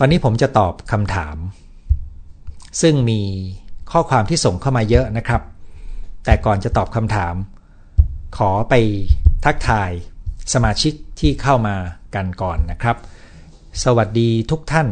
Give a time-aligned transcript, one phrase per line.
[0.00, 1.36] ตอนนี้ผมจะตอบคำถาม
[2.82, 3.20] ซึ่งมี
[3.90, 5.42] ข้อความที่ส่งเข้ามาเยอะนะครับ
[6.24, 7.34] แต่ก่อนจะตอบคำถาม
[8.36, 8.74] ขอไป
[9.44, 9.90] ทักทาย
[10.52, 11.76] สมาชิกที่เข้ามา
[12.14, 12.96] กันก่อนนะครับ
[13.84, 14.88] สวัสดีทุกท่าน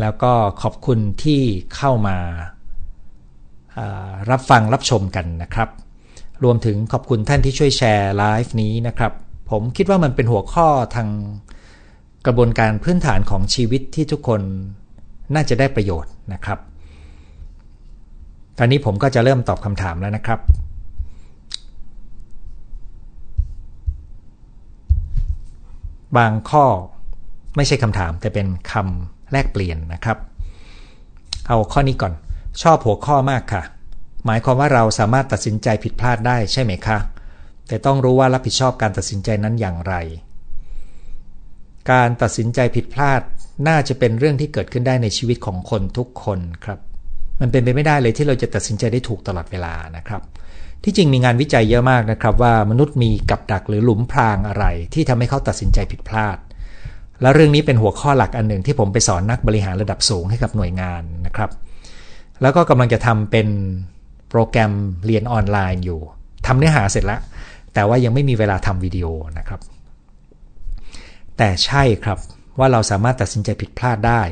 [0.00, 0.32] แล้วก็
[0.62, 1.40] ขอบคุณที่
[1.76, 2.16] เข้ามา
[4.30, 5.68] รับฟังรับชมกันนะครับ
[6.44, 9.12] รวมถึงขอบคุณท่านที่ช่วยแชร์ไลฟ์นี้นะครับ
[9.50, 11.08] ผมคิดว่ามันเป็นหัวข้อทาง
[12.26, 14.40] กระบวนการพื้นฐานของชีวิตที่ทุกคน
[15.34, 16.58] น่าจะได้ประโยชน์นะครับ
[18.58, 20.40] ตอนนี้ผมก็จะเริ่มตอบคำถามแล้วนะครับ
[26.16, 26.64] บางข้อ
[27.56, 30.18] ไม่ใช่คำถามแต่เป็นคำแลกเปลี่ยนนะครับ
[31.48, 32.12] เอาข้อนี้ก่อน
[32.62, 33.62] ชอบหัวข้อมากค่ะ
[34.24, 36.98] หมายความว่าเราสามารถตัดสินใจผิดพลาดได้ใช่ไหมคะ
[37.68, 39.94] แต่ต้องรู้ว่ารับผิดชอบการตัดสินใจนั้นอย่างไร
[41.90, 43.20] การตัดสินใจผิดพลาด
[43.68, 46.78] น่าจะเป็นเรื่องที่เกิดขึ้นได้ในชีวิตของคนทุกคนครับ
[47.40, 50.22] มันเป็นไปไม่ได้เลยที่เราจะตัดสินใจได้ถูกตลอดเวลานะครับ
[50.84, 56.38] ที่จริงมีงานวิจัยเยอะมากนะครับ ว่ามนุษย์มีกับดักหรือหลุมพรางอะไร ที่ทำให้เขาตัดสินใจผิดพลาด
[57.20, 61.50] และเรื่องนี้เป็นหัวข้อหลักอันหนึ่งที่ผมไปสอนนักบริหารระดับสูงให้กับหน่วยงานนะครับ
[62.42, 63.48] แล้วก็กำลังจะทำเป็น
[64.30, 64.72] โปรแกรม
[65.06, 66.00] เรียนออนไลน์อยู่
[66.46, 67.20] ทำเนื้อหาเสร็จแล้ว
[67.74, 69.06] แต่ว่ายังไม่มีเวลาทำวิดีโอ
[69.38, 69.60] นะครับ
[71.44, 72.18] แต่ใช่ครับ
[72.58, 74.22] ว่าเราสามารถตัดสินใจผิดพลาดได้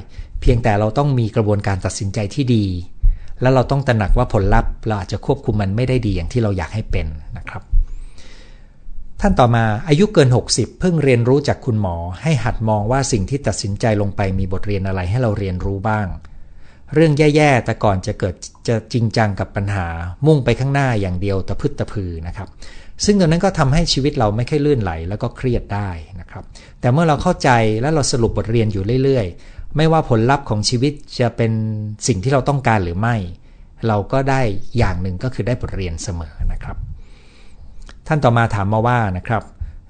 [0.40, 2.64] เพียงแต่เราต้องมีกระบวนการตัดสินใจที่ดี
[3.40, 7.62] แล้วเราต้องตระหนักว่าผลลัพธ์เราอาจจะควบคุมมันไม่ได้ดีอย่างที่เราอยากให้เป็นนะครับ
[9.20, 16.06] ท่านต่อมาอายุเกิน 60 เพิ่งเรียนรู้จากคุณหมอ ให้หัดมองว่าสิ่งที่ตัดสินใจลงไปมีบทเรียนอะไรให้เราเรียนรู้บ้าง
[16.94, 18.34] เรื่องแย่ๆแต่ก่อนจะเกิด
[18.68, 19.86] จะจริงจังกับปัญหา
[20.26, 22.50] มุ่งไปข้างหน้าอย่างเดียวตะพึดตะพือนะครับ
[23.04, 25.90] ซึ่งตรงนั้นก็ทำให้ชีวิตเราไม่ค่อยลื่นไหลแล้วก็เครียดได้
[26.30, 26.44] นะครับ
[26.80, 27.50] แต่เมื่อเราเข้าใจ
[27.80, 31.52] และเราสรุปบทเรียนอยู่เรื่อยๆ ไม่ว่าผลลัพธ์ของชีวิตจะเป็น
[32.06, 33.16] สิ่งที่เราต้องการหรือไม่
[33.88, 34.40] เราก็ได้
[34.78, 36.76] อย่างหนึ่งก็คือได้บทเรียนเสมอนะครับ
[38.06, 39.42] ท่านต่อมาถามมาว่านะครับ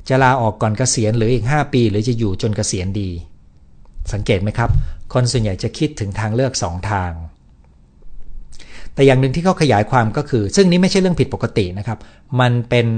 [0.09, 3.11] จะลาออกก่อนเกษียณหรืออีก 5 ปี หรือจะอยู่จนเกษียณดี
[4.13, 4.71] สังเกตไหมครับ
[5.13, 7.13] คนส่วนใหญ่จะคิดถึงทางเลือก 2 ทาง
[8.95, 11.99] แต่อย่างหนึ่งที่เขาขยายความก็คือ ซึ่งนี้ไม่ใช่เรื่องผิดปกตินะครับ
[12.41, 12.89] มันเป็น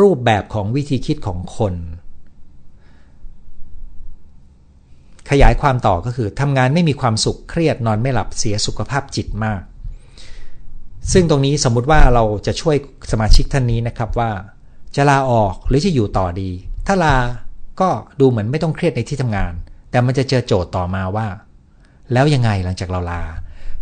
[0.00, 1.74] รูปแบบของวิธีคิดของคน
[5.30, 9.62] ขยายความต่อก็คือทำงานไม่มีความสุขเครียดนอนไม่หลับเสียสุขภาพจิตมาก
[11.12, 12.76] ซึ่งตรงนี้สมมุติว่าเราจะช่วย
[13.12, 14.30] สมาชิกท่านนี้นะครับว่า
[14.96, 16.50] จะลาออกหรือจะอยู่ต่อดี
[16.86, 17.16] ถ้าลา
[17.80, 17.88] ก็
[18.20, 19.52] ดูเหมือนไม่ต้องเครียดในที่ทำงาน
[19.90, 21.28] แต่มันจะเจอโจทย์ต่อมาว่า
[22.12, 23.22] แล้วยังไงหลังจากเราลา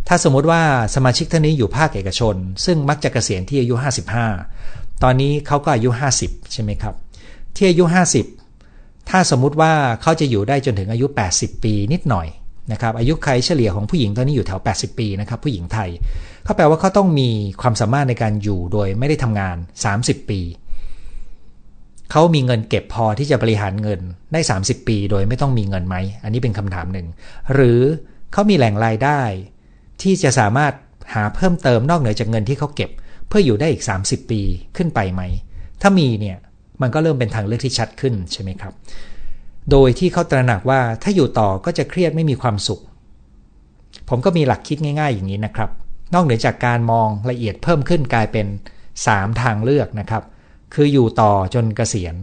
[0.07, 0.61] ถ้าสมมุติว่า
[0.95, 3.75] สมาชิกท่านนี้อยู่ภาคเอกชน ซึ่งมักจะเกษียณที่อายุ
[4.39, 5.89] 55 ตอนนี้เขาก็อายุ
[6.21, 6.95] 50 ใช่ไหมครับ
[7.55, 7.83] ที่อายุ
[8.15, 8.36] 50
[9.09, 12.27] ถ้าสมมุติว่าเขาจะอยู่ได้จนถึงอายุ 80 ปีนิดหน่อย
[12.71, 15.89] นะครับอายุใครเฉลี่ยของผู้หญิงตอนนี้อยู่แถว 80 ปีนะครับผู้หญิงไทย
[16.43, 17.29] เขาแปลว่าเขาต้องมี
[17.61, 19.57] ความสามารถในการอยู่โดยไม่ได้ทำงาน
[19.93, 20.39] 30 ปี
[22.11, 23.99] เขามีเงินเก็บพอที่จะบริหารเงิน
[24.33, 27.07] ได้ 30 ปี โดยไม่ต้องมีเงินไหม อันนี้เป็นคำถามหนึ่ง
[27.53, 27.81] หรือ
[28.33, 29.21] เขามีแหล่งรายได้
[30.01, 30.73] ที่จะสามารถ
[31.13, 32.89] หาเพิ่มเติมนอกเหนือจากเงินที่เขาเก็บ
[33.27, 34.41] เพื่ออยู่ได้อีก 30 ปี
[34.77, 35.21] ขึ้นไปไหม
[35.81, 36.37] ถ้ามีเนี่ย
[36.81, 38.73] มันก็เริ่มเป็นทางเลือกที่ชัดขึ้นใช่ไหมครับ
[39.71, 42.81] โดยที่เขาตระหนักว่าถ้าอยู่ต่อก็จะเครียดไม่มีความสุข
[44.09, 45.69] ผมก็มีหลักคิดง่าย ๆ อย่างนี้นะครับ
[46.13, 48.47] นอกเหนือจากการมองละเอียดเพิ่มขึ้นกลายเป็น
[48.93, 50.23] 3 ทางเลือกนะครับ
[50.73, 52.15] คืออยู่ต่อจนเกษียณ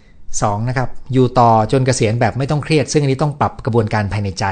[0.00, 0.68] 2.
[0.68, 4.44] นะครับ อยู่ต่อจนเกษียณแบบไม่ต้องเครียด ซึ่งอันนี้ต้องปรับกระบวนการภายในใจ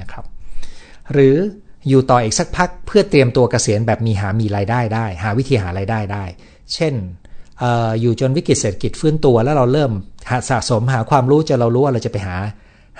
[0.00, 0.24] นะครับ
[1.12, 1.36] หรือ
[1.88, 6.24] อยู่ต่ออีกสักพักเพื่อเตรียมตัวเกษียณแบบมีหามีรายได้ได้ หาวิธีหารายได้ได้
[6.74, 6.94] เช่น
[8.00, 9.92] อยู่จนวิกฤตเศรษฐกิจฟื้นตัวแล้วเราเริ่ม
[10.50, 12.36] สะสมหาความรู้จะเรารู้ว่าเราจะไปหา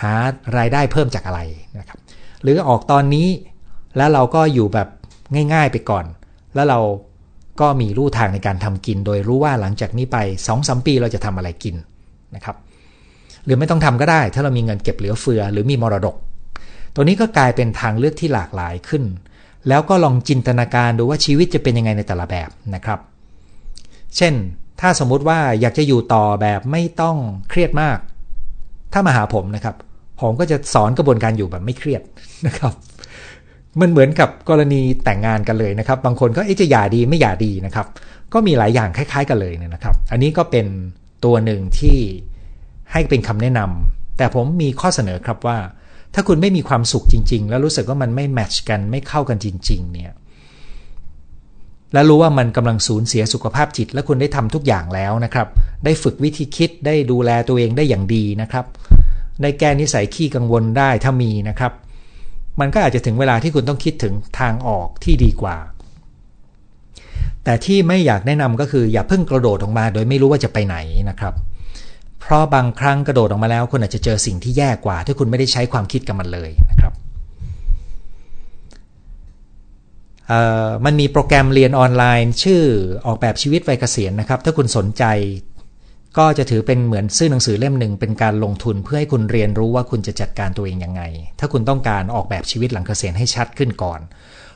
[0.02, 0.12] หา
[0.56, 1.40] รายได้เพิ่มจากอะไร
[1.78, 1.98] นะครับ
[2.42, 3.28] หรือออกตอนนี้
[3.96, 4.88] แล้วเราก็อยู่แบบ
[5.52, 6.04] ง่าย ๆไปก่อน
[6.54, 6.80] แล้วเรา
[7.60, 11.74] ก็มีรูทางในการทำกิน โดยรู้ว่าหลังจากนี้ไป2อสปีเราจะทำอะไรกิน
[12.34, 12.56] นะครับ
[13.44, 16.16] หรือไม่ต้องทำก็ได้ ถ้าเรามีเงินเก็บเหลือเฟือ หรือมีมรดก
[16.94, 19.04] ตัวนี้ก็กลายเป็นทางเลือกที่หลากหลายขึ้น
[19.68, 22.98] แล้วก็ลองจินตนาการดูว่าชีวิตจะเป็นยังไงในแต่ละแบบนะครับ
[24.16, 24.34] เช่น
[24.80, 27.16] ถ้าสมมุติว่าอยากจะอยู่ต่อแบบไม่ต้อง
[27.50, 27.98] เครียดมาก
[28.92, 29.74] ถ้ามาหาผมนะครับ
[30.20, 32.02] ผมก็จะสอนกระบวนการอยู่แบบไม่เครียด
[32.46, 32.72] นะครับ
[33.80, 37.86] มันเหมือนกับกรณีแต่งงานกันเลยนะครับ บางคนก็จะหย่าดีไม่หย่าดีนะครับ
[38.32, 40.66] ก็มีหลายอย่างคล้าย ๆ กันเลยนะครับ อันนี้ก็เป็น
[41.24, 41.98] ตัวหนึ่งที่
[42.92, 45.58] ให้เป็นคำแนะนำแต่ผมมีข้อเสนอครับว่า
[46.14, 50.12] ถ้าคุณไม่มีความสุขจริง ๆ แล้วรู้สึกว่ามันไม่แมทช์กันไม่เข้ากันจริง ๆ เนี่ย
[51.92, 55.48] แล้วรู้ว่ามันกำลังสูญเสียสุขภาพจิต และคุณได้ทำทุกอย่างแล้วนะครับ
[55.84, 58.64] ได้ฝึกวิธีคิดได้ดูแลตัวเองได้อย่างดีนะครับ
[59.42, 61.72] ได้แก้นิสัยขี้กังวลได้ถ้ามีนะครับ
[62.60, 65.56] มันก็อาจจะถึงเวลาที่คุณต้องคิดถึงทางออกที่ดีกว่า
[67.44, 70.76] แต่ที่ไม่อยากแนะนำก็คือ อย่าเพิ่งกระโดดออกมา โดยไม่รู้ว่าจะไปไหน
[71.10, 71.34] นะครับ
[72.20, 76.92] เพราะบางครั้งกระโดดออกมาแล้วคุณอาจจะเจอสิ่งที่แย่กว่าถ้าคุณไม่ได้ใช้ความคิดกับมันเลยนะครับ
[80.84, 82.62] มันมีโปรแกรมเรียนออนไลน์ ชื่อ
[83.06, 85.04] ออกแบบชีวิตวัยเกษียณนะครับ ถ้าคุณสนใจ
[86.18, 91.02] ก็จะถือเป็นเหมือนซื้อหนังสือเล่มหนึ่งเป็นการลงทุนเพื่อให้คุณเรียนรู้ว่าคุณจะจัดการตัวเองยังไง
[91.38, 94.00] ถ้าคุณต้องการออกแบบชีวิตหลังเกษียณให้ชัดขึ้นก่อน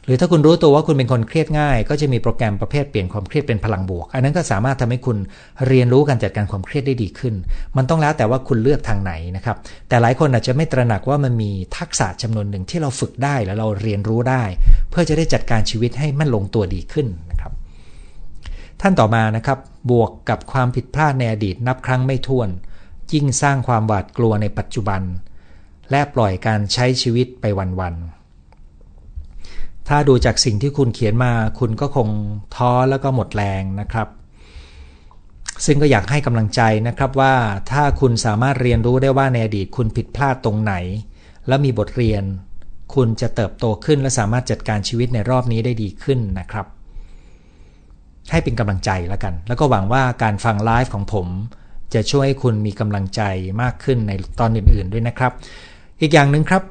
[0.06, 5.19] หรือถ้าคุณรู้ตัวว่าคุณเป็นคนเครียดง่าย ก็จะมีโปรแกรมประเภทเปลี่ยนความเครียดเป็นพลังบวก อันนั้นก็สามารถทำให้คุณ
[5.66, 7.34] เรียนรู้การจัดการความเครียดได้ดีขึ้น
[7.76, 9.56] มันต้องแล้วแต่ว่าคุณเลือกทางไหนนะครับ
[9.88, 14.44] แต่หลายคนอาจจะไม่ตระหนักว่ามันมีทักษะจำนวนหนึ่งที่เราฝึกได้แล้วเราเรียนรู้ได้
[14.90, 17.52] เพื่อจะได้จัดการชีวิตให้มันลงตัวดีขึ้นนะครับ
[18.81, 19.58] ท่านต่อมานะครับ
[19.90, 22.49] บวกกับความผิดพลาดในอดีตนับครั้งไม่ถ้วน
[23.12, 25.02] ยิ่งสร้างความหวาดกลัวในปัจจุบัน
[25.90, 27.44] และปล่อยการใช้ชีวิตไป
[27.81, 28.22] วันๆ
[29.88, 32.08] ถ้าดูจากสิ่งที่คุณเขียนมา คุณก็คง
[32.56, 34.08] ท้อแล้วก็หมดแรงนะครับ
[35.67, 37.34] ซึ่งก็อยากให้กำลังใจนะครับว่า
[37.70, 40.75] ถ้าคุณสามารถเรียนรู้ได้ว่าในอดีตคุณผิดพลาดตรงไหน
[41.49, 42.23] และมีบทเรียน
[42.94, 46.67] คุณจะเติบโตขึ้นและสามารถจัดการชีวิตในรอบนี้ได้ดีขึ้นนะครับ
[48.31, 51.26] ให้เป็นกำลังใจแล้วกัน แล้วก็หวังว่าการฟังไลฟ์ของผม
[51.94, 53.23] จะช่วยให้คุณมีกำลังใจ
[53.62, 55.32] มากขึ้นในตอนอื่น ๆ ด้วยนะครับ
[56.00, 56.62] อีกอย่างหนึ่งครับ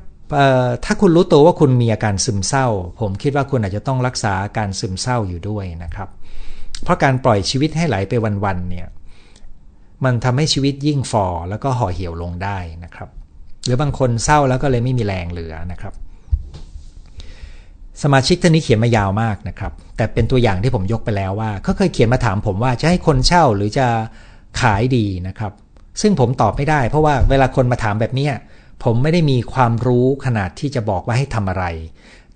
[0.86, 2.68] ถ้าคุณรู้ตัวว่าคุณมีอาการซึมเศร้า
[3.00, 6.10] ผมคิดว่าคุณอาจจะต้องรักษาอาการซึมเศร้าอยู่ด้วยนะครับ
[6.84, 8.14] เพราะการปล่อยชีวิตให้ไหลไป
[8.46, 8.88] วันๆเนี่ย
[10.06, 13.10] มันทำให้ชีวิตยิ่งฝ่อแล้วก็ห่อเหี่ยวลงได้นะครับ
[13.66, 15.94] หรือบางคนเศร้าแล้วก็เลยไม่มีแรงเหลือนะครับ
[18.04, 23.88] สมาชิกท่านนี้เขียนมายาวมากนะครับ แต่เป็นตัวอย่างที่ผมยกไปแล้วว่าเขาเคยเขียนมาถามผมว่าจะให้คนเช่าหรือจะ
[24.62, 25.52] ขายดีนะครับ
[26.02, 28.28] ซึ่งผมตอบไม่ได้ เพราะว่าเวลาคนมาถามแบบนี้
[28.84, 31.66] ผมไม่ได้มีความรู้ขนาดที่จะบอกว่าให้ทำอะไร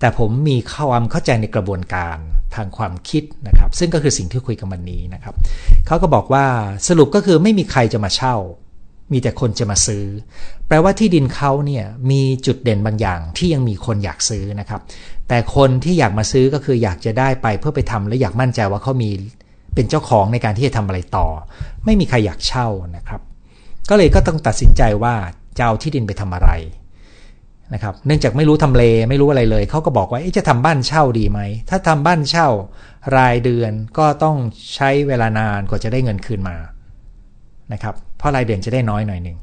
[0.00, 2.16] แต่ผมมีความเข้าใจในกระบวนการ
[2.54, 5.34] ทางความคิดนะครับ ซึ่งก็คือสิ่งที่คุยกันวันนี้นะครับ
[5.86, 6.46] เขาก็บอกว่า
[6.88, 8.36] สรุปก็คือไม่มีใครจะมาเช่า
[9.12, 10.04] มีแต่คนจะมาซื้อ
[10.68, 14.80] แปลว่าที่ดินเขาเนี่ยมีจุดเด่นบางอย่างที่ยังมีคนอยากซื้อนะครับ
[15.28, 19.10] แต่คนที่อยากมาซื้อก็คืออยากจะได้ไปเพื่อไปทำและอยากมั่นใจว่าเขามี
[19.74, 21.26] เป็นเจ้าของในการที่จะทำอะไรต่อ
[21.84, 23.20] ไม่มีใครอยากเช่านะครับ
[23.90, 25.14] ก็เลยก็ต้องตัดสินใจว่า
[25.58, 26.50] จะเอาที่ดินไปทำอะไร
[27.74, 32.48] นะครับ เนื่องจากไม่รู้ทำเลไม่รู้อะไรเลย เขาก็บอกว่าจะทำบ้านเช่าดีไหม ถ้าทำบ้านเช่า
[33.16, 34.36] รายเดือนก็ต้อง
[34.74, 36.56] ใช้เวลานานกว่าจะได้เงินคืนมา
[37.72, 39.38] นะครับ เพราะรายเดือนจะได้น้อยหน่อยหนึ่ง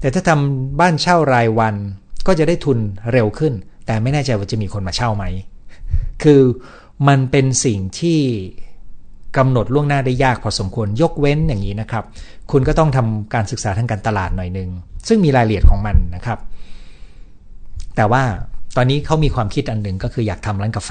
[0.00, 1.74] แต่ถ้าทำบ้านเช่ารายวัน
[2.26, 2.78] ก็จะได้ทุน
[3.12, 3.52] เร็วขึ้น
[3.86, 5.24] แต่ไม่แน่ใจว่าจะมีคนมาเช่าไหม
[6.22, 6.42] คือ
[7.08, 8.20] มันเป็นสิ่งที่
[9.36, 12.04] กำหนดล่วงหน้าได้ยากพอสมควรยกเว้นอย่างนี้นะครับ
[12.50, 14.70] คุณก็ต้องทำการศึกษาทางการตลาดหน่อยหนึ่ง
[15.08, 16.38] ซึ่งมีรายละเอียดของมันนะครับ
[17.96, 18.22] แต่ว่า
[18.76, 20.90] ตอนนี้เขามีความคิดอันหนึ่งก็คืออยากทำร้านกาแฟ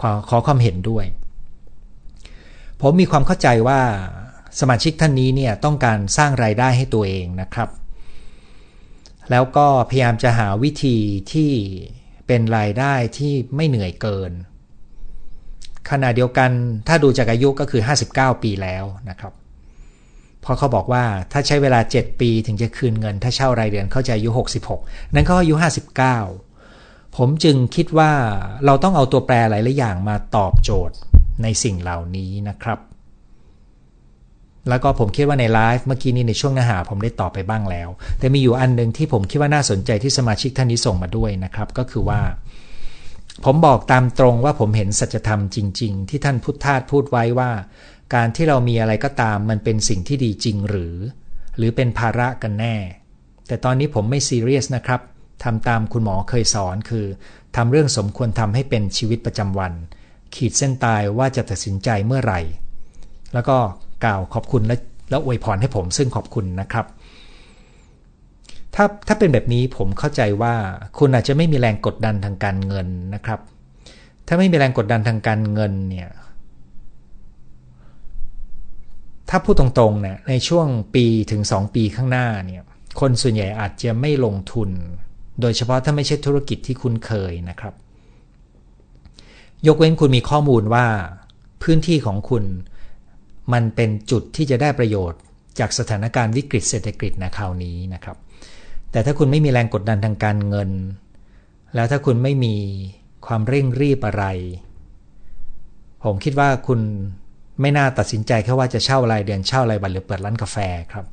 [0.00, 1.04] ขอขอความเห็นด้วย
[2.80, 3.80] ผมมีความเข้าใจว่า
[4.60, 7.68] สมาชิกท่านนี้เนี่ยต้องการสร้างรายได้ให้ตัวเองนะครับ
[9.30, 10.96] แล้วก็พยายามจะหาวิธี
[11.32, 11.50] ที่
[12.26, 14.32] เป็นรายได้ที่ไม่เหนื่อยเกิน
[15.90, 16.50] ขณะเดียวกัน
[16.88, 17.82] ถ้าดูจากอายุก็คือ
[18.12, 19.32] 59 ปีแล้วนะครับ
[20.44, 24.30] พอเขาบอกว่าถ้าใช้เวลา 7 ปีถึงจะคืนเงิน ถ้าเช่ารายเดือนเขาจะอายุ
[24.74, 25.54] 66 นั้นเขาอายุ
[26.34, 28.12] 59 ผมจึงคิดว่า
[28.64, 30.96] เราต้องเอาตัวแปรหลายๆอย่างมาตอบโจทย์
[31.42, 32.78] ในสิ่งเหล่านี้นะครับ
[34.68, 42.20] แล้วก็ผมคิดว่าในไลฟ์เมื่อกี้นี้ในช่วงเนื้อหาผมได้ตอบไปบ้างแล้ว แต่มีอยู่อันหนึ่งที่ผมคิดว่าน่าสนใจที่สมาชิกท่านนี้ส่งมาด้วยนะครับ ก็คือว่า
[43.44, 47.50] ผมบอกตามตรงว่าผมเห็นสัจธรรมจริง ๆ ที่ท่านพุทธทาสพูดไว้ว่า
[48.14, 50.96] การที่เรามีอะไรก็ตามมันเป็นสิ่งที่ดีจริงหรือ
[51.56, 52.76] หรือเป็นภาระกันแน่
[53.46, 55.00] แต่ตอนนี้ผมไม่ซีเรียสนะครับ
[55.44, 57.06] ทำตามคุณหมอเคยสอนคือ
[57.56, 59.72] ทำเรื่องสมควรทำให้เป็นชีวิตประจำวัน
[60.34, 62.40] ขีดเส้นตายว่าจะตัดสินใจเมื่อไหร่
[63.34, 63.56] แล้วก็
[64.04, 64.76] กล่าวขอบคุณและ
[65.10, 66.86] แล้วอวยพรให้ผมซึ่งขอบคุณนะครับ
[68.74, 70.54] ถ้าถ้าเป็นแบบนี้ผมเข้าใจว่า
[70.98, 73.40] คุณอาจจะไม่มีแรงกดดันทางการเงินนะครับ
[74.26, 76.10] ถ้าไม่มีแรงกดดันทางการเงินเนี่ย
[79.30, 82.62] ถ้าพูดตรงๆเนี่ยในช่วงปีถึง 2 ปีข้างหน้าเนี่ย
[83.00, 84.70] คนส่วนใหญ่อาจจะไม่ลงทุน
[85.40, 87.74] โดยเฉพาะถ้าไม่ใช่ธุรกิจที่คุณเคยนะครับ
[89.66, 90.86] ยกเว้นคุณมีข้อมูลว่า
[91.62, 92.44] พื้นที่ของคุณ
[93.52, 95.20] มันเป็นจุดที่จะได้ประโยชน์
[95.58, 98.16] จากสถานการณ์วิกฤตเศรษฐกิจในคราวนี้นะครับ
[98.92, 100.70] แต่ถ้าคุณไม่มีแรงกดดันทางการเงิน
[101.74, 102.54] แล้วถ้าคุณไม่มี
[103.26, 104.24] ความเร่งรีบอะไร
[106.04, 106.80] ผมคิดว่าคุณ
[107.60, 110.56] ไม่น่าตัดสินใจแค่ว่าจะเช่ารายเดือนเช่ารายวันหรือเปิดร้านกาแฟ
[110.92, 111.06] ครับ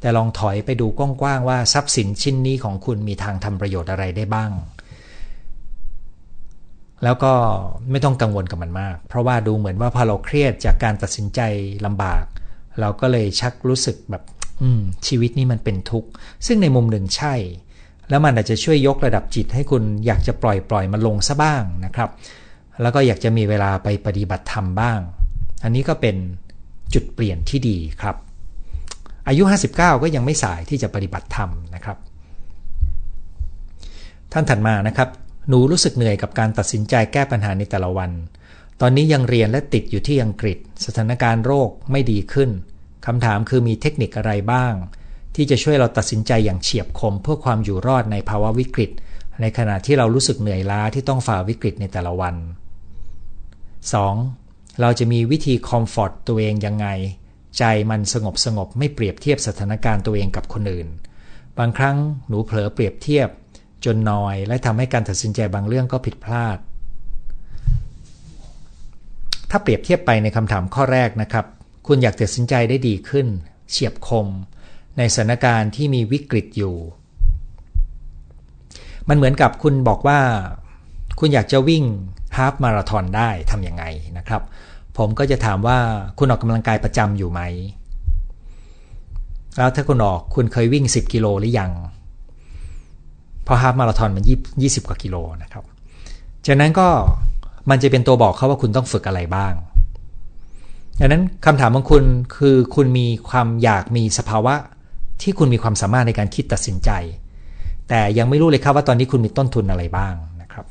[0.00, 4.50] แต่ลองถอยไปดูกว้างๆว่าทรัพย์สินชิ้นนี้ของคุณมีทางทำประโยชน์อะไรได้บ้าง
[7.04, 7.32] แล้วก็
[7.90, 11.40] ไม่ต้องกังวลกับมันมาก เพราะว่าดูเหมือนว่าพอเราเครียดจากการตัดสินใจ
[11.86, 12.24] ลำบาก
[12.80, 14.22] เราก็เลยชักรู้สึกแบบ
[15.06, 16.08] ชีวิตนี้มันเป็นทุกข์
[16.46, 17.34] ซึ่งในมุมหนึ่งใช่
[18.10, 22.10] แล้วมันอาจจะช่วยยกระดับจิตให้คุณอยากจะปล่อยปล่อยมันลงซะบ้างนะครับ
[22.82, 25.00] แล้วก็อยากจะมีเวลาไปปฏิบัติธรรมบ้าง
[25.64, 26.16] อันนี้ก็เป็น
[26.94, 28.16] จุดเปลี่ยนที่ดีครับ
[29.28, 31.98] อายุ 59 ก็ยังไม่สายที่จะปฏิบัติธรรมนะครับ
[34.32, 35.08] ท่านถัดมานะครับ
[35.48, 38.10] หนูรู้สึกเหนื่อยกับการตัดสินใจแก้ปัญหาในแต่ละวัน
[38.80, 42.50] ตอนนี้ยังเรียนและติดอยู่ที่อังกฤษ สถานการณ์โรคไม่ดีขึ้น
[43.06, 44.74] คำถามคือมีเทคนิคอะไรบ้าง
[45.34, 48.90] ที่จะช่วยเราตัดสินใจอย่างเฉียบคม เพื่อความอยู่รอดในภาวะวิกฤต
[49.40, 52.34] ในขณะที่เรารู้สึกเหนื่อยล้าที่ต้องฝ่าวิกฤตในแต่ละวัน
[53.98, 54.80] 2.
[54.80, 56.86] เราจะมีวิธีคอมฟอร์ตตัวเองยังไง
[57.58, 60.88] ใจมันสงบสงบไม่เปรียบเทียบสถานการณ์ตัวเองกับคนอื่น
[61.58, 61.96] บางครั้ง
[62.28, 63.28] หนูเผลอเปรียบเทียบ
[63.84, 66.58] จนนอยและทำให้การตัดสินใจบางเรื่องก็ผิดพลาด
[69.50, 71.46] ถ้าเปรียบเทียบไปในคำถามข้อแรกนะครับ
[71.92, 73.26] คุณอยากตัดสินใจได้ดีขึ้น
[73.70, 74.26] เฉียบคม
[74.98, 76.76] ในสถานการณ์ที่มีวิกฤตอยู่
[79.08, 80.20] มันเหมือนกับคุณบอกว่า
[81.20, 81.84] คุณอยากจะวิ่ง
[82.36, 83.84] ฮาฟมาราธอนได้ทำยังไง
[84.18, 84.42] นะครับ
[84.98, 85.78] ผมก็จะถามว่า
[86.18, 87.40] คุณออกกำลังกายประจำอยู่ไหม
[89.56, 91.72] แล้วถ้าคุณออกคุณเคยวิ่ง 10 กิโลหรือยัง
[93.44, 94.24] เพราะฮาฟมาราธอนมัน
[94.62, 95.64] ยี่สิบกว่ากิโลนะครับ
[96.46, 96.88] จากนั้นก็
[97.70, 99.54] มันจะเป็นตัวบอกเขาว่าคุณต้องฝึกอะไรบ้าง
[101.02, 102.04] ดังนั้นคำถามของคุณ
[102.36, 104.54] คือคุณมีความอยากมีสภาวะ
[105.22, 106.90] ที่คุณมีความสามารถในการคิดตัดสินใจ
[107.88, 110.66] แต่ยังไม่รู้เลยครับว่าตอนนี้คุณมีต้นทุนอะไรบ้างนะครับ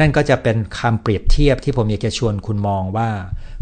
[0.00, 3.08] นั่นก็จะเป็นคำเปรียบเทียบที่ผมอยากจะชวนคุณมองว่า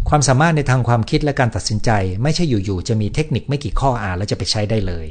[0.08, 1.90] ความสามารถในทางความคิดและการตัดสินใจ
[2.22, 5.06] ไม่ใช่อยู่ๆจะมีเทคนิคไม่กี่ข้ออ่านแล้วจะไปใช้ได้เลย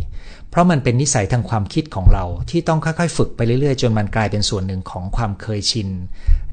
[0.50, 5.88] เพราะมันเป็นนิสัยทางความคิดของเราที่ต้องค่อยๆ ฝึกไปเรื่อยๆ จนมันกลายเป็นส่วนหนึ่งของความเคยชิน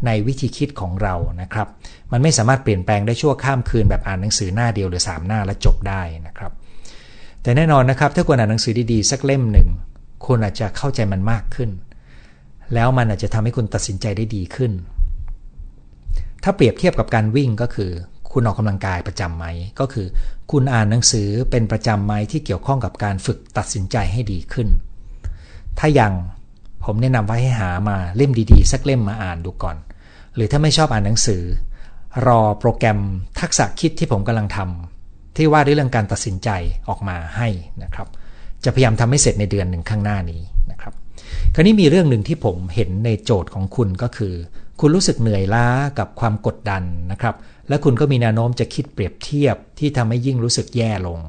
[0.06, 1.68] ในวิธีคิดของเรานะครับ
[2.12, 6.52] มันไม่สามารถเปลี่ยนแปลงได้ชั่วข้ามคืนแบบอ่านหนังสือหน้าเดียวหรือ 3 หน้าแล้วจบได้นะครับ
[7.42, 9.68] แต่แน่นอนนะครับถ้าคุณอ่านหนังสือดีๆสักเล่มหนึ่ง
[10.26, 11.70] คุณอาจจะเข้าใจมันมากขึ้น
[12.74, 14.72] แล้วมันอาจจะทำให้คุณตัดสินใจได้ดีขึ้น
[16.42, 17.90] ถ้าเปรียบเทียบกับการวิ่งก็คือ
[18.32, 19.46] คุณออกกำลังกายประจำไหม
[19.80, 20.06] ก็คือ
[20.50, 24.68] คุณอ่านหนังสือเป็นประจำไหมที่เกี่ยวข้องกับการฝึกตัดสินใจให้ดีขึ้น
[25.78, 26.12] ถ้ายัง
[26.84, 29.76] ผมแนะนำว่าให้หามาเล่มดีๆ สักเล่มมาอ่านดูก่อน
[30.34, 31.42] หรือถ้าไม่ชอบอ่านหนังสือ
[32.26, 32.98] รอโปรแกรม
[33.40, 36.48] ทักษะคิดที่ผมกำลังทำที่ว่าด้วยเรื่องการตัดสินใจ
[36.88, 37.48] ออกมาให้
[37.82, 38.08] นะครับ
[38.64, 40.92] จะพยายามทำให้เสร็จในเดือนหนึ่งข้างหน้านี้นะครับ
[41.54, 44.34] คราวนี้มีเรื่องหนึ่งที่ผมเห็นในโจทย์ของคุณก็คือ
[44.80, 45.66] คุณรู้สึกเหนื่อยล้า
[45.98, 46.82] กับความกดดัน
[47.12, 47.34] นะครับ
[47.68, 51.20] และคุณก็มีแนวโน้มจะคิดเปรียบเทียบที่ทำให้ยิ่งรู้สึกแย่ลง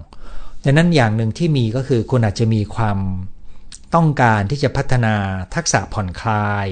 [0.65, 3.00] ดังนั้นอย่างหนึ่งที่มีก็คือคุณอาจจะมีความ
[3.96, 5.15] ต้องการที่จะพัฒนา
[5.55, 6.67] ทักษะผ่อนคลาย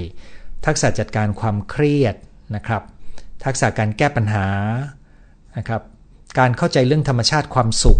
[0.65, 2.15] ทักษะจัดการความเครียด
[2.55, 2.83] นะครับ
[3.45, 4.47] ทักษะการแก้ปัญหา
[5.57, 5.81] นะครับ
[6.39, 7.99] การเข้าใจเรื่องธรรมชาติความสุข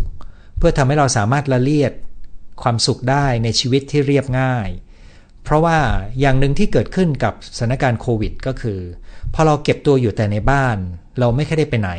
[0.58, 1.94] เพื่อทำให้เราสามารถละเลียด
[2.64, 4.70] ความสุขได้ในชีวิตที่เรียบง่าย
[5.48, 5.80] เพราะว่า
[6.20, 8.80] อย่างหนึ่งที่เกิดขึ้นกับสถานการณ์โควิด ก็คือ
[9.34, 10.78] พอเราเก็บตัวอยู่แต่ในบ้าน
[11.20, 11.92] เราไม่ค่อยได้ไปไหน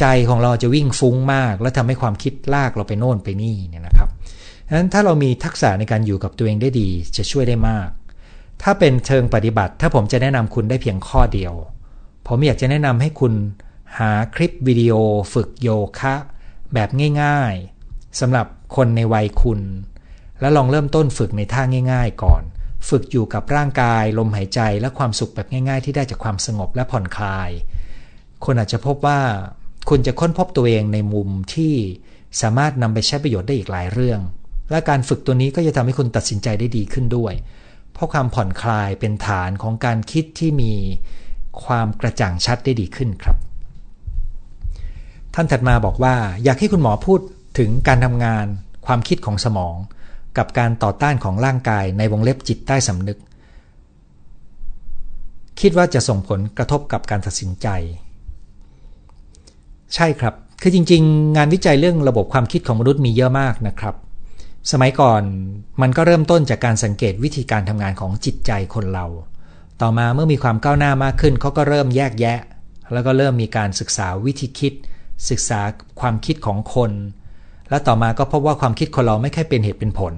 [0.00, 4.08] ใจของเราจะวิ่งฟุ้งมาก แล้วทำให้ความคิดลากเราไปโน่นไปนี่เนี่ยนะครับ
[4.66, 7.88] ดังนั้นถ้าเรามีทักษะในการอยู่กับตัวเองได้ดีจะช่วยได้มาก
[8.62, 11.54] ถ้าเป็นเชิงปฏิบัติ ถ้าผมจะแนะนำคุณได้เพียงข้อเดียว
[12.28, 13.32] ผมอยากจะแนะนำให้คุณ
[13.98, 14.92] หาคลิปวิดีโอ
[15.32, 16.14] ฝึกโยคะ
[16.74, 16.88] แบบ
[17.22, 17.54] ง่าย
[17.86, 18.46] ๆสำหรับ
[18.76, 19.60] คนในวัยคุณ
[20.40, 21.62] แล้วลองเริ่มต้นฝึกในท่า
[21.92, 22.42] ง่าย ๆ ก่อน
[22.88, 27.50] ฝึกอยู่กับร่างกาย ลมหายใจและความสุขแบบง่าย ๆ ที่ได้จากความสงบและผ่อนคลาย
[28.44, 29.20] คุณอาจจะพบว่า
[29.88, 31.74] คุณจะค้นพบตัวเองในมุมที่
[32.40, 34.20] สามารถนำไปใช้ประโยชน์ได้อีกหลายเรื่อง
[34.70, 37.34] และการฝึกตัวนี้ก็จะทำให้คุณตัดสินใจได้ดีขึ้นด้วย
[37.92, 40.72] เพราะความผ่อนคลายเป็นฐานของการคิดที่มี
[41.64, 43.36] ความกระจ่างชัดได้ดีขึ้นครับ
[45.34, 46.14] ท่านถัดมาบอกว่า
[46.44, 47.20] อยากให้คุณหมอพูด
[47.58, 48.46] ถึงการทำงาน
[48.86, 49.76] ความคิดของสมอง
[50.38, 53.18] กับการต่อต้านของร่างกายในวงเล็บจิตใต้สำนึก
[55.60, 57.68] คิดว่าจะส่งผลกระทบกับการตัดสินใจ
[59.94, 63.94] ใช่ครับ คือจริง ๆ งานวิจัยเรื่องระบบความคิดของมนุษย์มีเยอะมากนะครับ
[64.72, 65.22] สมัยก่อน
[65.80, 69.06] มันก็เริ่มต้นจากการสังเกตวิธีการทำงานของจิตใจคนเรา
[69.80, 72.38] ต่อมาเมื่อมีความก้าวหน้ามากขึ้นเขาก็เริ่มแยกแยะ
[72.92, 74.72] แล้วก็เริ่มมีการศึกษาวิธีคิด
[75.30, 75.60] ศึกษา
[76.00, 76.90] ความคิดของคน
[77.70, 80.14] และต่อมาก็พบว่าความคิดคนเราไม่ค่อยเป็นเหตุเป็นผล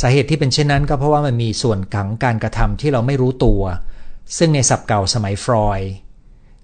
[0.00, 3.62] สาเหตุที่เป็นเช่นนั้นก็เพราะว่ามันมีส่วนขังการกระทำที่เราไม่รู้ตัว
[4.38, 5.80] ซึ่งในศัพท์เก่าสมัยฟรอย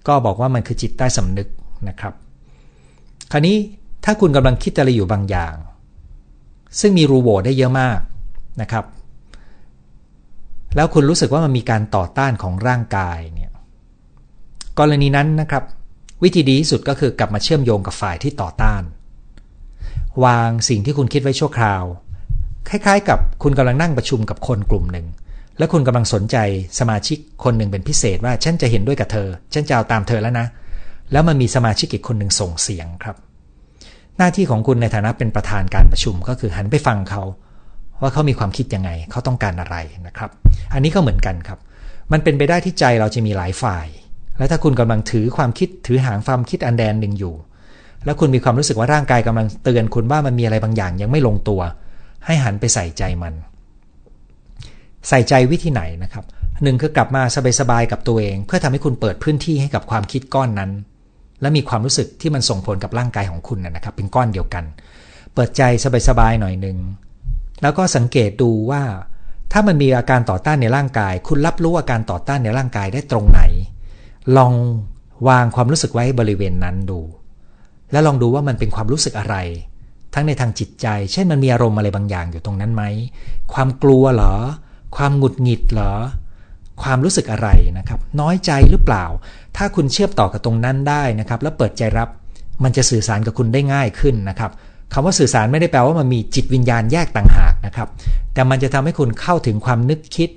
[0.07, 1.47] ก็บอกว่ามันคือจิตใต้สำนึก
[1.89, 2.13] นะครับ
[3.31, 3.57] คราวนี้
[4.05, 5.55] ถ้าคุณกำลังคิดอะไรอยู่บางอย่าง
[6.79, 7.99] ซึ่งมีรูโหว่ได้เยอะมาก
[8.61, 8.85] นะครับ
[10.75, 13.51] แล้วคุณรู้สึกว่ามันมีการต่อต้านของร่างกายเนี่ย
[14.79, 15.63] กรณีนั้นนะครับ
[16.23, 18.81] วิธีดีที่สุดก็คือกลับมาเชื่อมโยงกับฝ่ายที่ต่อต้าน
[20.25, 21.83] วางสิ่งที่คุณคิดไว้ชั่วคราว
[22.69, 25.07] คล้ายๆ กับคุณกำลังนั่งประชุมกับคนกลุ่มหนึ่ง
[25.57, 26.37] และคุณกำลังสนใจ
[26.79, 30.47] สมาชิกคนหนึ่งเป็นพิเศษว่าฉันจะเห็นด้วยกับเธอ ฉันจะเอาตามเธอแล้วนะ
[31.11, 33.15] แล้วมันมีสมาชิกอีกคนหนึ่งส่งเสียงครับ
[34.17, 37.23] หน้าที่ของคุณในฐานะเป็นประธานการประชุมก็คือหันไปฟังเขา
[38.01, 39.75] ว่าเขามีความคิดยังไง เขาต้องการอะไร
[40.07, 40.29] นะครับ
[40.73, 41.59] อันนี้ก็เหมือนกันครับ
[42.11, 43.87] มันเป็นไปได้ที่ใจเราจะมีหลายฝ่าย
[44.37, 47.35] และถ้าคุณกำลังถือความคิดถือหางความคิดอันแดนหนึ่งอยู่
[48.05, 51.61] แล้วคุณมีความรู้สึกว่าร่างกายกำลังเตือนคุณว่ามันมีอะไรบางอย่างยังไม่ลงตัว
[52.25, 53.33] ให้หันไปใส่ใจมัน
[55.07, 56.25] ใส่ใจวิธีไหนนะครับ
[56.63, 57.23] หนึ่งคือกลับมา
[57.59, 60.71] สบายๆกับตัวเอง เพื่อทำให้คุณเปิดพื้นที่ให้กับความคิดก้อนนั้น
[61.41, 64.63] และมีความรู้สึกที่มันส่งผลกับร่างกายของคุณนะครับ เป็นก้อนเดียวกัน
[65.33, 65.61] เปิดใจ
[66.09, 66.77] สบายๆหน่อยหนึ่ง
[67.61, 68.83] แล้วก็สังเกตดูว่า
[69.51, 73.41] ถ้ามันมีอาการต่อต้านในร่างกาย คุณรับรู้อาการต่อต้านในร่างกายได้ตรงไหน
[74.37, 74.53] ลอง
[75.27, 76.99] วางความรู้สึกไว้บริเวณนั้นดู
[77.91, 79.35] แล้วลองดูว่ามันเป็นความรู้สึกอะไร
[80.13, 82.83] ทั้งในทางจิตใจ เช่นมันมีอารมณ์อะไรบางอย่างอยู่ตรงนั้นไหม
[83.53, 84.33] ความกลัวเหรอ
[84.97, 85.93] ความหงุดหงิดเหรอ
[86.83, 89.05] ความรู้สึกอะไรนะครับ น้อยใจหรือเปล่า
[89.57, 92.09] ถ้าคุณเชื่อมต่อกับตรงนั้นได้นะครับ แล้วเปิดใจรับ
[92.63, 94.51] มันจะสื่อสารกับคุณได้ง่ายขึ้นนะครับ
[94.93, 97.87] คำว่าสื่อสารไม่ได้แปลว่ามันมีจิตวิญญาณแยกต่างหากนะครับ
[98.33, 100.29] แต่มันจะทำให้คุณเข้าถึงความนึกคิด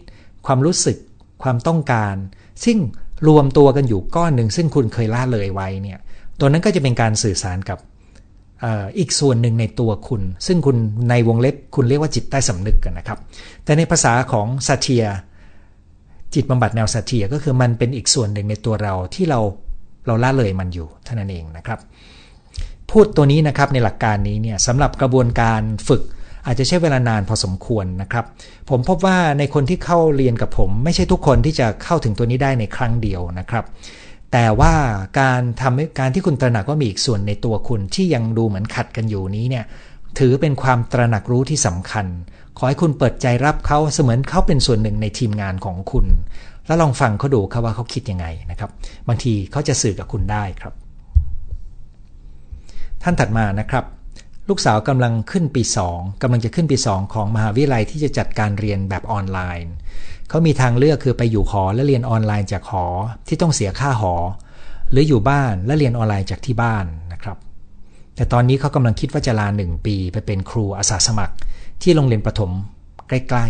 [0.46, 0.96] ความรู้สึก
[1.42, 2.14] ความต้องการ
[2.64, 2.78] ซึ่ง
[3.28, 5.98] รวมตัวกันอยู่ก้อนหนึ่งซึ่งคุณเคยล่าเลยไว้เนี่ย
[6.40, 7.78] ตัวนั้นก็จะเป็นการสื่อสารกับ
[8.98, 10.76] อีกส่วนหนึ่งในตัวคุณ ซึ่งคุณ
[11.10, 13.18] ในวงเล็บคุณเรียกว่าจิตใต้สำนึกกันนะครับ
[13.64, 15.04] แต่ในภาษาของซาเทีย
[16.34, 19.40] จิตบำบัดแนวซาเทียก็คือมันเป็นอีกส่วนหนึ่งในตัวเราที่เรา
[20.06, 21.78] เราล่าเลยมันอยู่เท่านั้นเองนะครับ
[22.90, 26.02] พูดตัวนี้นะครับในหลักการนี้เนี่ยสำหรับกระบวนการฝึก
[26.46, 28.24] อาจจะใช้เวลานานพอสมควรนะครับ
[28.70, 33.64] ผมพบว่าในคนที่เข้าเรียนกับผม ไม่ใช่ทุกคนที่จะเข้าถึงตัวนี้ได้ในครั้งเดียวนะครับ
[34.32, 34.74] แต่ว่า
[35.20, 39.64] การทำให้การที่คุณตระหนักว่ามีอีกส่วนในตัวคุณที่ยังดูเหมือนขัดกันอยู่นี้เนี่ย
[40.18, 42.06] ถือเป็นความตระหนักรู้ที่สำคัญ
[42.58, 46.06] ขอให้คุณเปิดใจรับเขาเสมือนเขาเป็นส่วนหนึ่งในทีมงานของคุณ
[46.66, 48.70] แล้วลองฟังเขาดูครับว่าเขาคิดยังไงนะครับ
[49.08, 50.72] บางทีเขาจะสื่อกับคุณได้ครับ
[53.02, 53.84] ท่านถัดมานะครับ
[54.48, 55.62] ลูกสาวกำลังขึ้นปี
[55.92, 59.74] 2กำลังจะขึ้นปี 2 ของมหาวิทยาลัยที่จะจัดการเรียนแบบออนไลน์
[60.30, 62.86] เขามีทางเลือกคือไปอยู่หอและเรียนออนไลน์จากหอ
[63.28, 64.14] ที่ต้องเสียค่าหอ
[64.90, 67.36] หรืออยู่บ้านและเรียนออนไลน์จากที่บ้านนะครับ
[68.14, 71.34] แต่ตอนนี้เขากำลังคิดว่าจะลาหนึ่งปีไปเป็นครูอาสาสมัคร
[71.82, 72.50] ที่โรงเรียนประถม
[73.08, 73.46] ใกล้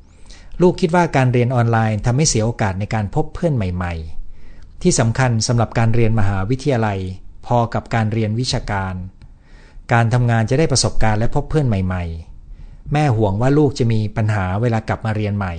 [0.00, 6.98] ๆ ลูกคิดว่าการเรียนออนไลน์ทำให้เสียโอกาสในการพบเพื่อนใหม่ๆ ที่สำคัญสำหรับการเรียนมหาวิทยาลัย
[7.46, 8.94] พอกับการเรียนวิชาการ
[9.92, 12.04] การทำงานจะได้ประสบการณ์และพบเพื่อนใหม่
[12.48, 15.54] ๆ แม่ห่วงว่าลูกจะมีปัญหาเวลากลับมาเรียนใหม่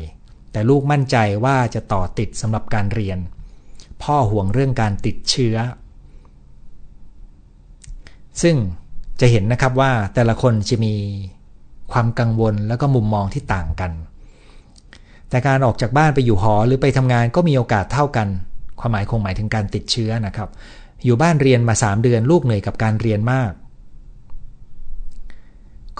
[0.56, 3.18] แต่ลูกมั่นใจว่าจะต่อติดสำหรับการเรียน
[4.04, 5.56] พ่อห่วงเรื่องการติดเชื้อ
[8.42, 8.56] ซึ่ง
[9.20, 10.96] จะเห็นนะครับว่าแต่ละคนจะมี
[11.92, 13.92] ความกังวลแล้วก็มุมมองที่ต่างกัน
[15.30, 18.28] แต่การออกจากบ้านไปอยู่หอหรือไปทำงานก็มีโอกาสเท่ากัน
[18.80, 20.50] ความหมายคงหมายถึงการติดเชื้อนะครับ
[21.06, 23.52] อยู่บ้านเรียนมา 3 เดือนลูกเหนื่อยกับการเรียนมาก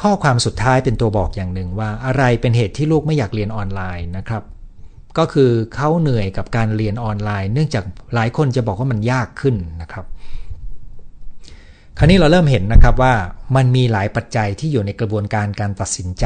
[0.02, 4.44] ข้อความสุดท้ายเป็นตัวบอกอย่างหนึ่งว่าอะไรเป็นเหตุที่ลูกไม่อยากเรียนออนไลน์นะครับ
[5.18, 7.84] ก็คือเขาเหนื่อยกับการเรียนออนไลน์ เนื่องจาก
[8.16, 10.06] หลายคนจะบอกว่ามันยากขึ้นนะครับ
[11.98, 13.14] คราวนี้เราเริ่มเห็นนะครับว่า
[13.56, 16.26] มันมีหลายปัจจัยที่อยู่ในกระบวนการการตัดสินใจ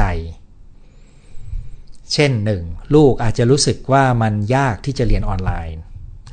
[2.12, 2.62] เช่นหนึ่ง
[2.94, 5.78] ลูกอาจจะรู้สึกว่ามันยากที่จะเรียนออนไลน์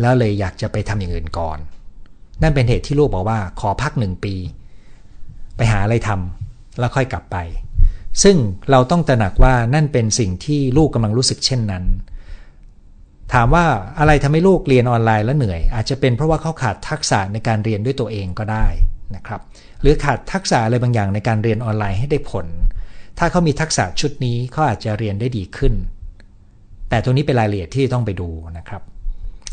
[0.02, 1.58] แล้วเลยอยากจะไปทำอย่างอื่นก่อน
[2.42, 4.34] นั่นเป็นเหตุที่ลูกบอกว่าขอพักหนึ่งปี
[5.56, 6.47] ไปหาอะไรทำ
[6.80, 7.38] แล้วค่อยกลับไป
[8.24, 8.38] ซึ่ง
[8.72, 11.84] เราต้องตระหนักว่านั่นเป็นสิ่งที่ลูกกำลังรู้สึกเช่นนั้น
[13.34, 13.66] ถามว่า
[14.00, 18.68] อะไรทำให้ลูกเรียนออนไลน์แล้วเหนื่อย อาจจะเป็นเพราะว่าเขาขาดทักษะในการเรียนด้วยตัวเองก็ได้
[19.16, 19.42] นะครับ
[19.82, 22.48] หรือขาดทักษะอะไรบางอย่างในการเรียนออนไลน์ให้ได้ผล
[23.20, 25.74] ถ้าเขามีทักษะชุดนี้เขาอาจจะเรียนได้ดีขึ้น
[26.90, 28.82] แต่ตรงนี้เป็นรายละเอียดที่ต้องไปดูนะครับ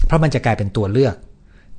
[0.06, 1.16] เพราะมันจะกลายเป็นตัวเลือก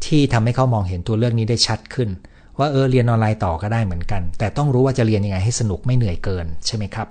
[0.06, 2.10] ที่ทำให้เขามองเห็นตัวเลือกนี้ได้ชัดขึ้น
[2.60, 7.08] ว่าเออเรียนออนไลน์ต่อก็ได้เหมือนกัน แต่ต้องรู้ว่าจะเรียนยังไงให้สนุกไม่เหนื่อยเกินใช่ไหมครับ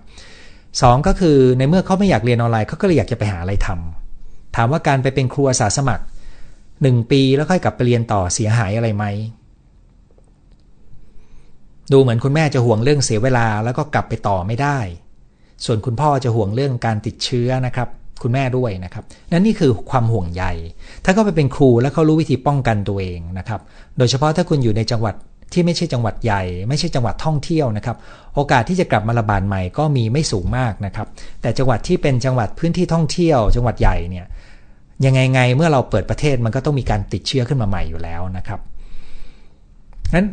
[0.83, 6.05] สองก็คือในเมื่อเขาไม่อยากเรียนออนไลน์เขาก็เลยอยากจะไปหาอะไรทำถามว่าการไปเป็นครูอาสาสมัคร
[6.83, 9.05] หนึ่งปีแล้วค่อยกลับไปเรียนต่อเสียหายอะไรไหม
[11.93, 14.79] ดูเหมือนคุณแม่จะห่วงเรื่องเสียเวลาแล้วก็กลับไปต่อไม่ได้
[15.65, 17.89] ส่วนคุณพ่อจะห่วงเรื่องการติดเชื้อนะครับ
[18.23, 20.45] คุณแม่ด้วยนะครับนั่นนี่คือความห่วงใย
[21.05, 23.61] ถ้าเขาไปเป็นครูแล้วเขารู้วิธีป้องกันตัวเองนะครับ
[23.99, 25.15] โดยเฉพาะถ้าคุณอยู่ในจังหวัด
[25.53, 27.97] ที่ไม่ใช่จังหวัดใหญ่ ไม่ใช่จังหวัดท่องเที่ยวนะครับ
[28.35, 31.07] โอกาสที่จะกลับมาระบาดใหม่ก็มีไม่สูงมากนะครับ
[31.43, 34.27] แต่จังหวัดที่เป็นจังหวัดพื้นที่ท่องเที่ยว จังหวัดใหญ่เนี่ย
[35.05, 38.61] ยังไงไงเมื่อเราเปิดประเทศมันก็ต้องมีการติดเชื้อขึ้นมาใหม่อยู่แล้วนะครับ
[40.15, 40.29] นั้น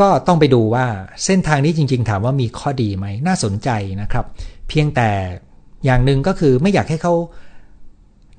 [0.00, 0.86] ก็ต้องไปดูว่า
[1.24, 3.70] เส้นทางนี้จริง ๆ ถามว่ามีข้อดีไหมน่าสนใจ
[4.02, 4.24] นะครับ
[4.68, 5.10] เพียงแต่
[5.84, 7.14] อย่างหนึ่งก็คือไม่อยากให้เขา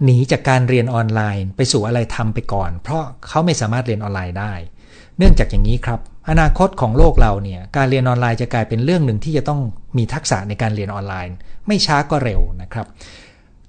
[0.03, 4.53] หนีจากการเรียนออนไลน์ ไปสู่อะไรทำไปก่อน เพราะเขาไม่สามารถเรียนออนไลน์ได้
[5.21, 9.59] เนื่องจากอย่างนี้ครับ อนาคตของโลกเราเนี่ยการเรียนออนไลน์จะกลายเป็นเรื่องหนึ่งที่จะต้อง
[9.97, 11.35] มีทักษะในการเรียนออนไลน์
[11.67, 12.87] ไม่ช้าก็เร็วนะครับ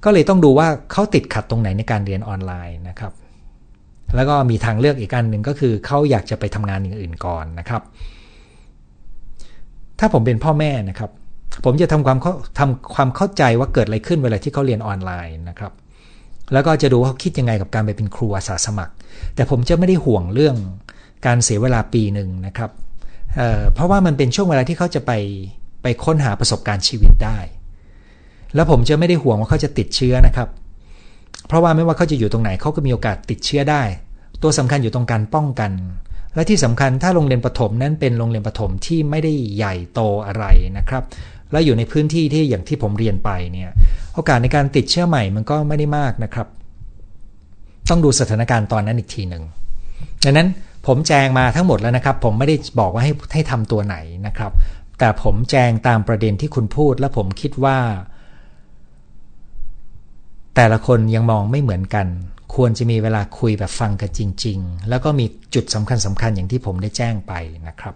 [0.04, 3.12] ก็เลยต้องดูว่าเขาติดขัดตรงไหนในการเรียนออนไลน์นะครับ
[4.14, 7.82] แล้วก็มีทางเลือกอีกอันหนึ่งก็คือเขาอยากจะไปทำงานอย่างอื่นก่อนนะครับ
[9.98, 11.10] ถ้าผมเป็นพ่อแม่นะครับ
[11.64, 12.18] ผมจะทำความ
[12.58, 15.72] ทำความเข้าใจว่าเกิดอะไรขึ้นเวลาที่เขาเรียนออนไลน์นะครับ
[16.52, 18.92] แล้วก็จะดูว่าเขาคิดยังไงกับการไปเป็นครูอาสาสมัคร
[19.34, 20.56] แต่ผมจะไม่ได้ห่วงเรื่อง
[21.26, 22.70] การเสียเวลาปีหนึ่งนะครับ
[23.36, 25.12] เเพราะว่ามันเป็นช่วงเวลาที่เขาจะไป
[25.82, 27.38] ไปค้นหาประสบการณ์ชีวิตได้
[28.54, 30.48] แล้วผมจะไม่ได้ห่วงว่าเขาจะติดเชื้อนะครับ
[31.46, 33.82] เพราะว่าไม่ว่าเขาจะอยู่ตรงไหนเขาก็มีโอกาสติดเชื้อได้
[34.42, 35.72] ตัวสำคัญอยู่ตรงการป้องกัน
[36.34, 40.44] และที่สำคัญถ้าโรงเรียนประถมนั้นเป็นโรงเรียนประถมที่ไม่ได้ใหญ่โตอะไร
[40.78, 41.02] นะครับ
[41.52, 43.70] และอยู่ในพื้นที่ที่อย่างที่ผมเรียนไปเนี่ย
[44.14, 46.46] โอกาสในการติดเชื้อใหม่มันก็ไม่ได้มากนะครับ
[47.90, 49.42] ต้องดูสถานการณ์ตอนนั้นอีกทีหนึ่ง
[50.24, 50.48] ดังนั้น
[50.86, 54.52] ผมแจงมาทั้งหมดแล้วนะครับ ผมไม่ได้บอกว่าให้ให้ทำตัวไหนนะครับ
[54.98, 57.78] แต่ผมแจงตามประเด็นที่คุณพูด และผมคิดว่า
[60.56, 62.06] แต่ละคนยังมองไม่เหมือนกัน
[62.54, 67.32] ควรจะมีเวลาคุยแบบฟังกันจริง ๆ แล้วก็มีจุดสำคัญสำคัญอย่างที่ผมได้แจ้งไป
[67.68, 67.94] นะครับ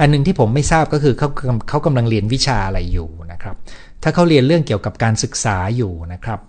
[0.00, 1.28] อันนึงที่ผมไม่ทราบก็คือเขา
[1.68, 3.56] เขากำลังเรียนวิชาอะไรอยู่นะครับ
[4.02, 6.40] ถ้าเขาเรียนเรื่องเกี่ยวกับการศึกษาอยู่นะครับ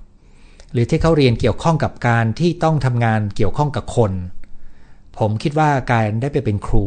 [0.73, 4.11] หรือที่เขาเรียนเกี่ยวข้องกับการที่ต้องทำงานเกี่ยวข้องกับคน
[5.19, 6.85] ผมคิดว่าการได้ไปเป็นครู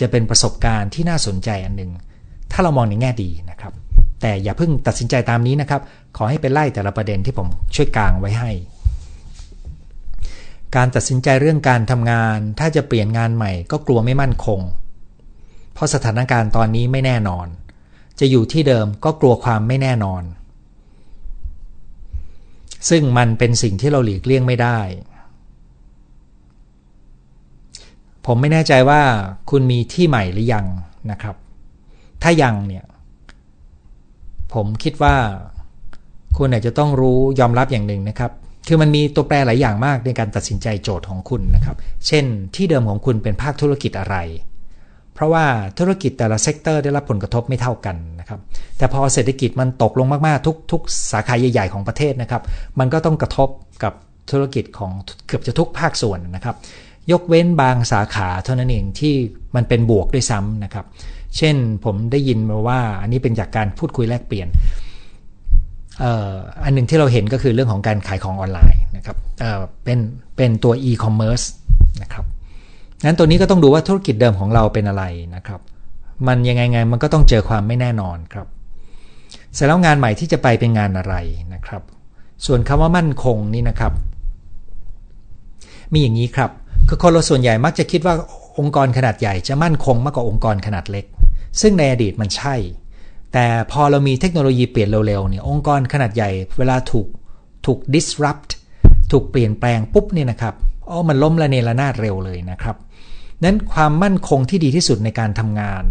[0.00, 1.90] จะเป็นประสบการณ์ที่น่าสนใจอันหนึ่ง
[2.52, 3.72] ถ้าเรามองในแง่ดีนะครับ
[4.20, 5.80] แต่อย่าเพิ่งตัดสินใจตามนี้นะครับ
[6.16, 8.50] ขอให้ไปไล่แต่ละประเด็นที่ผมช่วยกลางไว้ให้
[10.76, 14.60] การตัดสินใจเรื่องการทำงาน ถ้าจะเปลี่ยนงานใหม่ ก็กลัวไม่มั่นคง
[15.74, 17.46] เพราะสถานการณ์ตอนนี้ไม่แน่นอน
[18.20, 20.22] จะอยู่ที่เดิมก็กลัวความไม่แน่นอน
[22.88, 24.78] ซึ่งมันเป็นสิ่งที่เราหลีกเลี่ยงไม่ได้
[28.26, 29.00] ผมไม่แน่ใจว่า
[29.50, 30.66] คุณมีที่ใหม่หรือยัง
[31.10, 31.36] นะครับ
[32.22, 32.84] ถ้ายังเนี่ย
[34.54, 35.14] ผมคิดว่า
[36.36, 38.30] คุณอาจจะต้องรู้ยอมรับอย่างหนึ่งนะครับ
[38.68, 44.16] คือมันมีตัวแปรหลายอย่างมากในการตัดสินใจโจทย์ของคุณนะครับ เช่นที่เดิมของคุณเป็นภาคธุรกิจอะไร
[45.14, 45.44] เพราะว่า
[45.78, 48.40] ธุรกิจแต่ละ sector ได้รับผลกระทบไม่เท่ากันนะครับ
[48.78, 50.82] แต่พอเศรษฐกิจมันตกลงมาก ๆ ทุกทุก
[51.12, 52.42] สาขาใหญ่ ๆ ของประเทศนะครับ
[52.78, 53.48] มันก็ต้องกระทบ
[53.82, 53.92] กับ
[54.30, 54.92] ธุรกิจของ
[55.26, 56.56] เกือบจะทุกภาคส่วนนะครับ
[57.12, 59.14] ยกเว้นบางสาขาเท่านั้นเองที่
[59.54, 60.86] มันเป็นบวกด้วยซ้ำนะครับ
[61.36, 64.48] เช่นผมได้ยินมาว่าอันนี้เป็นจากการพูดคุยแลกเปลี่ยน
[66.64, 69.98] อันหนึ่งที่เราเห็นก็คือเรื่องของการขายของออนไลน์นะครับเเป็น
[70.36, 71.46] เป็นตัว e-commerce
[72.02, 72.24] นะครับ
[73.04, 75.04] นั้นตัวนี้ก็ต้องดูว่าธุรกิจเดิมของเราเป็นอะไร
[75.36, 75.60] นะครับ
[76.28, 78.46] มันยังไงไงมันก็ต้องเจอความไม่แน่นอนครับ
[79.54, 81.14] เสร็จแล้วงานใหม่ที่จะไปเป็นงานอะไร
[81.54, 81.82] นะครับ
[82.46, 83.92] ส่วนคำว่ามั่นคงนี่นะครับ
[85.92, 86.50] มีอย่างนี้ครับ
[86.88, 88.14] คือคนเราส่วนใหญ่มักจะคิดว่า
[88.58, 91.04] องค์กรขนาดใหญ่จะมั่นคงมากกว่าองค์กรขนาดเล็ก
[91.60, 92.54] ซึ่งในอดีตมันใช่
[93.32, 97.06] แต่พอเรามีเทคโนโลยีเปลี่ยนเร็วๆเนี่ยองค์กรขนาดใหญ่ เวลาถูก
[97.66, 98.50] ถูก disrupt
[99.12, 100.54] ถูกเปลี่ยนแปลงปุ๊บเนี่ยนะครับ
[100.88, 102.76] อ๋อมันล้มละเนระนาดเร็วเลยนะครับ
[103.44, 105.84] นั้นความมั่นคงที่ดีที่สุดในการทำงาน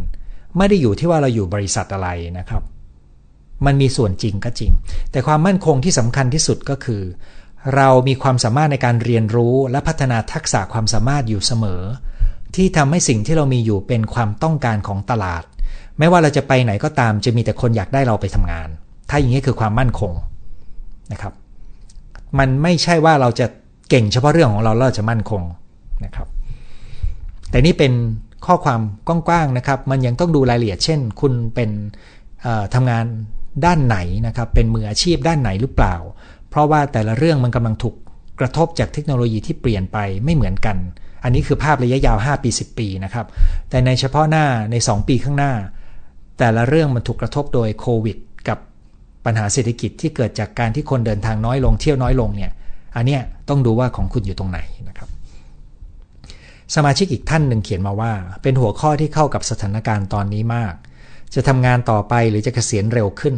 [0.58, 2.64] ไม่ได้อยู่ที่ว่าเราอยู่บริษัทอะไรนะครับ
[3.66, 4.72] มันมีส่วนจริงก็จริง
[5.12, 7.02] แต่ความมั่นคงที่สำคัญที่สุดก็คือ
[7.76, 11.82] เรามีความสามารถในการเรียนรู้และพัฒนาทักษะความสามารถอยู่เสมอ
[12.56, 15.44] ที่ทำให้สิ่งที่เรามีอยู่เป็นความต้องการของตลาด
[16.00, 18.68] ไม่ว่าเราจะไปไหนก็ตามจะมีแต่คนอยากได้เราไปทำงาน
[19.10, 20.14] ถ้าอย่างนี้คือความมั่นคง
[21.12, 21.34] นะครับ
[22.40, 23.48] มันไม่ใช่ว่าเราจะ
[23.90, 25.44] เก่งเฉพาะเรื่องของเราเราจะมั่นคง
[26.06, 26.28] นะครับ
[27.50, 27.94] แต่นี่เป็น
[28.46, 31.70] ข้อความกว้างๆนะครับ มันยังต้องดูรายละเอียด เช่น คุณเป็น
[32.74, 33.06] ทำงาน
[33.66, 33.98] ด้านไหน
[34.28, 35.96] นะครับ เป็นมืออาชีพด้านไหนหรือเปล่า
[36.52, 37.96] เพราะว่าแต่ละเรื่องมันกำลังถูก
[38.40, 40.78] กระทบจากเทคโนโลยีที่เปลี่ยนไปไม่เหมือนกัน
[41.24, 43.26] อันนี้คือภาพระยะยาว 5 ปี 10 ปีนะครับ
[43.70, 45.54] แต่ในเฉพาะหน้าใน 2 ปีข้างหน้า
[46.40, 48.58] แต่ละเรื่องมันถูกกระทบโดยโควิด กับ
[49.26, 52.52] ปัญหาเศรษฐกิจที่เกิดจากการที่คนเดินทางน้อยลงเที่ยวน้อยลงเนี่ย
[52.96, 55.10] อันเนี้ยต้องดูว่าของคุณอยู่ตรงไหนนะครับ
[56.76, 60.74] สมาชิกอีกท่านหนึ่งเขียนมาว่า เป็นหัวข้อที่เข้ากับสถานการณ์ตอนนี้มาก
[61.36, 63.36] จะทำงานต่อไปหรือจะเกษียณเร็วขึ้น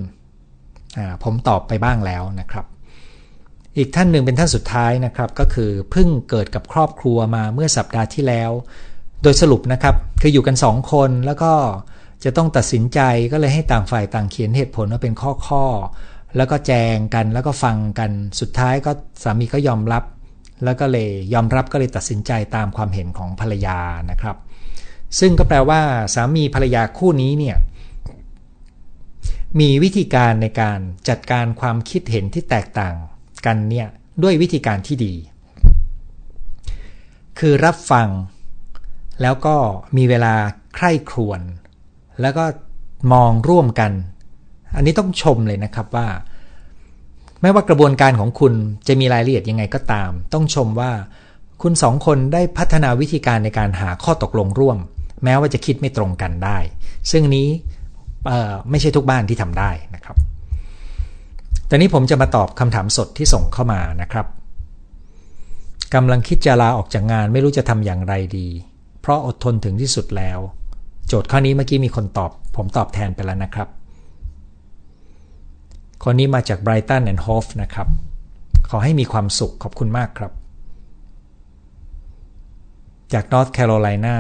[1.24, 2.66] ผมตอบไปบ้างแล้วนะครับ
[3.78, 8.52] อีกท่านหนึ่งเป็นท่านสุดท้ายนะครับ ก็คือเพิ่งเกิดกับครอบครัวมาเมื่อสัปดาห์ที่แล้ว
[9.24, 11.52] โดยสรุปนะครับคืออยู่กันสองคนแล้วก็
[12.24, 13.00] จะต้องตัดสินใจ
[13.32, 15.66] ก็เลยให้ต่างฝ่ายต่างเขียนเหตุผลว่าเป็นข้อข้อ
[16.38, 18.92] แล้วก็แจงกันแล้วก็ฟังกันสุดท้ายก็
[19.24, 20.04] สามีก็ยอมรับ
[20.64, 23.80] แล้วก็เลยยอมรับก็เลยตัดสินใจตามความเห็นของภรรยา
[24.12, 24.36] นะครับ
[25.20, 25.82] ซึ่งก็แปลว่า
[26.14, 27.58] สามีภรรยาคู่นี้เนี่ย
[29.60, 32.96] มีวิธีการในการจัดการความคิดเห็นที่แตกต่าง
[33.46, 33.88] กันเนี่ย
[34.24, 35.14] ด้วยวิธีการที่ดี
[37.40, 38.08] คือรับฟัง
[39.22, 39.56] แล้วก็
[39.98, 40.34] มีเวลา
[40.76, 41.42] ใคร่ครวญ
[42.22, 42.46] แล้วก็
[43.14, 43.92] มองร่วมกัน
[44.76, 46.08] อันนี้ต้องชมเลยนะครับว่า
[47.42, 48.54] ไม่ว่ากระบวนการของคุณ
[48.88, 50.92] จะมีรายละเอียดยังไงก็ตาม ต้องชมว่า
[51.62, 54.78] คุณสองคนได้พัฒนาวิธีการในการหาข้อตกลงร่วม
[55.24, 56.58] แม้ว่าจะคิดไม่ตรงกันได้
[57.12, 57.48] ซึ่งนี้
[58.70, 60.16] ไม่ใช่ทุกบ้านที่ทำได้นะครับ
[61.70, 64.28] ตอนนี้ผมจะมาตอบคำถามสดที่ส่งเข้ามานะครับ
[65.94, 68.48] กำลังคิดจะลาออกจากงานไม่รู้จะทำอย่างไรดี
[69.02, 70.40] เพราะอดทนถึงที่สุดแล้ว
[71.08, 73.68] โจทย์ข้อนี้เมื่อกี้มีคนตอบ ผมตอบแทนไปแล้วนะครับ
[76.04, 77.88] คนนี้มาจากไบรตันแอนด์ฮอฟนะครับ
[78.70, 80.32] ขอให้มีความสุขขอบคุณมากครับ
[83.14, 84.16] จากนอร์ทแคโรไลนา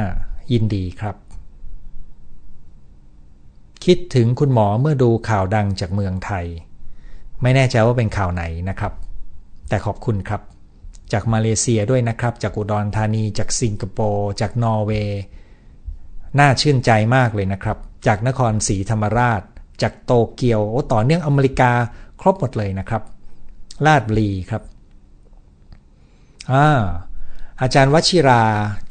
[0.53, 1.15] ยินดีครับ
[3.85, 6.45] คิดถึงคุณหมอเมื่อดูข่าวดังจากเมืองไทย
[7.43, 8.93] ไม่แน่ใจว่าเป็นข่าวไหนนะครับ
[9.69, 10.41] แต่ขอบคุณครับ
[11.13, 15.21] จากมาเลเซียด้วยนะครับ จากอุดรธานี จากสิงคโปร์ จากนอร์เวย์
[16.39, 17.77] น่าชื่นใจมากเลยนะครับ
[18.07, 19.41] จากนครศรีธรรมราช
[19.81, 21.71] จากโตเกียว โอ้ต่อเนื่องอเมริกา
[22.21, 23.03] ครบหมดเลยนะครับ
[23.85, 24.63] ลาดบุรีครับ
[26.51, 26.67] อ่า
[27.61, 28.43] อาจารย์วชิรา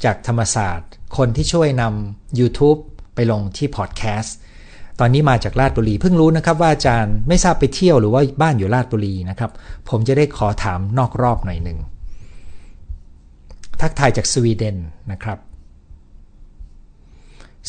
[0.03, 2.79] จากธรรมศาสตร์ คนที่ช่วยนำ YouTube
[3.15, 4.37] ไปลงที่พอดแคสต์
[4.99, 9.51] ตอนนี้มาจากลาดบุรีเพิ่งรู้นะครับว่าอาจารย์ไม่ทราบไปเที่ยวหรือว่าบ้านอยู่ลาดบุรีนะครับ
[9.89, 11.79] ผมจะได้ขอถามนอกรอบหน่อยหนึ่ง
[13.81, 14.77] ทักทายจากสวีเดน
[15.11, 15.37] นะครับ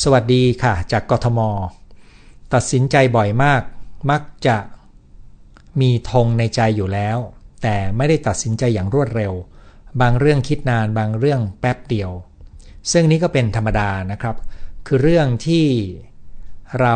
[0.02, 1.40] สวัสดีค่ะ จากกทม
[2.54, 3.62] ตัดสินใจบ่อยมาก
[4.10, 4.56] มักจะ
[5.80, 7.18] มีธงในใจอยู่แล้ว
[7.62, 9.32] แต่ไม่ได้ตัดสินใจอย่างรวดเร็ว
[10.00, 12.10] บางเรื่องคิดนานบางเรื่องแป๊บเดียว
[12.92, 14.36] ซึ่งนี้ก็เป็นธรรมดานะครับ
[14.86, 15.66] คือเรื่องที่
[16.80, 16.94] เรา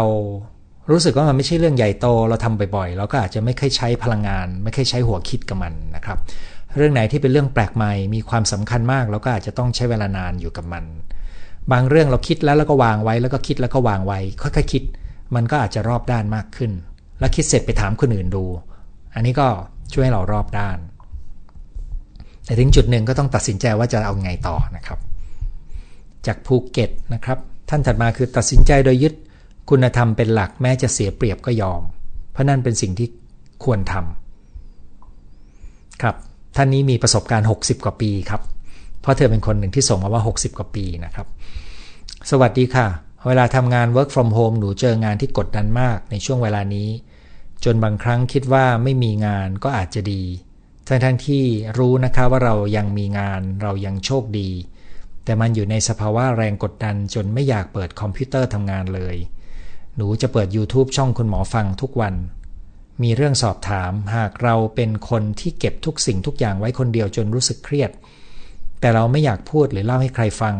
[0.91, 6.19] รู้สึกว่ามันไม่ใช่เรื่องใหญ่โตเราทำบ่อยๆ เราก็อาจจะไม่เคยใช้พลังงาน ไม่เคยใช้หัวคิดกับมันนะครับ
[6.77, 10.85] เรื่องไหนที่เป็นเรื่องแปลกใหม่มีความสำคัญมาก เราก็อาจจะต้องใช้เวลานานอยู่กับมัน
[11.73, 14.83] บางเรื่องเราคิดแล้วแล้วก็วางไว้แล้วก็คิดแล้วก็วางไว้ค่อยๆคิด
[15.35, 16.73] มันก็อาจจะรอบด้านมากขึ้น
[17.21, 18.45] แล้วคิดเสร็จไปถามคนอื่นดู
[19.15, 19.49] อันนี้ก็
[19.93, 20.79] ช่วยให้เรารอบด้าน
[22.45, 24.99] แต่ถึงจุดหนึ่งก็ต้องตัดสินใจว่าจะเอาไงต่อนะครับ
[26.27, 27.39] จากภูเก็ตนะครับ
[27.71, 29.15] ท่านถัดมาคือตัดสินใจโดยยึด
[29.69, 31.83] คุณธรรมเป็นหลักแม้จะเสียเปรียบก็ยอม
[32.33, 33.09] เพราะนั่นเป็นสิ่งที่
[33.65, 36.15] ควรทำครับ
[36.57, 38.43] ท่านนี้มีประสบการณ์ 60 กว่าปีครับ
[39.01, 41.27] เพราะเธอเป็นคนหนึ่งที่ส่งมาว่า 60 กว่าปีนะครับ
[42.31, 42.87] สวัสดีค่ะ
[43.27, 46.89] เวลาทำงาน work from home หนูเจองานที่กดดันมากในช่วงเวลานี้
[47.65, 50.23] จนบางครั้งคิดว่าไม่มีงานก็อาจจะดี
[50.89, 51.45] ทั้งทั้งที่
[51.79, 54.51] รู้นะคะว่าเรายังมีงานเรายังโชคดี
[55.25, 59.17] แต่มันอยู่ในสภาวะแรงกดดันจนไม่อยากเปิดคอมพิวเตอร์ทำงานเลย
[60.01, 62.15] หนูจะเปิด YouTube ช่องคุณหมอฟังทุกวัน
[63.03, 67.91] มีเรื่องสอบถามหากเราเป็นคนที่เก็บทุกสิ่งทุกอย่างไว้คนเดียวจนรู้สึกเครียด
[68.81, 70.57] แต่เราไม่อยากพูดหรือเล่าให้ใครฟัง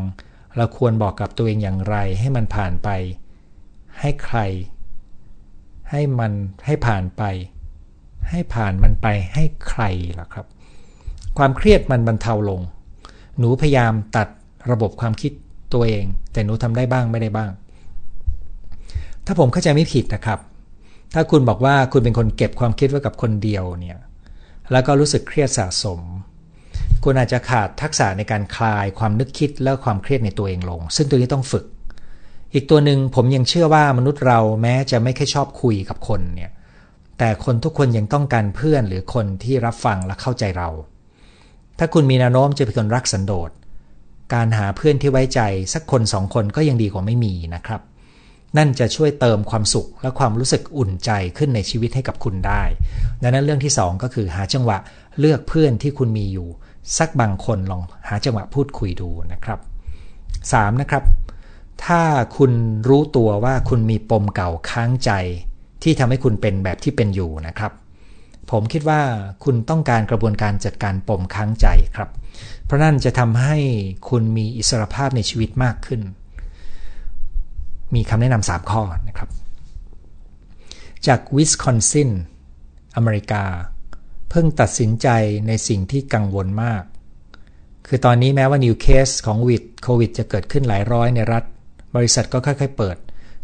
[0.57, 2.89] เราควรบอกกับตัวเองอย่างไรให้มันผ่านไป
[4.01, 4.39] ให้ใคร
[5.91, 6.33] ให้มัน
[6.67, 7.23] ให้ผ่านไป
[8.31, 9.83] ให้ผ่านมันไปให้ใคร
[10.21, 10.47] ล่ะครับ
[11.39, 12.61] ความเครียดมันบรรเทาลง
[13.39, 14.29] หนูพยายามตัด
[14.71, 15.33] ระบบความคิด
[15.75, 17.51] ตัวเอง แต่หนูทำได้บ้างไม่ได้บ้าง
[19.31, 20.39] ถ้าผมเข้าใจไม่ผิดนะครับ
[21.15, 23.99] ถ้าคุณบอกว่าคุณเป็นคนเก็บความคิดไว้กับคนเดียวเนี่ย
[24.73, 26.01] แล้วก็รู้สึกเครียดสะสม
[27.05, 31.65] คุณอาจจะขาดทักษะในการคลายความนึกคิดและความเครียดในตัวเองลง ซึ่งตัวนี้ต้องฝึก
[32.55, 36.51] อีกตัวหนึ่งผมยังเชื่อว่ามนุษย์เราแม้จะไม่ค่อยชอบคุยกับคนเนี่ย
[37.19, 40.69] แต่คนทุกคนยังต้องการเพื่อนหรือคนที่รับฟังและเข้าใจเรา
[41.79, 43.51] ถ้าคุณมีแนวโน้มจะเป็นคนรักสันโดษ
[44.35, 45.41] การหาเพื่อนที่ไว้ใจ
[45.73, 47.81] สักคนสองคนก็ยังดีกว่าไม่มีนะครับ
[48.57, 52.63] นั่นจะช่วยเติมความสุขและความรู้สึกอุ่นใจขึ้นในชีวิตให้กับคุณได้
[53.23, 54.79] ดังนั้นเรื่องที่ 2 ก็คือหาจังหวะ
[55.19, 56.49] เลือกเพื่อนที่คุณมีอยู่
[56.99, 59.59] สักบางคนลองหาจังหวะพูดคุยดูนะครับ
[60.21, 60.81] 3.
[60.81, 61.05] นะครับ
[61.85, 62.03] ถ้า
[62.37, 62.53] คุณ
[62.89, 65.11] รู้ตัวว่าคุณมีปมเก่าค้างใจ
[65.83, 67.73] ที่ทำให้คุณเป็นแบบที่เป็นอยู่นะครับ
[68.51, 69.01] ผมคิดว่า
[69.45, 72.09] คุณต้องการกระบวนการจัดการปมค้างใจครับ
[72.65, 73.57] เพราะนั่นจะทำให้
[74.09, 76.01] คุณมีอิสรภาพในชีวิตมากขึ้น
[77.95, 79.29] มีคำแนะนำสามข้อนะครับ
[81.07, 82.11] จากวิสคอนซิน
[82.97, 83.45] อเมริกา
[84.31, 85.09] เพิ่งตัดสินใจ
[85.47, 86.83] ในสิ่งที่กังวลมาก
[87.87, 91.45] คือตอนนี้แม้ว่า new case ของวิดโควิดจะเกิดขึ้นหลายร้อยในรัฐ
[91.97, 92.97] บริษัทก็ค่อยๆเปิด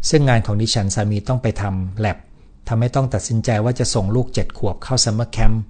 [0.09, 2.17] ซึ่งงานของดิฉันสามีต้องไปทำแลบ
[2.67, 5.63] ทำให้ต้องตัดสินใจว่าจะส่งลูกเจ็ดขวบเข้า summer camp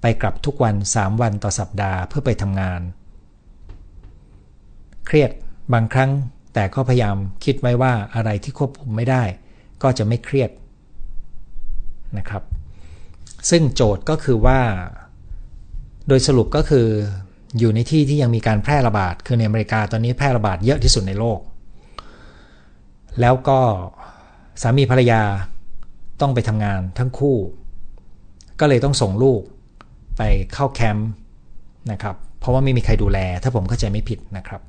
[0.00, 2.80] ไปกลับทุกวัน 3 วันต่อสัปดาห์เพื่อไปทำงาน
[5.06, 5.30] เครียด
[5.72, 6.10] บางครั้ง
[6.54, 9.22] แต่ก็พยายามคิดไว้ว่าอะไรที่ควบคุมไม่ได้
[9.82, 10.50] ก็จะไม่เครียด
[12.18, 12.42] นะครับ
[13.50, 14.60] ซึ่งโจทย์ก็คือว่า
[16.08, 16.86] โดยสรุปก็คือ
[17.58, 21.38] อยู่ในที่ที่ยังมีการแพร่ระบาด คือในอเมริกาตอนนี้แพร่ระบาดเยอะที่สุดในโลก
[23.20, 23.60] แล้วก็
[24.62, 25.22] สามีภรรยา
[26.20, 27.36] ต้องไปทำงานทั้งคู่
[28.60, 29.42] ก็เลยต้องส่งลูก
[30.16, 31.10] ไปเข้าแคมป์
[31.92, 34.60] นะครับ เพราะว่าไม่มีใครดูแล ถ้าผมเข้าใจไม่ผิดนะครับ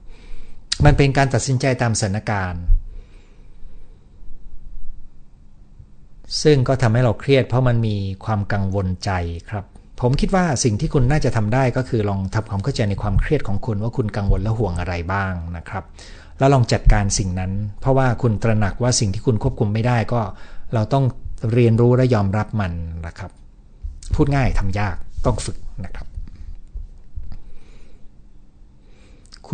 [0.86, 2.64] มันเป็นการตัดสินใจตามสถานการณ์
[6.44, 9.12] ซึ่งก็ทำให้เราเครียดเพราะมันมีความกังวลใจ
[9.50, 9.66] ครับ
[10.02, 15.84] ผมคิดว่าสิ่งที่คุณน่าจะทำได้ก็คือลองทำความเข้าใจในความเครียดของคุณว่าคุณกังวลและห่วงอะไรบ้างนะครับ
[16.40, 20.22] แล้วลองจัดการสิ่งนั้น เพราะว่าคุณตระหนักว่าสิ่งที่คุณควบคุมไม่ได้ก็
[20.74, 21.06] เราต้อง
[21.54, 22.72] เรียนรู้และยอมรับมัน
[23.08, 23.32] นะครับ
[24.16, 26.08] พูดง่ายทำยากต้องฝึกนะครับ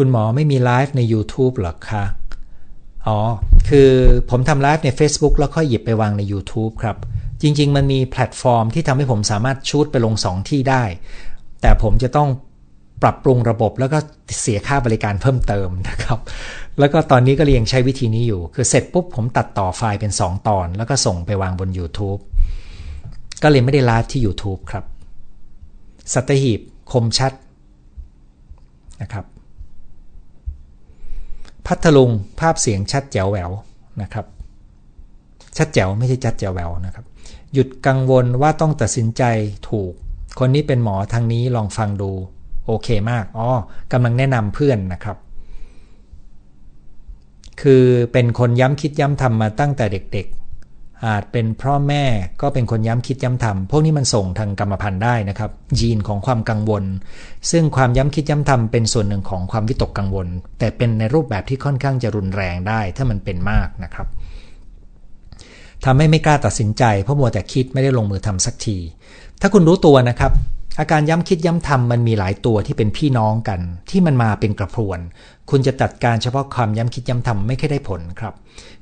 [0.02, 2.04] คุณหมอไม่มีไลฟ์ใน YouTube หรอคะ
[3.08, 3.20] อ๋อ
[3.70, 3.92] คือ
[4.30, 6.98] ผมทำไลฟ์ใน Facebook แล้วค่อยหยิบไปวางใน YouTube ครับ
[7.42, 10.84] จริง ๆ มันมีแพลตฟอร์มที่ทำให้ผมสามารถ shoot ไปลง 2 ที่ได้
[11.62, 12.30] แต่ผมจะต้อง
[13.02, 13.98] ปรับปรุงระบบแล้วก็
[14.42, 16.20] เสียค่าบริการเพิ่มเติมนะครับ
[16.80, 22.20] แล้วก็ตอนนี้ก็ยังใช้วิธีนี้อยู่ คือเสร็จปุ๊บผมตัดต่อไฟล์เป็น 2 ตอน แล้วก็ส่งไปวางบน YouTube
[23.44, 24.86] ก็เลยไม่ได้ไลฟ์ที่ YouTube ครับ
[26.14, 26.60] สัตหีบ
[26.92, 27.32] คมชัด
[29.02, 29.26] นะครับ
[31.72, 33.52] พัทลุงภาพเสียงชัดแจ๋วแหวว
[34.02, 34.26] นะครับ
[35.58, 37.06] ชัดแจ๋วไม่ใช่ชัดแจ๋วแหววนะครับ
[37.54, 39.24] หยุดกังวลว่าต้องตัดสินใจ
[39.70, 39.92] ถูก
[40.40, 42.12] คนนี้เป็นหมอทางนี้ลองฟังดู
[42.66, 43.48] โอเคมากอ๋อ
[43.92, 45.18] กำลังแนะนำเพื่อนนะครับ
[47.62, 50.28] คือเป็นคนย้ำคิดย้ำทำมาตั้งแต่เด็ก
[51.08, 52.04] อาจเป็นพ่อแม่
[52.42, 56.84] ก็เป็นคนย้ำคิดย้ำทำพวกนี้มันส่งทางกรรมพันธุ์ได้นะครับยีนของความกังวล
[57.52, 60.28] ซึ่งความย้ำคิดย้ำทำเป็นส่วนหนึ่งของความวิตกกังวล
[60.60, 64.08] แต่เป็นในรูปแบบที่ค่อนข้างจะรุนแรงได้ ถ้ามันเป็นมากนะครับ
[65.86, 68.78] ทำให้ไม่กล้าตัดสินใจเพราะมัวแต่คิดไม่ได้ลงมือทำสักที
[69.42, 70.32] ถ้าคุณรู้ตัวนะครับ
[70.80, 73.60] อาการย้ำคิดย้ำทำมันมีหลายตัวที่เป็นพี่น้องกัน
[73.90, 75.00] ที่มันมาเป็นกระพรวน
[75.50, 78.34] คุณจะจัดการเฉพาะความย้ำคิดย้ำทำไม่ค่อยได้ผลครับ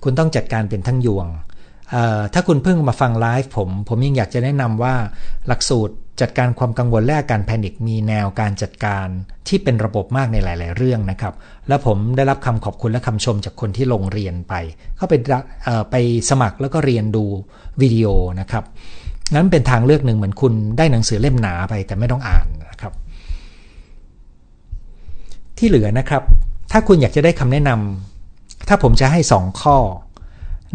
[0.04, 1.28] คุณต้องจัดการเป็นทั้งยวง
[2.34, 4.96] ถ้าคุณเพิ่งมาฟังไลฟ์ผม ผมยังอยากจะแนะนำว่า
[5.48, 9.08] หลักสูตรจัดการความกังวลและอาการแพนิคมีแนวการจัดการ
[9.48, 11.34] ที่เป็นระบบมากในหลาย ๆ เรื่องนะครับ
[11.68, 14.54] แล้วผมได้รับคำขอบคุณและคำชมจากคนที่ลงเรียนไป
[14.98, 15.14] เข้าไป
[15.92, 15.96] ไป
[16.30, 17.24] สมัครแล้วก็เรียนดู
[17.82, 18.08] วิดีโอ
[18.40, 18.64] นะครับ
[19.36, 22.94] นั้นเป็นทางเลือกหนึ่งเหมือนคุณได้หนังสือเล่มหนาไปแต่ไม่ต้องอ่านนะครับ
[25.58, 26.24] ที่เหลือนะครับ
[26.72, 29.78] ถ้าคุณอยากจะได้คำแนะนำถ้าผมจะให้ 2 ข้อ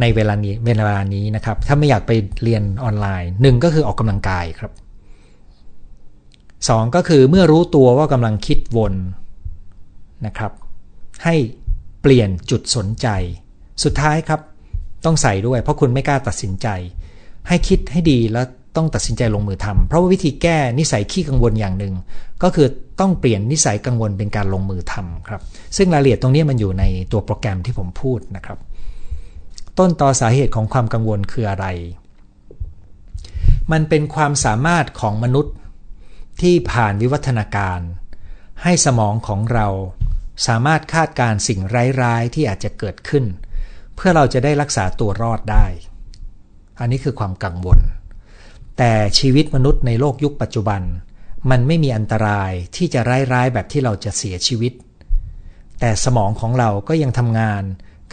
[0.01, 4.73] ในเวลานี้เวลานี้นะครับ ถ้าไม่อยากไปเรียนออนไลน์หนึ่งก็คือออกกำลังกายครับ
[6.69, 8.95] สองก็คือเมื่อรู้ตัวว่ากำลังคิดวน
[10.27, 10.53] นะครับ
[11.25, 11.35] ให้
[12.03, 13.09] เปลี่ยนจุดสนใจ
[13.85, 14.41] สุดท้ายครับ
[15.05, 16.69] ต้องใส่ด้วย เพราะคุณไม่กล้าตัดสินใจ
[17.49, 21.95] ให้คิดให้ดีแล้วต้องตัดสินใจลงมือทำเพราะว่าวิธีแก้นิสัยขี้กังวลอย่างหนึ่ง
[22.43, 22.67] ก็คือ
[23.01, 25.41] ต้องเปลี่ยนนิสัยกังวลเป็นการลงมือทำครับ
[25.77, 28.59] ซึ่งรายละเอียดตรงนี้มันอยู่ในตัวโปรแกรมที่ผมพูดนะครับ
[29.79, 31.67] ต้นต่อสาเหตุของความกังวลคืออะไร
[33.73, 35.55] มันเป็นความสามารถของมนุษย์
[36.43, 37.81] ที่ผ่านวิวัฒนาการ
[38.63, 39.69] ให้สมองของเรา
[40.47, 41.61] สามารถคาดการสิ่ง
[42.03, 43.25] ร้ายๆ ที่อาจจะเกิดขึ้น
[43.97, 45.67] เพื่อเราจะได้รักษาตัวรอดได้
[46.81, 47.79] อันนี้คือความกังวล
[48.79, 50.83] แต่ชีวิตมนุษย์ในโลกยุคปัจจุบัน
[51.51, 53.01] มันไม่มีอันตรายที่จะ
[53.33, 54.73] ร้ายๆแบบที่เราจะเสียชีวิต
[55.81, 57.63] แต่สมองของเราก็ยังทำงาน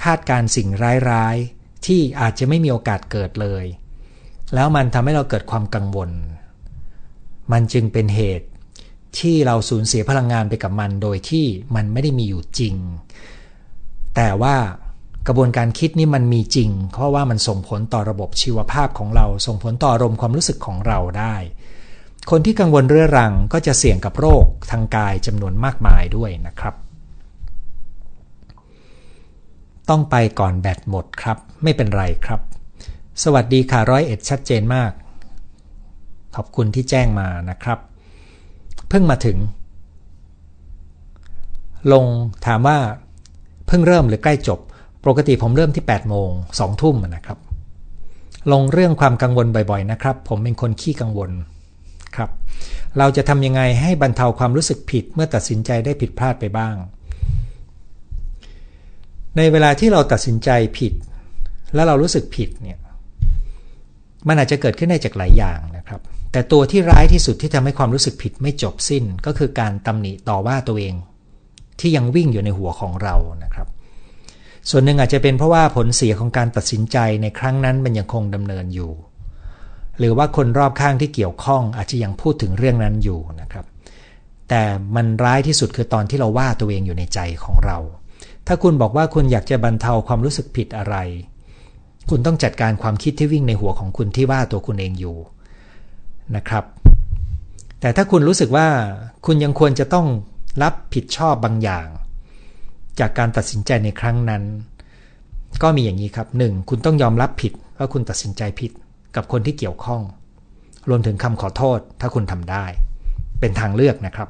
[0.03, 0.67] คาดการสิ่ง
[1.09, 3.65] ร้ายๆ ที่อาจจะไม่มีโอกาสเกิดเลย
[4.53, 6.09] แล้วมันทำให้เราเกิดความกังวล
[7.51, 8.47] มันจึงเป็นเหตุ
[9.19, 12.75] ที่เราสูญเสียพลังงานไปกับมันโดยที่มันไม่ได้มีอยู่จริง
[14.15, 14.55] แต่ว่า
[15.28, 21.36] กระบวนการคิดนี่มันมีจริง เพราะว่ามันส่งผลต่อระบบชีวภาพของเรา ส่งผลต่ออารมณ์ความรู้สึกของเราได้
[22.30, 26.76] คนที่กังวลเรื้อรังก็จะเสี่ยงกับโรคทางกายจำนวนมากมายด้วยนะครับ
[29.89, 32.39] ต้องไปก่อนแบตหมดครับ ไม่เป็นไรครับ
[33.23, 34.91] สวัสดีค่ะร้อยเอ็ดชัดเจนมาก
[36.35, 37.79] ขอบคุณที่แจ้งมานะครับ
[38.89, 39.37] เพิ่งมาถึง
[41.93, 42.05] ลง
[42.45, 42.77] ถามว่า
[43.67, 44.59] เพิ่งเริ่มหรือใกล้จบ
[45.05, 47.37] ปกติผมเริ่มที่ 8 โมง 2 ทุ่มนะครับ
[48.51, 51.33] ลงเรื่องความกังวลบ่อยๆนะครับ ผมเป็นคนขี้กังวลค
[52.05, 52.29] นะครับ
[52.97, 56.75] เราจะทำยังไงให้บรรเทาความรู้สึกผิดเมื่อตัดสินใจได้ผิดพลาดไปบ้าง
[59.38, 60.93] ในเวลาที่เราตัดสินใจผิด
[61.73, 62.80] แล้วเรารู้สึกผิดเนี่ย
[64.27, 66.01] มันอาจจะเกิดขึ้นได้จากหลายอย่างนะครับ
[66.32, 70.93] แต่ตัวที่ร้ายที่สุดที่ทำให้ความรู้สึกผิดไม่จบสิ้นก็คือการตำหนิต่อว่าตัวเอง
[71.80, 73.67] ที่ยังวิ่งอยู่ในหัวของเรานะครับ
[74.69, 78.91] ส่วนหนึ่งอาจจะเป็นเพราะว่าผลเสียของการตัดสินใจในครั้งนั้นมันยังคงดำเนินอยู่
[79.99, 83.65] หรือว่าคนรอบข้างที่เกี่ยวข้องอาจจะยังพูดถึงเรื่องนั้นอยู่นะครับ
[84.49, 84.63] แต่
[84.95, 87.77] มันร้ายที่สุดคือตอนที่เราว่าตัวเองอยู่ในใจของเรา
[88.52, 90.95] ถ้าคุณบอกว่าคุณอยากจะบรรเทาความรู้สึกผิดอะไร
[92.10, 95.18] คุณต้องจัดการความคิดที่วิ่งในหัวของคุณที่ว่าตัวคุณเองอยู่
[96.36, 96.64] นะครับ
[97.80, 98.68] แต่ถ้าคุณรู้สึกว่า
[99.26, 100.08] คุณยังควรจะต้อง
[100.64, 101.88] รับผิดชอบบางอย่าง
[103.00, 104.43] จากการตัดสินใจในครั้งนั้น
[105.64, 108.72] ก็มีอย่างนี้ครับหนึ่งคุณต้องยอมรับผิดว่าคุณตัดสินใจผิด
[109.16, 110.02] กับคนที่เกี่ยวข้อง
[110.89, 112.66] รวมถึงคำขอโทษถ้าคุณทำได้
[113.39, 114.30] เป็นทางเลือกนะครับ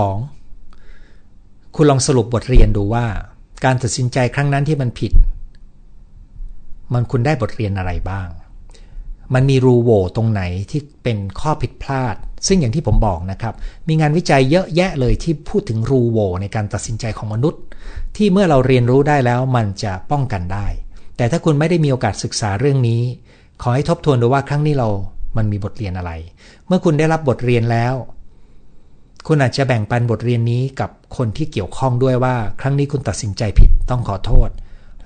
[0.00, 0.39] 2.
[1.82, 3.06] คุณลองสรุปบทเรียนดูว่า
[3.64, 5.12] การตัดสินใจครั้งนั้นที่มันผิด
[6.94, 8.28] มันคุณได้บทเรียนอะไรบ้าง
[9.34, 12.14] มันมีรูโว่ตรงไหนที่เป็นข้อผิดพลาด
[12.46, 13.54] ซึ่งอย่างที่ผมบอกนะครับ
[13.88, 17.60] มีงานวิจัยเยอะแยะเลยที่พูดถึงรูโว่ในการตัดสินใจของมนุษย์
[18.16, 20.66] ที่เมื่อเราเรียนรู้ได้แล้วมันจะป้องกันได้
[21.16, 23.02] แต่ถ้าคุณไม่ได้มีโอกาสศึกษาเรื่องนี้
[23.62, 24.88] ขอให้ทบทวนดูว่าครั้งนี้เรา
[25.36, 26.12] มันมีบทเรียนอะไร
[26.66, 27.94] เมื่อคุณได้รับบทเรียนแล้ว
[29.26, 34.50] คุณอาจจะแบ่งปันบทเรียนนี้กับคนที่เกี่ยวข้องด้วยว่า ครั้งนี้คุณตัดสินใจผิดต้องขอโทษ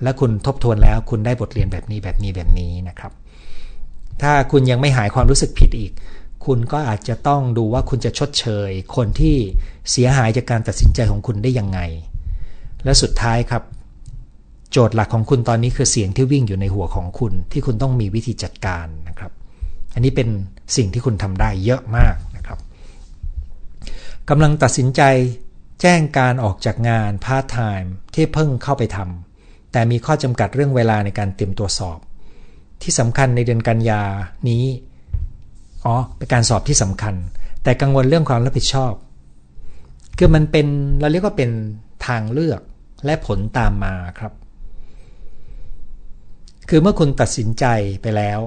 [0.03, 3.11] และคุณทบทวนแล้วคุณได้บทเรียนแบบนี้แบบนี้แบบนี้นะครับ
[4.21, 5.91] ถ้าคุณยังไม่หายความรู้สึกผิดอีก
[6.45, 9.35] คุณก็อาจจะต้องดูว่าคุณจะชดเชย คนที่
[9.91, 11.79] เสียหายจากการตัดสินใจของคุณได้ยังไง
[12.83, 13.63] และสุดท้ายครับ
[14.71, 19.31] โจทย์หลักของคุณตอนนี้คือเสียงที่วิ่งอยู่ในหัวของคุณ ที่คุณต้องมีวิธีจัดการนะครับ
[19.93, 20.27] อันนี้เป็น
[20.75, 22.15] สิ่งที่คุณทำได้เยอะมาก
[24.29, 25.01] กำลังตัดสินใจ
[25.81, 31.99] แจ้งการออกจากงานพาร์ทไทม์ที่เพิ่งเข้าไปทำแต่มีข้อจำกัดเรื่องเวลาในการเตรียมตัวสอบ
[32.83, 34.01] ที่สำคัญในเดือนกันยา
[34.49, 34.63] นี้
[35.85, 37.15] อ๋อเป็นการสอบที่สำคัญ
[37.63, 38.93] แต่กังวลเรื่องความรับผิดชอบ
[40.17, 40.67] คือมันเป็น
[40.99, 41.49] เราเรียกว่าเป็น
[42.07, 42.61] ทางเลือก
[43.05, 44.33] และผลตามมาครับ
[46.69, 47.65] คือเมื่อคุณตัดสินใจ
[48.01, 48.39] ไปแล้ว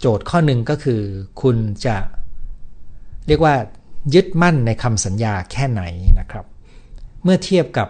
[0.00, 1.02] โจทย์ข้อหนึ่งก็คือ
[1.42, 1.96] คุณจะ
[3.26, 3.54] เรียกว่า
[4.14, 5.82] ยึดมั่นในคำสัญญาแค่ไหน
[6.20, 6.44] นะครับ
[7.22, 7.88] เมื่อเทียบกับ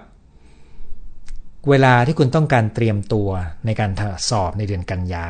[1.69, 3.29] เวลาที่คุณต้องการเตรียมตัว
[3.67, 3.91] ในการ
[4.29, 5.29] สอบในเดือนกันยา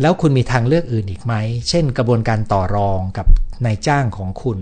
[0.00, 1.34] แล้วคุณมีทางเลือกอื่นอีกไหม
[1.68, 3.26] เช่นกระบวนการต่อรองกับ
[3.64, 4.60] นายจ้างของคุณ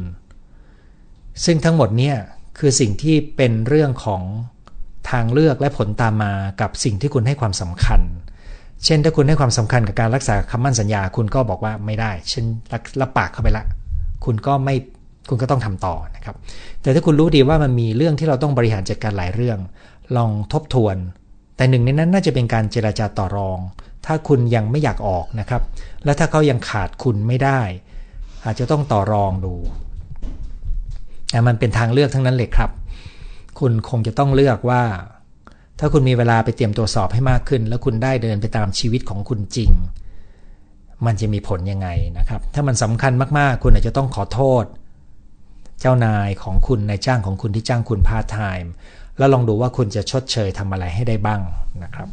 [1.45, 2.17] ซึ่งทั้งหมดเนี่ย
[2.59, 4.23] คือสิ่งที่เป็นเรื่องของ
[5.11, 8.01] ทางเลือกและผลตามมากับสิ่งที่คุณให้ความสำคัญ
[8.85, 12.45] เช่นถ้าคุณให้ความสำคัญกับการรักษาคำมั่นสัญญา คุณก็บอกว่าไม่ได้เช่น
[13.01, 13.65] รับปากเข้าไปละ
[14.25, 14.75] คุณก็ไม่
[15.29, 16.37] คุณก็ต้องทำต่อนะครับ
[16.83, 19.59] แต่ถ้าคุณรู้ดีว่ามันมีเรื่องที่เราต้องบริหารจัดการหลายเรื่อง
[20.17, 20.97] ลองทบทวน
[21.57, 23.59] แต่หนึ่งในนั้นน่าจะเป็นการเจราจาต่อรอง
[24.07, 25.63] ถ้าคุณยังไม่อยากออกนะครับ
[26.05, 27.61] และถ้าเขายังขาดคุณไม่ได้
[28.45, 29.55] อาจจะต้องต่อรองดู
[31.31, 32.71] แต่มันเป็นทางเลือกทั้งนั้นเลยครับ
[33.59, 34.83] คุณคงจะต้องเลือกว่า
[35.79, 39.71] ถ้าคุณมีเวลาไปเตรียมตัวสอบให้มากขึ้น แล้วคุณได้เดินไปตามชีวิตของคุณจริง
[41.07, 41.89] มันจะมีผลยังไง
[42.19, 44.65] นะครับ ถ้ามันสำคัญมากๆ คุณอาจจะต้องขอโทษ
[45.81, 48.73] เจ้านายของคุณนายจ้างของคุณที่จ้างคุณพาร์ทไทม์
[49.19, 51.41] แล้วลองดูว่าคุณจะชดเชยทำอะไรให้ได้บ้าง
[51.83, 52.09] นะครับ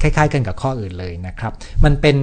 [0.00, 1.52] คล้ายๆ กันกับข้ออื่นเลยนะครับ
[1.84, 2.16] มันเป็น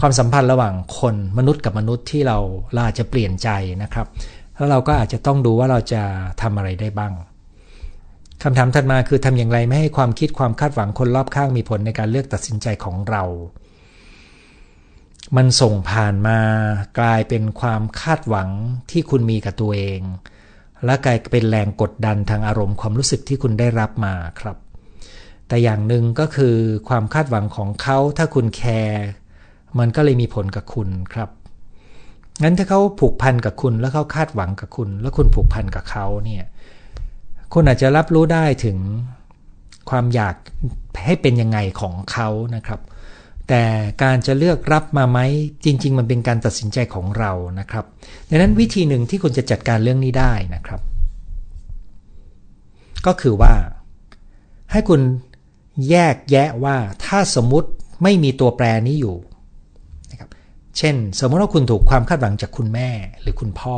[0.00, 2.38] ความสัมพันธ์ระหว่างคนมนุษย์กับมนุษย์ที่เรา
[2.72, 3.48] เราอาจจะเปลี่ยนใจ
[3.82, 4.06] นะครับ
[4.54, 6.02] แล้วเราก็อาจจะต้องดูว่าเราจะ
[6.42, 7.12] ทำอะไรได้บ้าง
[8.42, 13.24] คำถามถัดมาคือทำอย่างไรไม่ให้ความคิดความคาดหวังคนรอบข้างมีผลในการเลือกตัดสินใจของเรา
[15.36, 16.38] มันส่งผ่านมา
[16.98, 18.48] กลายเป็นความคาดหวัง
[18.90, 20.00] ที่คุณมีกับตัวเอง
[20.84, 24.56] และกลายเป็นแรงกดดันทางอารมณ์ความรู้สึกที่คุณได้รับมาครับ
[25.48, 26.54] แต่อย่างหนึ่งก็คือ
[26.88, 29.02] ความคาดหวังของเขาถ้าคุณแคร์
[29.78, 31.30] มันก็เลยมีผลกับคุณครับ
[32.42, 36.44] งั้นถ้าเขาผูกพันกับคุณแล้วเขาคาดหวังกับคุณ แล้วคุณผูกพันกับเขาเนี่ย
[37.52, 38.78] คุณอาจจะรับรู้ได้ถึง
[39.90, 40.34] ความอยาก
[41.06, 42.80] ให้เป็นยังไงของเขานะครับ
[43.48, 43.64] แต่
[44.02, 45.18] การจะเลือกรับมาไหม
[45.64, 47.84] จริง ๆ มันเป็นการตัดสินใจของเรานะครับ
[48.28, 50.80] ดังนั้นวิธีหนึ่งที่คุณจะจัดการเรื่องนี้ได้นะครับ
[53.06, 53.54] ก็คือว่า
[54.72, 55.00] ให้คุณ
[55.90, 57.68] แยกแยะว่าถ้าสมมุติ
[58.02, 59.16] ไม่มีตัวแปรนี้อยู่
[60.10, 60.28] นะครับ
[60.78, 62.90] เช่น สมมติว่าคุณถูกความคาดหวังจากคุณแม่
[63.20, 63.76] หรือคุณพ่อ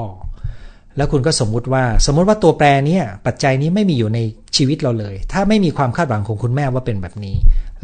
[0.97, 4.19] แล้วคุณก็สมมุติว่าสมมุติว่าตัวแปรนี้ปัจจัยนี้ไม่มีอยู่ใน
[4.57, 7.37] ชีวิตเราเลย ถ้าไม่มีความคาดหวังของคุณแม่ว่าเป็นแบบนี้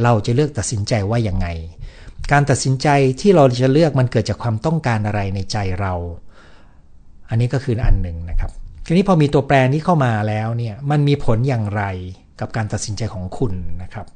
[0.02, 1.46] เราจะเลือกตัดสินใจว่ายังไง
[2.32, 2.88] การตัดสินใจ
[3.20, 5.94] ที่เราจะเลือกมันเกิดจากความต้องการอะไรในใจเรา
[7.28, 8.50] อันนี้ก็คืออันหนึ่งนะครับ
[8.86, 11.82] ทีนี้พอมีตัวแปรนี้เข้ามาแล้วเนี่ยมันมีผลอย่างไร
[12.40, 13.52] กับการตัดสินใจของคุณ
[13.82, 14.06] นะครับ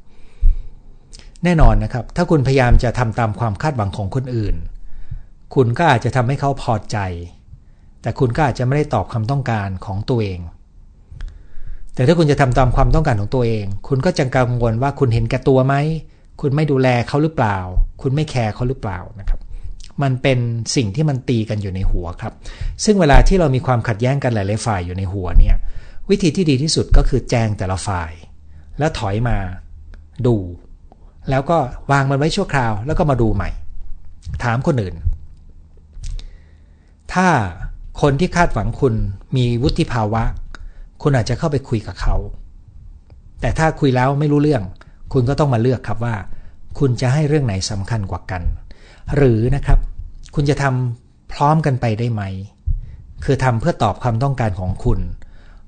[1.45, 4.57] แน่นอนนะครับ ถ้าคุณพยายามจะทำตามความคาดหวังของคนอื่น
[5.55, 6.99] คุณก็อาจจะทำให้เขาพอใจ
[8.03, 10.41] แต่คุณก็อาจจะไม่ได้ตอบความต้องการของตัวเอง
[11.95, 15.75] แต่ถ้าคุณจะทำตามความต้องการของตัวเอง คุณก็จะกังวลว่าคุณเห็นแก่ตัวไหม
[16.41, 17.59] คุณไม่ดูแลเขาหรือเปล่า
[18.03, 19.41] คุณไม่แคร์เขาหรือเปล่านะครับ
[20.03, 20.39] มันเป็น
[20.77, 22.33] สิ่งที่มันตีกันอยู่ในหัวครับ
[22.85, 25.57] ซึ่งเวลาที่เรามีความขัดแย้งกันหลายๆฝ่ายอยู่ในหัวเนี่ย
[26.11, 28.13] วิธีที่ดีที่สุดก็คือแจ้งแต่ละฝ่าย
[28.79, 29.37] แล้วถอยมา
[30.27, 30.37] ดู
[31.31, 31.59] แล้วก็
[31.91, 33.51] วางมันไว้ชั่วคราว แล้วก็มาดูใหม่
[34.45, 34.95] ถามคนอื่น
[37.13, 37.29] ถ้า
[38.01, 38.95] คนที่คาดหวังคุณ
[39.37, 40.23] มีวุฒิภาวะ
[41.03, 42.17] คุณอาจจะเข้าไปคุยกับเขา
[43.41, 44.63] แต่ถ้าคุยแล้วไม่รู้เรื่อง
[45.13, 46.15] คุณก็ต้องมาเลือกครับว่า
[46.79, 48.43] คุณจะให้เรื่องไหนสำคัญกว่ากัน
[49.17, 49.79] หรือนะครับ
[50.35, 52.23] คุณจะทำพร้อมกันไปได้ไหม
[53.25, 55.01] คือทำเพื่อตอบความต้องการของคุณ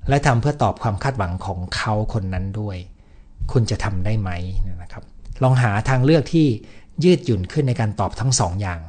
[0.09, 2.77] และทำเพื่อตอบความคาดหวังของเขาคนนั้นด้วย
[3.51, 4.29] คุณจะทำได้ไหม
[4.81, 5.03] นะครับ
[5.43, 6.47] ลองหาทางเลือกที่
[7.03, 8.79] ยืดหยุ่นขึ้นในการตอบทั้งสองอย่าง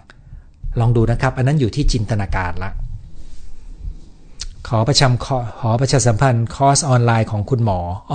[0.80, 2.70] ลองดูนะครับ อันนั้นอยู่ที่จินตนาการละ
[4.68, 5.08] ขอประชา
[5.60, 7.80] ขอประชาสัมพันธ์คอร์สออนไลน์ของคุณหมอ
[8.12, 8.14] อ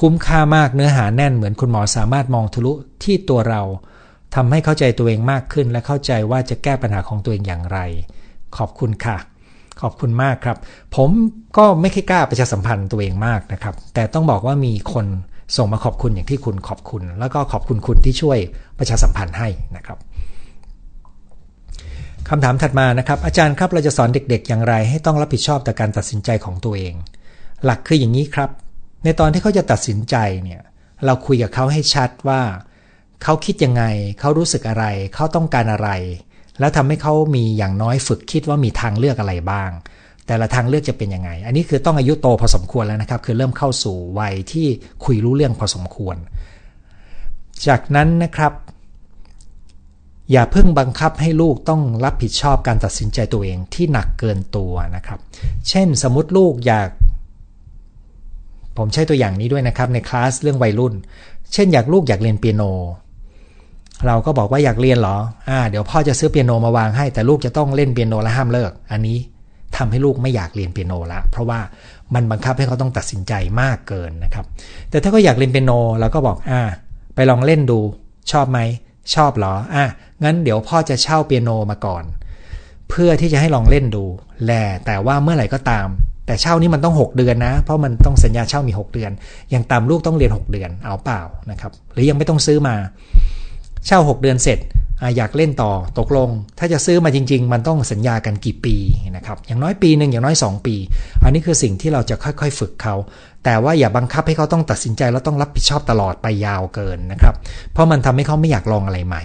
[0.00, 2.72] คุ้มค่ามากเนื้อหาแน่นเหมือนคุณหมอสามารถมองทะลุ
[3.04, 3.62] ที่ตัวเรา
[4.34, 7.78] ทำให้เข้าใจตัวเองมากขึ้น และเข้าใจว่าจะแก้ปัญหาของตัวเองอย่างไร
[8.56, 9.16] ขอบคุณค่ะ
[9.80, 10.56] ขอบคุณมากครับ
[10.96, 11.10] ผม
[11.56, 15.06] ก็ไม่ค่อยกล้าประชาสัมพันธ์ตัวเองมากนะครับ แต่ต้องบอกว่ามีคน
[15.56, 18.38] ส่งมาขอบคุณอย่างที่คุณขอบคุณ แล้วก็ขอบคุณคุณที่ช่วย
[18.78, 19.98] ประชาสัมพันธ์ให้นะครับ
[22.32, 26.94] คำถามถัดมานะครับ อาจารย์ครับเราจะสอนเด็กๆ อย่างไร ให้ต้องรับผิดชอบต่อการตัดสินใจของตัวเอง
[27.64, 28.50] หลักคืออย่างนี้ครับ
[29.04, 30.60] ในตอนที่เขาจะตัดสินใจเนี่ย
[31.04, 32.42] เราคุยกับเขาให้ชัดว่า
[33.22, 33.82] เขาคิดยังไง
[34.20, 35.90] เขารู้สึกอะไร เขาต้องการอะไร
[36.60, 39.70] แล้วทำให้เขามีอย่างน้อยฝึกคิดว่ามีทางเลือกอะไรบ้าง
[40.26, 44.66] แต่ละทางเลือกจะเป็นยังไง อันนี้คือต้องอายุโตพอสมควรแล้วนะครับ คือเริ่มเข้าสู่วัยที่
[45.04, 46.16] คุยรู้เรื่องพอสมควร
[47.66, 48.52] จากนั้นนะครับ
[50.32, 55.18] อย่าเพิ่งบังคับให้ลูกต้องรับผิดชอบการตัดสินใจตัวเองที่หนักเกินตัวนะครับ
[55.68, 56.88] เช่นสมมติลูกอยาก
[58.76, 60.94] ผมใช้ตัวอย่างนี้ด้วยนะครับในคลาสเรื่องวัยรุ่น
[61.52, 62.62] เช่นอยากลูกอยากเรียนเปียโน
[64.06, 65.16] เราก็บอกว่าอยากเรียนเหรอ
[65.48, 69.18] อ่า เดี๋ยวพ่อจะซื้อเปียโนมาวางให้ แต่ลูกจะต้องเล่นเปียโนและห้ามเลิก อันนี้
[69.76, 71.60] ทำให้ลูกไม่อยากเรียนเปียโนละ เพราะว่า
[72.14, 74.44] มันบังคับให้เขาต้องตัดสินใจมากเกินนะครับ
[74.90, 76.62] แต่ถ้าเขาอยากเรียนเปียโนเราก็บอกอ่า
[77.14, 77.78] ไปลองเล่นดู
[78.32, 78.60] ชอบไหม
[79.14, 79.86] ชอบเหรอ อะ
[80.24, 82.04] งั้นเดี๋ยวพ่อจะเช่าเปียโนมาก่อน
[82.90, 84.04] เพื่อที่จะให้ลองเล่นดู
[84.46, 84.52] แล
[84.86, 85.88] แต่ว่าเมื่อไหร่ก็ตาม
[86.26, 89.10] แต่เช่านี้มันต้อง 6 เดือนนะ เพราะมันต้องสัญญาเช่ามี 6 เดือน
[89.50, 92.76] อย่างตามลูกต้องเรียน 6 เดือน เอาเปล่านะครับ หรือยังไม่ต้องซื้อมา
[93.86, 94.58] เช่า 6 เดือนเสร็จ
[95.16, 98.76] อยากเล่นต่อตกลง ถ้าจะซื้อมาจริง ๆ มันต้องสัญญากันกี่ปี
[99.16, 100.76] นะครับอย่างน้อยปีหนึ่งอย่างน้อย 2 ปี
[101.24, 102.94] อันนี้คือสิ่งที่เราจะค่อยๆ ฝึกเขา
[103.44, 107.34] แต่ว่าอย่าบังคับให้เขาต้องตัดสินใจแล้วต้องรับผิดชอบตลอดไปยาวเกินนะครับ
[107.72, 109.22] เพราะมันทำให้เขาไม่อยากลองอะไรใหม่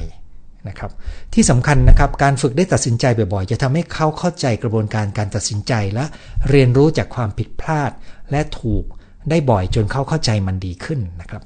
[0.70, 0.92] นะครับ
[1.34, 6.06] ที่สำคัญนะครับการฝึกได้ตัดสินใจบ่อยๆ จะทำให้เขาเข้าใจกระบวนการการตัดสินใจและ
[6.50, 7.92] เรียนรู้จากความผิดพลาด
[8.32, 8.84] และถูก
[9.30, 11.44] ได้บ่อยจนเขาเข้าใจมันดีขึ้นนะครับ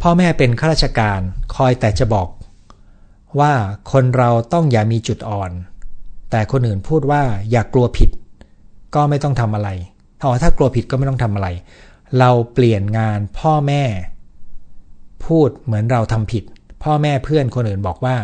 [0.00, 1.20] พ่อแม่เป็นข้าราชการ
[1.54, 2.28] คอยแต่จะบอก
[3.40, 3.52] ว่า
[3.92, 5.50] คนเราต้องอย่ามีจุดอ่อน
[6.30, 8.10] แต่คนอื่นพูดว่าอย่ากลัวผิด
[8.94, 9.68] ก็ไม่ต้องทำอะไร
[10.20, 11.48] ถ้าถ้ากลัวผิดก็ไม่ต้องทำอะไร
[12.18, 13.82] เราเปลี่ยนงานพ่อแม่
[15.26, 16.44] พูดเหมือนเราทำผิด
[16.84, 18.16] พ่อแม่เพื่อนคนอื่นบอกว่า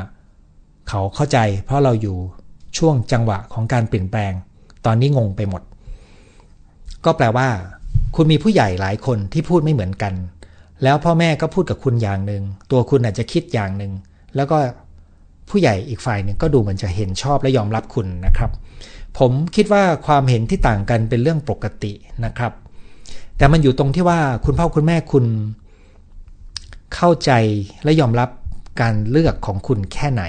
[0.88, 2.16] เขาเข้าใจ เพราะเราอยู่
[2.78, 4.32] ช่วงจังหวะของการเปลี่ยนแปลง
[4.86, 5.62] ตอนนี้งงไปหมด
[7.04, 7.48] ก็แปลว่า
[8.16, 10.12] คุณมีผู้ใหญ่หลายคนที่พูดไม่เหมือนกัน
[10.82, 13.92] แล้วพ่อแม่ก็พูดกับคุณอย่างหนึ่ง ตัวคุณอาจจะคิดอย่างหนึ่ง
[14.36, 14.56] แล้วก็
[15.50, 18.50] ผู้ใหญ่อีกฝ่ายหนึ่งก็ดูเหมือนจะเห็นชอบและยอมรับคุณนะครับ
[19.18, 21.92] ผมคิดว่าความเห็นที่ต่างกันเป็นเรื่องปกติ
[22.24, 22.52] นะครับ
[23.36, 25.24] แต่มันอยู่ตรงที่ว่าคุณพ่อคุณแม่คุณ
[26.94, 27.32] เข้าใจ
[27.84, 28.30] และยอมรับ
[28.80, 30.24] การเลือกของคุณแค่ไหน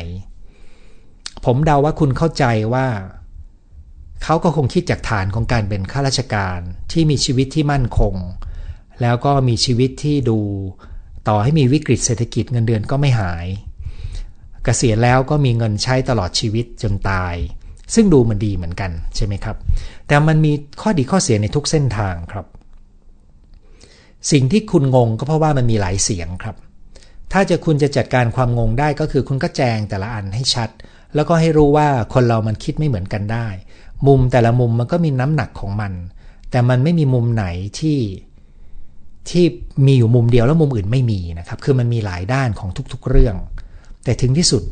[1.45, 2.87] ผมเดาว่าคุณเข้าใจว่า
[4.23, 6.59] เขาก็คงคิดจากฐานของการเป็นข้าราชการ
[6.91, 8.15] ที่มีชีวิตที่มั่นคง
[9.01, 10.39] แล้วก็มีชีวิตที่ดู
[11.27, 17.35] ต่อให้มีวิกฤตเศรษฐกิจเงินเดือนก็ไม่หายกเกษียณแล้วก็มีเงินใช้ตลอดชีวิตจนตาย
[17.95, 19.57] ซึ่งดูมันดีเหมือนกันใช่ไหมครับ
[20.07, 22.45] แต่มันมีข้อดีข้อเสียในทุกเส้นทางครับ
[24.31, 26.55] สิ่งที่คุณงงก็เพราะว่ามันมีหลายเสียงครับ
[27.31, 30.69] ถ้าจะคุณจะจัดการความงงได้ก็คือคุณก็แจงแต่ละอันให้ชัด
[31.15, 33.47] แล้วก็ให้รู้ว่าคนเรามันคิดไม่เหมือนกันได้
[34.07, 35.93] มุมแต่ละมุมมันก็มีน้ำหนักของมัน
[36.51, 37.45] แต่มันไม่มีมุมไหน
[37.79, 37.97] ที่
[39.29, 39.45] ที่
[39.85, 43.35] มีอยู่มุมเดียวแล้วมุมอื่นไม่มีนะครับ คือมันมีหลายด้านของทุกๆเรื่อง
[44.03, 44.63] แต่ถึงที่สุด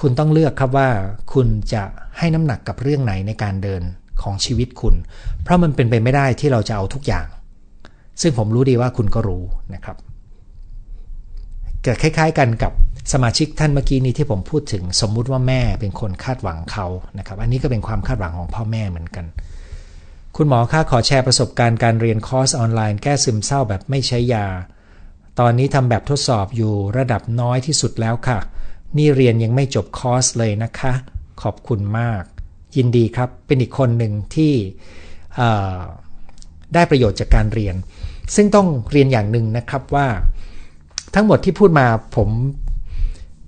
[0.00, 0.88] คุณต้องเลือกครับว่า
[1.32, 1.82] คุณจะ
[2.18, 3.82] ให้น้ำหนักกับเรื่องไหนในการเดิน
[4.22, 4.94] ของชีวิตคุณ
[5.42, 7.26] เพราะมันเป็นไปไม่ได้ที่เราจะเอาทุกอย่าง
[8.20, 9.42] ซึ่งผมรู้ดีว่าคุณก็รู้
[9.74, 9.96] นะครับ
[11.82, 12.72] เกิดคล้าย ๆ กันกับ
[13.12, 16.86] สมาชิกท่านเมื่อกี้นี้ที่ผมพูดถึงสมมุติว่าแม่เป็นคนคาดหวังเขา
[17.18, 19.24] นะครับ อันนี้ก็เป็นความคาดหวังของพ่อแม่เหมือนกัน
[20.38, 24.46] คุณหมอค่าขอแชร์ประสบการณ์การเรียนคอร์สออนไลน์แก้ซึมเศร้าแบบไม่ใช้ยา
[25.40, 28.38] ตอนนี้ทำแบบทดสอบอยู่ระดับน้อยที่สุดแล้วค่ะ
[28.96, 30.92] นี่เรียนยังไม่จบคอร์สเลยนะคะ
[31.42, 32.22] ขอบคุณมาก
[32.76, 34.52] ยินดีครับ เป็นอีกคนหนึ่งที่
[36.74, 37.74] ได้ประโยชน์จากการเรียน
[38.34, 40.06] ซึ่งต้องเรียนอย่างหนึ่งนะครับว่า
[41.14, 42.28] ทั้งหมดที่พูดมาผม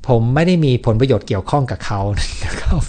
[0.09, 2.01] ผมไม่ได้มีผลประโยชน์เกี่ยวข้องกับเขา
[2.45, 2.83] นะครับ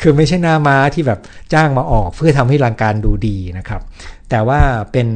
[0.00, 1.20] คือไม่ใช่หน้าม้าที่แบบ
[1.52, 3.82] จ้างมาออกเพื่อทำให้รังการดูดีนะครับ
[4.30, 4.60] แต่ว่า
[4.92, 5.08] เป็น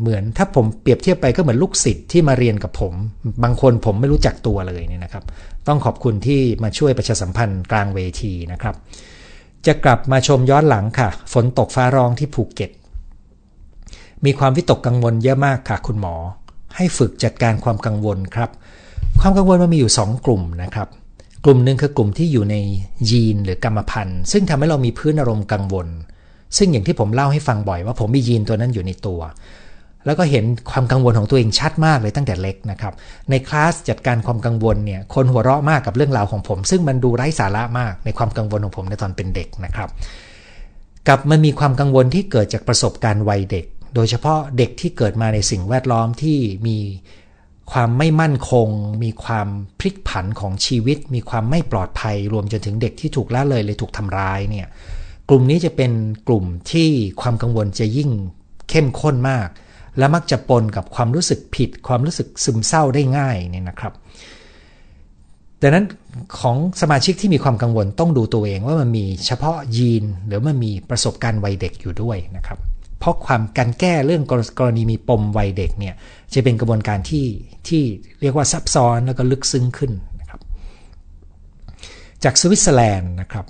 [0.00, 2.94] เหมือนถ้าผมเปรียบเทียบไปก็เหมือนลูกศิษย์ที่มาเรียนกับผม
[3.42, 5.24] บางคนผมไม่รู้จักตัวเลยเนี่ยนะครับ
[5.68, 8.74] ต้องขอบคุณที่มาช่วยประชาสัมพันธ์กลางเวทีนะครับ
[9.66, 12.70] จะกลับมาชมย้อนหลังค่ะ ฝนตกฟ้าร้องที่ภูเก็ต
[14.24, 16.14] มีความวิตกกังวลเยอะมากค่ะ คุณหมอ
[16.76, 18.50] ให้ฝึกจัดการความกังวลครับ
[19.20, 20.88] ความกังวลมันมีอยู่ 2 กลุ่มนะครับ
[21.44, 22.56] กลุ่มหนึ่งคือกลุ่มที่อยู่ใน
[23.10, 25.88] ยีนหรือกรรมพันธุ์ ซึ่งทำให้เรามีพื้นอารมณ์กังวล
[26.56, 29.20] ซึ่งอย่างที่ผมเล่าให้ฟังบ่อยว่าผมมียีนตัวนั้นอยู่ในตัว
[30.06, 32.92] แล้วก็เห็นความกังวลของตัวเองชัดมากเลยตั้งแต่เล็กนะครับ
[33.30, 39.88] ในคลาสจัดการความกังวลเนี่ยคนหัวเราะมากกับเรื่องราวของผม ซึ่งมันดูไร้สาระมากในความกังวลของผมในตอนเป็นเด็กนะครับ
[41.08, 43.64] กับมันมีความกังวลที่เกิดจากประสบการณ์วัยเด็ก
[43.94, 46.78] โดยเฉพาะเด็กที่เกิดมาในสิ่งแวดล้อมที่มี
[47.72, 48.68] ความไม่มั่นคง
[49.02, 49.48] มีความ
[49.78, 54.66] พลิกผันของชีวิต มีความไม่ปลอดภัย รวมจนถึงเด็กที่ถูกละเลยเลยถูกทำร้ายเนี่ย
[55.28, 55.92] กลุ่มนี้จะเป็น
[56.28, 56.88] กลุ่มที่
[57.20, 58.10] ความกังวลจะยิ่ง
[58.68, 59.48] เข้มข้นมาก
[59.98, 63.92] และมักจะปนกับความรู้สึกผิด ความรู้สึกซึมเศร้าได้ง่ายเนี่ยนะครับ
[65.62, 65.86] ดังนั้น
[66.40, 72.58] ของสมาชิกที่มีความกังวลต้องดูตัวเองว่ามันมีเฉพาะยีน หรือมันมีประสบการณ์วัยเด็กอยู่ด้วยนะครับ
[73.00, 74.22] เพราะความการแก้เรื่อง
[74.58, 75.94] กรณีมีปมวัยเด็กเนี่ย
[76.34, 77.26] จะเป็นกระบวนการที่
[77.68, 77.82] ที่
[78.20, 80.40] เรียกว่าซับซ้อนแล้วก็ลึกซึ้งขึ้นนะครับ
[82.24, 83.46] จากสวิตเซอร์แลนด์นะครับ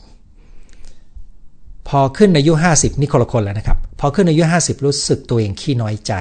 [1.88, 6.14] พอขึ้นอายุ 50 นี่คนละคนแล้วนะครับ พอขึ้นอายุ 50 รู้สึกตัวเองขี้น้อยใจ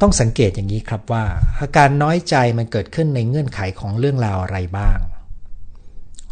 [0.00, 1.24] ต้องสังเกตอย่างนี้ครับว่า
[1.60, 4.98] อาการน้อยใจมันเกิดขึ้นในเงื่อนไขของเรื่องราวอะไรบ้าง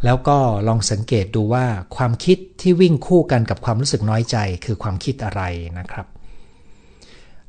[0.05, 0.38] แล้วก็
[0.68, 1.66] ลองสังเกตดูว่า
[1.97, 5.42] ความคิดที่วิ่งคู่กันกับความรู้สึกน้อยใจคือความคิดอะไร
[5.78, 6.07] นะครับ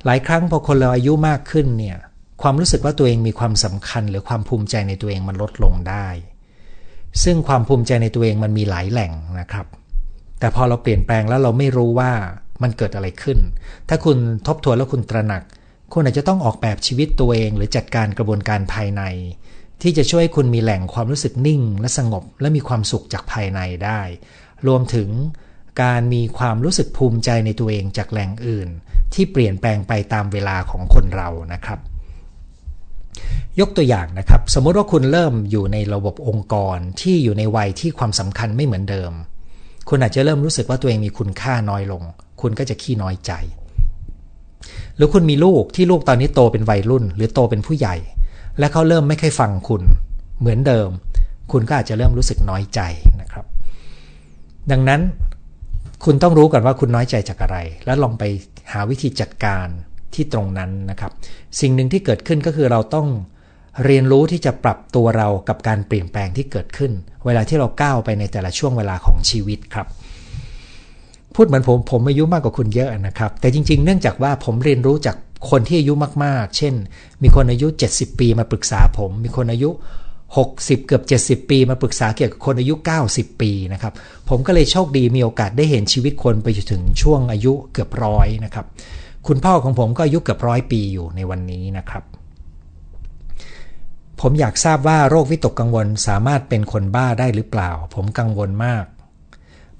[0.05, 1.97] หลายครั้งพอคนเราอายุมากขึ้นเนี่ย
[2.41, 6.07] ความรู้สึกว่าตัวเองมีความสำคัญ หรือความภูมิใจในตัวเองมันลดลงได้
[7.23, 9.65] ซึ่งความภูมิใจในตัวเองมันมีหลายแหล่งนะครับ
[10.39, 12.11] แต่พอเราเปลี่ยนแปลงแล้วเราไม่รู้ว่า
[12.63, 13.39] มันเกิดอะไรขึ้น
[13.89, 14.17] ถ้าคุณ
[14.47, 15.43] ทบทวนแล้วคุณตระหนัก
[15.93, 19.03] คุณอาจจะต้องออกแบบชีวิตตัวเอง หรือจัดการกระบวนการภายใน
[19.81, 24.01] ที่จะช่วยคุณมีแหล่งความรู้สึกนิ่ง และสงบและมีความสุขจากภายในได้
[24.67, 25.09] รวมถึง
[25.83, 28.69] การมีความรู้สึกภูมิใจในตัวเองจากแหล่งอื่น
[29.13, 31.79] ที่เปลี่ยนแปลงไปตามเวลาของคนเรานะครับ
[33.59, 39.11] ยกตัวอย่างนะครับ สมมติว่าคุณเริ่มอยู่ในระบบองค์กรที่อยู่ในวัยที่ความสำคัญไม่เหมือนเดิม
[39.89, 42.03] คุณอาจจะเริ่มรู้สึกว่าตัวเองมีคุณค่าน้อยลง
[42.41, 43.31] คุณก็จะขี้น้อยใจ
[44.95, 47.95] หรือคุณมีลูกที่ลูกตอนนี้โตเป็นวัยรุ่น หรือโตเป็นผู้ใหญ่
[48.59, 49.81] และเขาเริ่มไม่ค่อยฟังคุณ
[50.39, 50.89] เหมือนเดิม
[51.51, 52.81] คุณก็อาจจะเริ่มรู้สึกน้อยใจ
[53.21, 53.45] นะครับ
[54.71, 55.01] ดังนั้น
[56.05, 58.23] คุณต้องรู้ก่อนว่าคุณน้อยใจจากอะไร แล้วลองไป
[58.71, 59.67] หาวิธีจัดการ
[60.13, 61.11] ที่ตรงนั้นนะครับ
[61.59, 63.07] สิ่งหนึ่งที่เกิดขึ้นก็คือเราต้อง
[63.85, 66.91] เรียนรู้ที่จะปรับตัวเรากับการเปลี่ยนแปลงที่เกิดขึ้น
[67.25, 69.87] เวลาที่เราก้าวไปในแต่ละช่วงเวลาของชีวิตครับ
[71.35, 75.15] พูดเหมือนผมผมอายุมากกว่าคุณเยอะนะครับ แต่จริง ๆ เนื่องจากว่าผมเรียนรู้จาก
[75.49, 75.93] คนที่อายุ
[76.25, 76.73] มากๆ เช่น
[77.23, 79.69] มีคนอายุ 70 ปีมาปรึกษาผม มีคนอายุ
[80.27, 80.99] 60 เกือ
[81.37, 82.73] บ 70 ปี มาปรึกษาเกี่ยวกับคนอายุ
[83.07, 83.93] 90 ปีนะครับ
[84.29, 88.65] ผมก็เลยโชคดีมีโอกาสได้เห็นชีวิตคนไปจนถึงช่วงอายุเกือบร้อยนะครับ
[89.27, 92.03] คุณพ่อของผมก็อายุเกือบร้อยปีอยู่ในวันนี้นะครับ
[94.21, 98.85] ผมอยากทราบว่าโรควิตกกังวลสามารถเป็นคนบ้าได้หรือเปล่า ผมกังวลมาก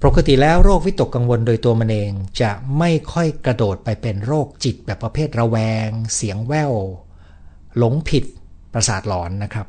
[0.04, 6.72] ปกติแล้วโรควิตกกังวลโดยตัวมันเองจะไม่ค่อยกระโดดไปเป็นโรคจิตแบบประเภทระแวง เสียงแวว
[7.78, 8.24] หลงผิด
[8.72, 9.66] ประสาทหลอนนะครับ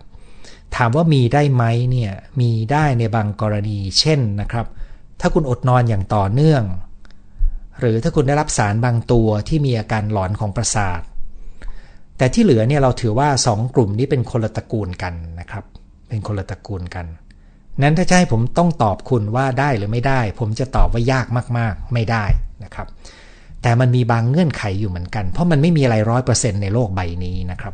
[0.75, 2.11] ถามว่ามีได้ไหมเนี่ย
[2.41, 4.65] มีได้ในบางกรณี เช่นนะครับ
[5.19, 6.63] ถ้าคุณอดนอนอย่างต่อเนื่อง
[7.80, 11.01] หรือถ้าคุณได้รับสารบางตัวที่มีอาการหลอนของประสาท
[12.17, 15.63] แต่ที่เหลือเนี่ยเราถือว่า 2 กลุ่มนี้เป็นคนละตระกูลกันนะครับ
[16.09, 17.05] เป็นคนละตระกูลกัน
[17.82, 21.27] นั้นถ้าจะให้ผมต้องตอบคุณว่าได้หรือไม่ได้ ผมจะตอบว่ายาก
[21.57, 22.25] มาก ๆ ไม่ได้
[22.63, 22.88] นะครับ
[23.61, 27.73] แต่มันมีบางเงื่อนไขอยู่เหมือนกัน เพราะมันไม่มีอะไรร้อยเปอร์เซ็นในโลกใบนี้นะครับ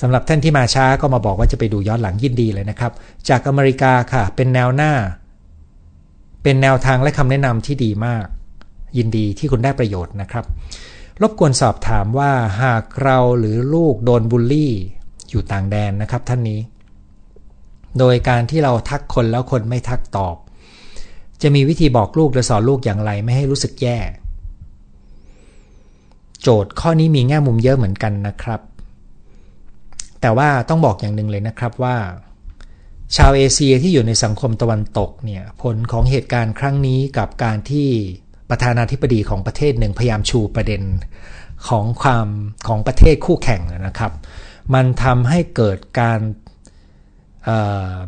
[0.00, 2.92] สำหรับท่านที่มาช้าก็มาบอกว่าจะไปดูย้อนหลังยินดีเลยนะครับ
[3.28, 4.92] จากอเมริกาค่ะ เป็นแนวหน้า
[6.42, 8.26] เป็นแนวทางและคำแนะนำที่ดีมาก
[8.98, 10.44] ยินดีที่คุณได้ประโยชน์นะครับ
[11.22, 14.72] รบกวนสอบถามว่าหากเราหรือลูกโดนบูลลี่
[15.30, 16.60] อยู่ต่างแดนนะครับท่านนี้
[17.98, 20.36] โดยการที่เราทักคนแล้วคนไม่ทักตอบ
[21.42, 23.98] จะมีวิธีบอกลูกหรือสอนลูกอย่างไรไม่ให้รู้สึกแย่
[26.42, 28.60] โจทย์ข้อนี้มีแง่มุมเยอะเหมือนกันนะครับ
[30.20, 31.96] แต่ว่าต้องบอกอย่างหนึ่งเลยนะครับว่า
[33.16, 37.88] ชาวเอเชียที่อยู่ในสังคมตะวันตกเนี่ยผลของเหตุการณ์ครั้งนี้กับการที่
[38.50, 40.82] ประธานาธิบดีของประเทศหนึ่งพยายามชูประเด็น
[41.68, 42.26] ของความ
[42.68, 44.12] ของประเทศคู่แข่งนะครับ
[44.74, 46.20] มันทำให้เกิดการ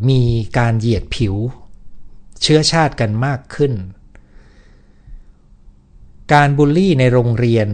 [0.08, 0.20] มี
[0.58, 1.34] การเหยียดผิว
[2.42, 3.72] เชื้อชาติกันมากขึ้น
[6.34, 7.68] การบูลลี่ในโรงเรียน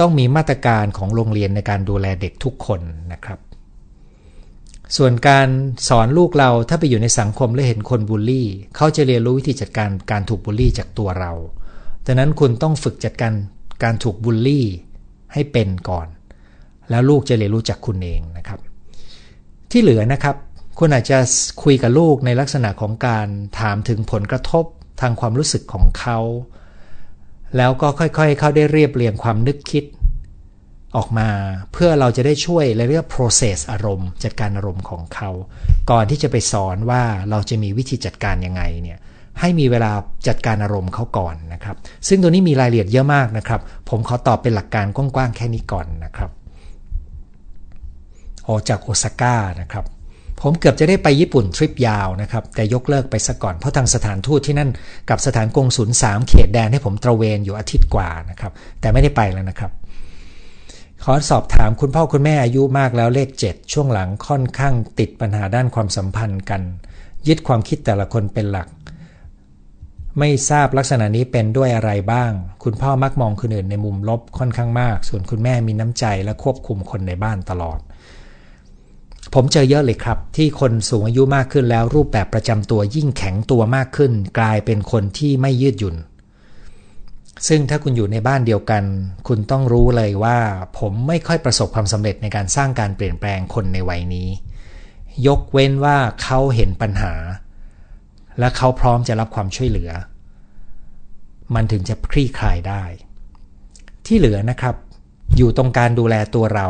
[0.00, 2.80] ต้องมีมาตรการของโรงเรียนในการดูแลเด็กทุกคน
[3.12, 3.38] นะครับ
[4.96, 5.48] ส่วนการ
[5.88, 11.32] สอนลูกเราถ้าไปอยู่ในสังคมและเห็นคนบูลลี่ เขาจะเรียนรู้วิธีจัดการการถูกบูลลี่จากตัวเรา
[12.06, 13.32] ดังนั้นคุณต้องฝึกจัดการ
[13.82, 14.66] การถูกบูลลี่
[15.32, 16.06] ให้เป็นก่อน
[16.90, 18.60] แล้วลูกจะเรียนรู้จากคุณเองนะครับ
[19.70, 20.36] ที่เหลือนะครับ
[20.78, 21.18] คุณอาจจะ
[21.62, 23.26] คุยกับลูกในลักษณะของการ
[23.60, 24.64] ถามถึงผลกระทบ
[25.00, 26.18] ทางความรู้สึกของเขา
[27.56, 29.84] แล้วก็ค่อยๆ เขาได้เรียบเรียงความนึกคิด
[30.96, 31.28] ออกมา
[31.72, 35.30] เพื่อเราจะได้ช่วยเรียก process อารมณ์ จัดการอารมณ์ของเขา
[35.90, 38.98] ก่อนที่จะไปสอนว่าเราจะมีวิธีจัดการยังไงเนี่ย
[39.40, 39.92] ให้มีเวลา
[40.28, 41.76] จัดการอารมณ์เขาก่อนนะครับ
[42.08, 43.60] ซึ่งตัวนี้มีรายละเอียดเยอะมากนะครับ
[43.90, 46.30] ผมขอตอบเป็นหลักการกว้างๆแค่นี้ก่อนนะครับ
[48.48, 49.84] ออกจากโอซาก้านะครับ
[50.40, 54.70] ผมเกือบจะได้ไปญี่ปุ่นทริปยาวนะครับ แต่ยกเลิกไปซะก่อนเพราะทางสถานทูตที่นั่น
[55.10, 59.70] กับสถานกงศูนย์สามเขตแดนให้ผมตระเวนอยู่อาทิตย์กว่านะครับ แต่ไม่ได้ไปแล้วนะครับ
[61.04, 66.62] ขอสอบถามคุณพ่อคุณแม่อายุมากแล้วเลข 7 ช่วงหลังค่อนข้างติดปัญหาด้านความสัมพันธ์กัน
[67.28, 68.68] ยึดความคิดแต่ละคนเป็นหลัก
[70.18, 72.30] ไม่ทราบลักษณะนี้เป็นด้วยอะไรบ้าง
[72.64, 77.78] คุณพ่อมักมองคนอื่นในมุมลบค่อนข้างมาก ส่วนคุณแม่มีน้ำใจและควบคุมคนในบ้านตลอด
[79.34, 85.96] ผมเจอเยอะเลยครับ ที่คนสูงอายุมากขึ้นแล้วรูปแบบประจำตัวยิ่งแข็งตัวมากขึ้น กลายเป็นคนที่ไม่ยืดหยุ่น
[87.48, 88.84] ซึ่งถ้าคุณอยู่ในบ้านเดียวกัน
[89.28, 90.38] คุณต้องรู้เลยว่า
[90.78, 94.28] ผมไม่ค่อยประสบความสำเร็จในการสร้างการเปลี่ยนแปลงคนในวัยนี้
[95.26, 97.14] ยกเว้นว่าเขาเห็นปัญหา
[98.38, 99.90] และเขาพร้อมจะรับความช่วยเหลือ
[101.54, 102.84] มันถึงจะคลี่คลายได้
[104.06, 104.74] ที่เหลือนะครับ
[105.36, 106.68] อยู่ตรงการดูแลตัวเรา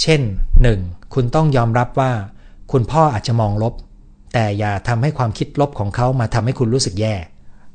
[0.00, 0.99] เช่น 1.
[1.14, 2.12] คุณต้องยอมรับว่า
[2.72, 3.74] คุณพ่ออาจจะมองลบ
[4.34, 7.14] แต่อย่าทำให้ความคิดลบของเขามาทำให้คุณรู้สึกแย่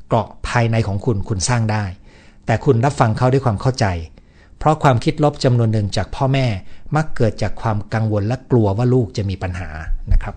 [0.08, 1.84] เกราะภายในของคุณคุณสร้างได้
[2.46, 3.86] แต่คุณรับฟังเขาด้วยความเข้าใจ
[4.58, 6.46] เพราะความคิดลบจำนวนหนึ่งจากพ่อแม่
[6.96, 9.70] มักเกิดจากความกังวลและกลัวว่าลูกจะมีปัญหา
[10.14, 10.36] นะครับ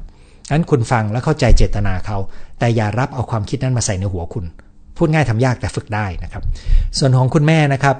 [0.52, 2.18] นั้นคุณฟังและเข้าใจเจตนาเขา
[2.58, 4.44] แต่อย่ารับเอาความคิดนั้นมาใส่ในหัวคุณ
[4.96, 6.42] พูดง่ายทำยากแต่ฝึกได้นะครับ
[6.98, 7.96] ส่วนของคุณแม่นะครับ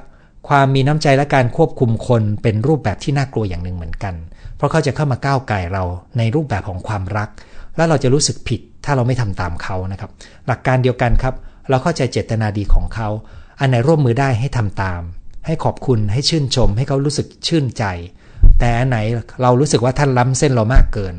[0.48, 4.14] ความมีน้ำใจและการควบคุมคนเป็นรูปแบบที่น่ากลัวอย่างหนึ่งเหมือนกัน
[4.56, 5.84] เพราะเขาจะเข้ามาก้าวไก่เรา
[6.18, 7.28] ในรูปแบบของความรัก
[7.76, 10.10] และเราจะรู้สึกผิดถ้าเราไม่ทำตามเขานะครับ
[10.46, 11.34] หลักการเดียวกันครับ
[11.68, 13.08] เราเข้าใจเจตนาดีของเขา
[13.60, 15.00] อันไหนร่วมมือได้ให้ทำตาม
[15.46, 17.84] ให้ขอบคุณให้ชื่นชม ให้เขารู้สึกชื่นใจ
[18.58, 18.98] แต่อันไหน
[19.42, 21.14] เรารู้สึกว่าท่านล้ำเส้นเรามากเกิน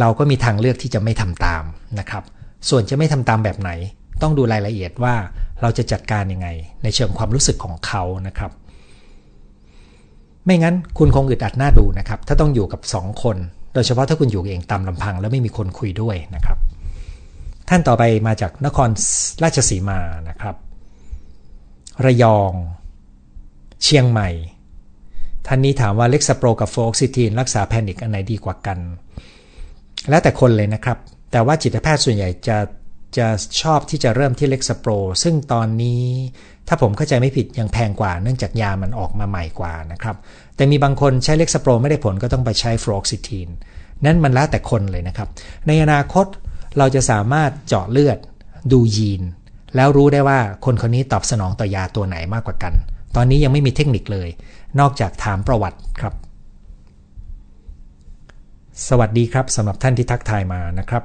[0.00, 1.62] เราก็มีทางเลือกที่จะไม่ทำตาม
[1.98, 2.24] นะครับ
[2.68, 3.70] ส่วนจะไม่ทำตามแบบไหน
[4.22, 5.14] ต้องดูรายละเอียดว่า
[5.62, 6.48] เราจะจัดการยังไง
[6.82, 8.52] ในเชิงความรู้สึกของเขานะครับ
[10.44, 13.36] ไม่งั้นคุณคงอึดอัดหน้าดูนะครับ ถ้าต้องอยู่กับสองคน
[13.74, 16.58] โดยเฉพาะถ้าคุณอยู่เองตามลำพัง แล้วไม่มีคนคุยด้วยนะครับ
[17.68, 18.88] ท่านต่อไปมาจากนคร
[19.42, 20.56] ราชสีมานะครับ
[22.04, 22.52] ระยอง
[23.82, 24.28] เชียงใหม่
[25.46, 28.78] ท่านนี้ถามว่าเล็กซโปรกับโฟกซิทีนรักษาแพนิคอันไหนดีกว่ากัน
[30.08, 30.98] แล้วแต่คนเลยนะครับ
[31.32, 32.56] แต่ว่าจิตแพทย์ส่วนใหญ่จะ
[33.18, 33.28] จะ
[33.62, 34.90] ชอบที่จะเริ่มที่เล็กซโปร
[35.22, 36.04] ซึ่งตอนนี้
[36.68, 40.16] ถ้าผมเข้าใจไม่ผิดยังแพงกว่าเนื่องจากยามันออกมาใหม่กว่านะครับ
[40.56, 43.48] แต่มีบางคนใช้เล็กซโปรไม่ได้ผลก็ต้องไปใช้ฟลอกซิทีน
[44.04, 45.28] นั่นมันแล้วแต่คนเลยนะครับ
[45.66, 46.26] ในอนาคต
[46.78, 48.18] เราจะสามารถเจาะเลือด
[48.72, 49.22] ดูยีน
[49.76, 52.72] แล้วรู้ได้ว่าคนคนนี้ตอบสนองต่อยาตัวไหนมากกว่ากัน
[53.16, 54.28] ตอนนี้ยังไม่มีเทคนิคเลย
[54.80, 56.14] นอกจากถามประวัติครับ
[58.88, 61.02] สวัสดีครับสำหรับท่านที่ทักทายมานะครับ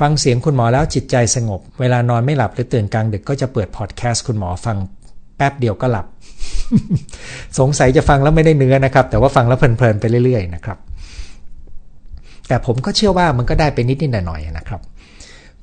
[0.00, 4.76] ฟังเสียงคุณหมอแล้วจิตใจสงบ เวลานอนไม่หลับหรือตื่นกลางดึกก็จะเปิดพอดแคสต์คุณหมอฟัง
[5.36, 6.06] แป๊บเดียวก็หลับ
[7.58, 10.78] สงสัยจะฟังแล้วไม่ได้เนื้อนะครับ แต่ว่าฟังแล้วเพลินๆไปเรื่อยๆนะครับ
[12.48, 14.80] แต่ผมก็เชื่อว่ามันก็ได้ไปนิดนิดหน่อยๆนะครับ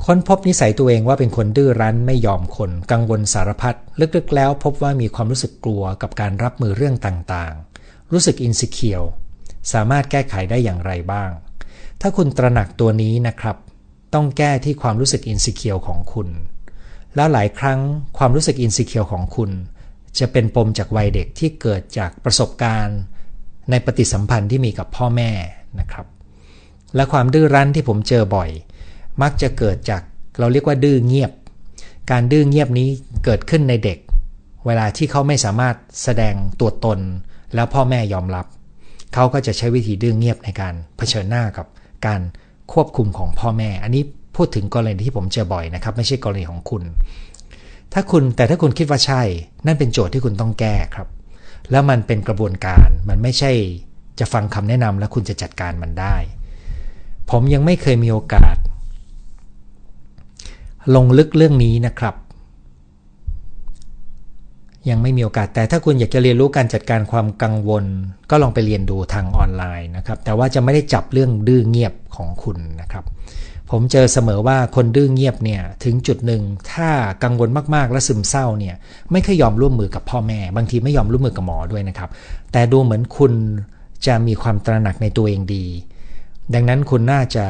[0.06, 3.76] ค้นพบนิสัยตัวเองว่าเป็นคนดื้อรั้นไม่ยอมคน กังวลสารพัด
[4.16, 9.02] ลึกๆ แล้วพบว่ามีความรู้สึกกลัวกับการรับมือเรื่องต่างๆ รู้สึกอินสิเคียว
[9.74, 11.30] สามารถแก้ไขได้อย่างไรบ้าง
[12.02, 13.58] ถ้าคุณตระหนักตัวนี้นะครับ
[14.14, 16.30] ต้องแก้ที่ความรู้สึกอินสิเคียวของคุณ
[17.16, 17.80] แล้วหลายครั้ง
[18.18, 19.52] ความรู้สึกอินสิเคียวของคุณ
[20.20, 23.00] จะเป็นปมจากวัยเด็กที่เกิดจากประสบการณ์
[23.70, 25.32] ในปฏิสัมพันธ์ที่มีกับพ่อแม่
[25.80, 26.06] นะครับ
[26.96, 28.50] และความดื้อรั้นที่ผมเจอบ่อย
[29.22, 30.02] มักจะเกิดจาก
[30.40, 31.32] เราเรียกว่าดื้อเงียบ
[32.12, 32.90] การดื้อเงียบนี้
[33.26, 34.00] เกิดขึ้นในเด็ก
[34.66, 37.00] เวลาที่เขาไม่สามารถแสดงตัวตน
[37.56, 38.46] แล้วพ่อแม่ยอมรับ
[39.14, 41.68] เขาก็จะใช้วิธีดื้อเงียบในการเผชิญหน้ากับ
[42.06, 42.22] การ
[42.74, 44.04] ควบคุมของพ่อแม่ อันนี้
[44.36, 46.84] พูดถึงกรณีที่ผมเจอบ่อยนะครับ ไม่ใช่กรณีของคุณ
[47.94, 49.22] ถ้าคุณแต่ถ้าคุณคิดว่าใช่
[49.66, 51.08] นั่นเป็นโจทย์ที่คุณต้องแก้ครับ
[51.72, 53.52] แล้วมันเป็นกระบวนการมันไม่ใช่
[54.20, 56.16] จะฟังคำแนะนำแล้วคุณจะจัดการมันได้
[57.32, 58.56] ผมยังไม่เคยมีโอกาส
[60.96, 62.16] ลงลึกเรื่องนี้นะครับ
[64.90, 67.86] ยังไม่มีโอกาส แต่ถ้าคุณอยากจะเรียนรู้การจัดการความกังวล
[68.30, 73.04] ก็ลองไปเรียนดูทางออนไลน์นะครับ แต่ว่าจะไม่ได้จับเรื่องดื้อเงียบของคุณนะครับ
[73.72, 76.90] ผมเจอเสมอว่าคนดื้อเงียบเนี่ยถึงจุดหนึ่งถ้า
[77.24, 78.76] กังวลมากๆ และซึมเศร้าเนี่ย
[79.12, 82.10] ไม่เคยยอมร่วมมือกับพ่อแม่ บางทีไม่ยอมร่วมมือกับหมอด้วยนะครับ
[82.52, 83.34] แต่ดูเหมือนคุณ
[84.08, 85.66] จะมีความตระหนักในตัวเองดี
[86.54, 87.46] ดังนั้นคุณน่าจะ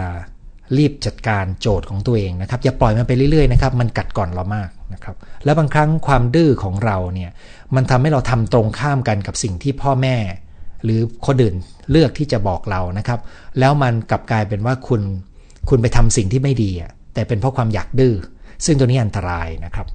[0.77, 5.15] รีบจัดการโจทย์ของตัวเองนะครับ อย่าปล่อยมันไปเรื่อยๆนะครับมันกัดก่อนเรามากนะครับ
[5.45, 7.31] แล้วบางครั้งความดื้อของเราเนี่ย
[7.75, 10.15] มันทำให้เราทำตรงข้ามกันกับสิ่งที่พ่อแม่
[10.83, 11.55] หรือคนอื่น
[11.91, 13.19] เลือกที่จะบอกเรานะครับ
[13.59, 15.01] แล้วมันกลับกลายเป็นว่าคุณ
[15.69, 18.15] คุณไปทำสิ่งที่ไม่ดีอะแต่เป็นเพราะความอยากดื้อ
[18.65, 19.87] ซึ่งตัวนี้อันตรายนะครับ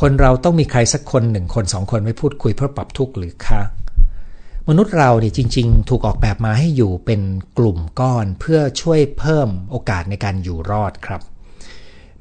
[0.00, 3.60] คนเราต้องมีใครสักคนหนึ่งคนสองคนไว้พูดคุยเพื่อปรับทุกข์หรือคะ
[4.68, 7.20] มนุษย์เราเนี่ยจริง ๆ ถูกออกแบบมาให้อยู่เป็น
[7.58, 11.22] กลุ่มก้อนเพื่อช่วยเพิ่มโอกาสในการอยู่รอดครับ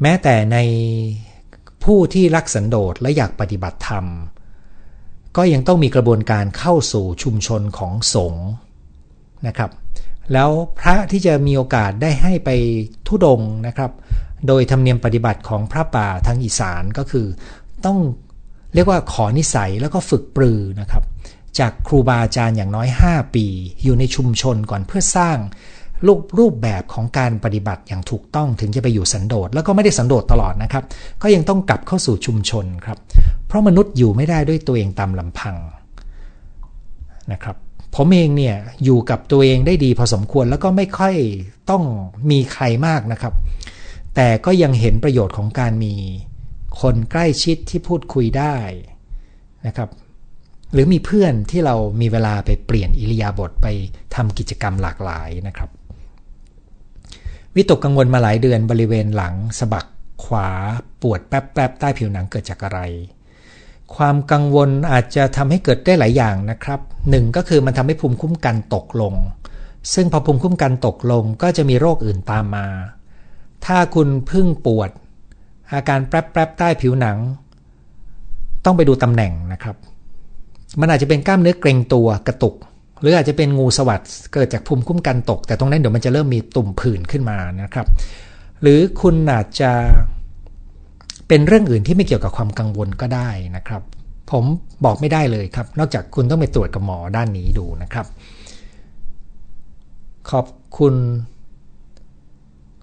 [0.01, 0.57] แม้แต่ใน
[1.83, 4.05] ผู้ที่รักสันโดษและอยากปฏิบัติธรรม
[5.37, 8.47] ก็ยังต้องมีกระบวนการเข้าสู่ชุมชนของสงฆ์
[9.47, 9.71] นะครับ
[10.33, 12.49] แล้วพระที่จะมีโอกาสได้ให้ไป
[13.07, 13.91] ทุดงนะครับ
[14.47, 17.27] โดยธรรมเนียมปฏิบัติของพระป่าทางอีสานก็คือ
[17.85, 17.97] ต้อง
[18.73, 21.03] เรียกว่าขอนิสัยแล้วก็ฝึกปรือนะครับ
[21.59, 23.45] จากครูบาอาจารย์อย่างน้อย 5 ปี
[23.83, 25.37] อยู่ในชุมชนก่อนเพื่อสร้าง
[26.07, 30.83] รูปรูปแบบของการปฏิบัติอย่างถูกต้องถึงจะไปอยู่สันโดษแล้วก็ไม่ได้สันโดษตลอดนะครับ
[31.21, 32.97] ก็ยังต้องกลับเข้าสู่ชุมชนครับ
[33.47, 35.55] เพราะมนุษย์อยู่ไม่ได้ด้วยตัวเองตามลำพัง
[37.31, 37.55] นะครับ
[37.95, 41.15] ผมเองเนี่ยอยู่กับตัวเองได้ดีพอสมควรแล้วก็ไม่ค่อย
[41.69, 41.83] ต้อง
[42.31, 43.33] มีใครมากนะครับ
[44.15, 45.93] แต่ก็ยังเห็นประโยชน์ของการมี
[46.81, 48.55] คนใกล้ชิดที่พูดคุยได้
[49.67, 49.89] นะครับ
[50.73, 53.67] หรือมีเพื่อนที่เรามีเวลาไปเปลี่ยนอิริยาบถไป
[54.15, 55.69] ทำกิจกรรมหลากหลายนะครับ
[57.55, 59.87] วิตกกังวลมาหลายเดือนบริเวณหลังสะบัก
[60.23, 60.49] ขวา
[61.01, 62.79] ปวดแป๊บๆใต้ผิวหนังเกิดจากอะไร
[63.95, 69.13] ความกังวลอาจจะทำให้เกิดได้หลายอย่างนะครับหนึ่งก็คือมันทำให้ภูมิคุ้มกันตกลง
[69.93, 72.67] ซึ่งพอภูมิคุ้มกันตกลงก็จะมีโรคอื่นตามมา
[73.65, 74.89] ถ้าคุณพึ่งปวด
[75.73, 77.17] อาการแป๊บๆใต้ผิวหนัง
[78.65, 79.75] ต้องไปดูตำแหน่งนะครับ
[80.79, 82.55] มันอาจจะเป็นกล้ามเนื้อเกร็งตัวกระตุก
[83.01, 87.87] หรืออาจจะเป็นงูสวัสด์เกิดจากภูมิคุ้มกันตก แต่ตรงนั้นเดี๋ยวมันจะเริ่มมีตุ่มผื่นขึ้นมานะครับ
[88.61, 89.71] หรือคุณอาจจะ
[91.27, 93.81] เป็นเรื่องอื่นที่ไม่เกี่ยวกับความกังวลก็ได้นะครับ
[94.31, 94.43] ผม
[94.85, 98.05] บอกไม่ได้เลยครับ นอกจากคุณต้องไปตรวจกับหมอด้านนี้ดูนะครับ
[100.31, 100.45] ขอบ
[100.79, 100.95] คุณ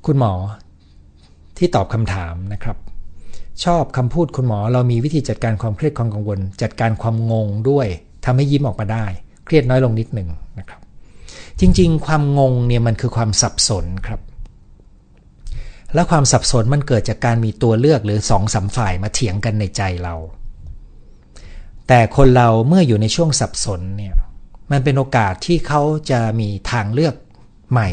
[0.06, 0.32] คุณหมอ
[1.58, 2.76] ที่ตอบคำถามนะครับ
[3.64, 7.86] ชอบคำพูดคุณหมอ เรามีวิธีจัดการความเครียดความกังวล จัดการความงงด้วย
[8.24, 9.06] ทำให้ยิ้มออกมาได้
[9.44, 10.28] เครียดน้อยลงนิดหนึ่ง
[10.58, 10.80] นะครับ
[11.60, 14.20] จริงๆ ความงงเนี่ยมันคือความสับสนครับ
[15.94, 20.14] และความสับสนมันเกิดจากการมีตัวเลือกหรือสองสาฝ่ายมาเถียงกันในใจเรา
[21.88, 24.14] แต่คนเราเมื่ออยู่ในช่วงสับสนเนี่ย
[24.70, 27.14] มันเป็นโอกาสที่เขาจะมีทางเลือก
[27.72, 27.88] ใหม่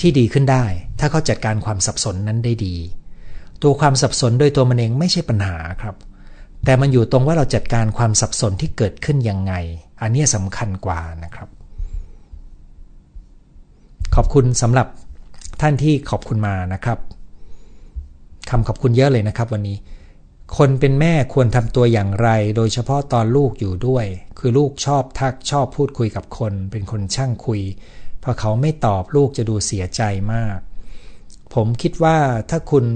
[0.00, 0.64] ที่ดีขึ้นได้
[0.98, 2.76] ถ้าเขาจัดการความสับสนนั้นได้ดี
[3.62, 5.96] ตัวความสับสนโดยตัวมันเองไม่ใช่ปัญหาครับ
[6.64, 9.52] แต่มันอยู่ตรงว่าเราจัดการความสับสนที่เกิดขึ้นยังไง
[10.02, 11.48] อันนี้สำคัญกว่านะครับ
[14.14, 14.88] ขอบคุณสำหรับ
[15.60, 16.98] ท่านที่ขอบคุณมานะครับ
[18.50, 19.76] คำขอบคุณเยอะเลยนะครับ วันนี้
[20.56, 24.06] คนเป็นแม่ควรทำตัวอย่างไร โดยเฉพาะตอนลูกอยู่ด้วย
[24.38, 27.60] คือลูกชอบทักชอบพูดคุยกับคน เป็นคนช่างคุย
[28.22, 30.02] พอเขาไม่ตอบลูกจะดูเสียใจ
[30.32, 30.58] มาก
[31.54, 32.16] ผมคิดว่า
[32.50, 32.86] ถ้าคุณ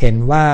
[0.00, 0.46] เห็นว่า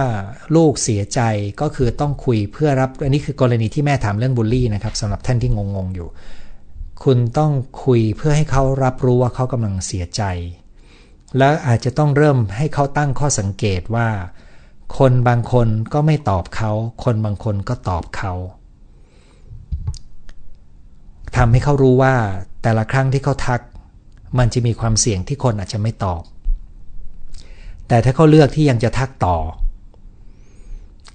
[0.56, 1.20] ลูกเสียใจ
[1.60, 6.08] ก็คือต้องคุยเพื่อรับ อันนี้คือกรณีที่แม่ถามเรื่องบูลลี่นะครับสำหรับท่านที่งงๆอยู่
[7.04, 7.52] คุณต้อง
[7.84, 10.22] คุยเพื่อให้เขารับรู้ว่าเขากำลังเสียใจ
[11.38, 14.08] แล้วอาจจะต้องเริ่มให้เขาตั้งข้อสังเกตว่า
[14.98, 16.70] คนบางคนก็ไม่ตอบเขา
[17.04, 18.32] คนบางคนก็ตอบเขา
[21.36, 22.14] ทำให้เขารู้ว่า
[22.62, 23.60] แต่ละครั้งที่เขาทัก
[24.38, 26.22] มันจะมีความเสี่ยงที่คนอาจจะไม่ตอบ
[27.92, 29.36] แต่ถ้าเขาเลือกที่ยังจะทักต่อ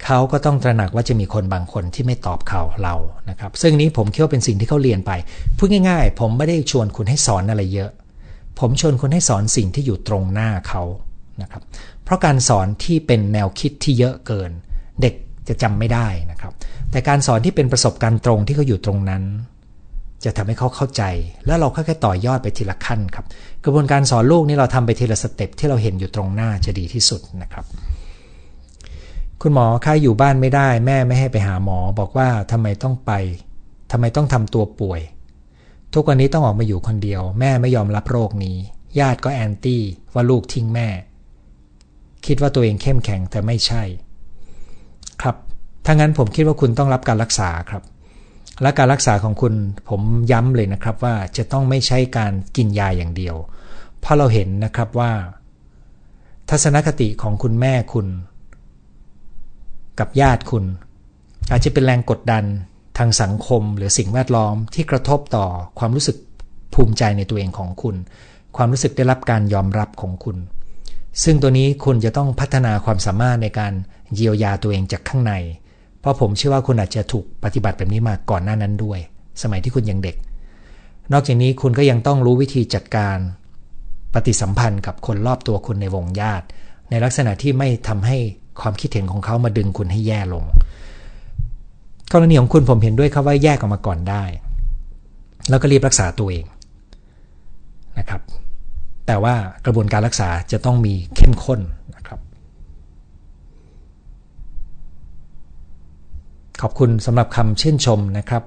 [0.03, 2.95] เขาก็ต้องตระหนักว่าจะมีคนบางคนที่ไม่ตอบเขาเรา
[3.29, 5.11] นะครับ ซึ่งนี้ผมคิดว่าเป็นสิ่งที่เขาเรียนไป
[5.57, 7.91] พูดง่าย ๆ ผมไม่ได้ชวนคุณให้สอนอะไรเยอะ
[8.59, 10.83] ผมชวนคุณให้สอนสิ่งที่อยู่ตรงหน้าเขา
[11.41, 11.61] นะครับ
[12.03, 14.51] เพราะการสอนที่เป็นแนวคิดที่เยอะเกิน
[15.01, 15.13] เด็ก
[15.47, 16.53] จะจำไม่ได้นะครับ
[16.91, 19.23] แต่การสอนที่เป็นประสบการณ์ตรงที่เขาอยู่ตรงนั้น
[20.27, 21.03] จะทำให้เขาเข้าใจ
[21.45, 23.25] แล้วเราค่อยๆต่อยอดไปทีละขั้นครับ
[23.63, 27.65] กระบวนการสอนลูกนี่เราทำไปทีละสเต็ปที่เราเห็นอยู่ตรงหน้าจะดีที่สุดนะครับ
[29.41, 33.11] คุณหมอค่าอยู่บ้านไม่ได้ แม่ไม่ให้ไปหาหมอ บอกว่าทำไมต้องไป
[33.91, 35.01] ทำไมต้องทำตัวป่วย
[35.93, 38.57] ทุกวันนี้ต้องออกมาอยู่คนเดียว แม่ไม่ยอมรับโรคนี้
[38.99, 39.81] ญาติก็แอนตี้
[40.13, 40.87] ว่าลูกทิ้งแม่
[42.25, 43.83] คิดว่าตัวเองเข้มแข็งแต่ไม่ใช่
[45.21, 45.35] ครับ
[45.85, 47.83] ถ้างั้นผมคิดว่าคุณต้องรับการรักษาครับ
[48.61, 49.53] และการรักษาของคุณ
[49.89, 50.01] ผม
[50.31, 53.35] ย้ำเลยนะครับว่าจะต้องไม่ใช่การกินยาอย่างเดียว
[53.99, 55.11] เพราะเราเห็นนะครับว่า
[56.49, 58.07] ทัศนคติของคุณแม่คุณ
[59.99, 60.63] กับญาติคุณ
[61.51, 62.43] อาจจะเป็นแรงกดดัน
[62.97, 65.45] ทางสังคมหรือสิ่งแวดล้อมที่กระทบต่อ
[65.79, 66.17] ความรู้สึก
[66.73, 67.95] ภูมิใจในตัวเองของคุณ
[68.57, 70.37] ความรู้สึกได้รับการยอมรับของคุณ
[71.23, 73.73] ซึ่งตัวนี้คุณจะต้องพัฒนาความสามารถในการ
[74.15, 75.33] เยียวยาตัวเองจากข้างใน
[76.07, 78.99] ราะผมเชื่อว่าคุณอาจจะถูกปฏิบัติแบบนี้มาก่อนหน้านั้นด้วย
[79.41, 80.15] สมัยที่คุณยังเด็ก
[81.13, 83.17] นอกจากนี้คุณก็ยังต้องรู้วิธีจัดการ
[84.13, 86.45] ปฏิสัมพันธ์กับคนรอบตัวคุณในวงญาติ
[86.89, 88.17] ในลักษณะที่ไม่ทำให้
[88.61, 90.43] ความคิดเห็นของเขามาดึงคุณให้แย่ลง
[92.13, 94.23] กรณีของคุณผมเห็นด้วยครับว่าแยกออกมาก่อนได้
[95.49, 96.45] แล้วก็รีบรักษาตัวเอง
[97.99, 98.21] นะครับ
[99.07, 99.35] แต่ว่า
[99.65, 101.59] กระบวนการรักษาจะต้องมีเข้มข้น
[106.61, 108.43] ขอบคุณสำหรับคำเช่นชมนะครับ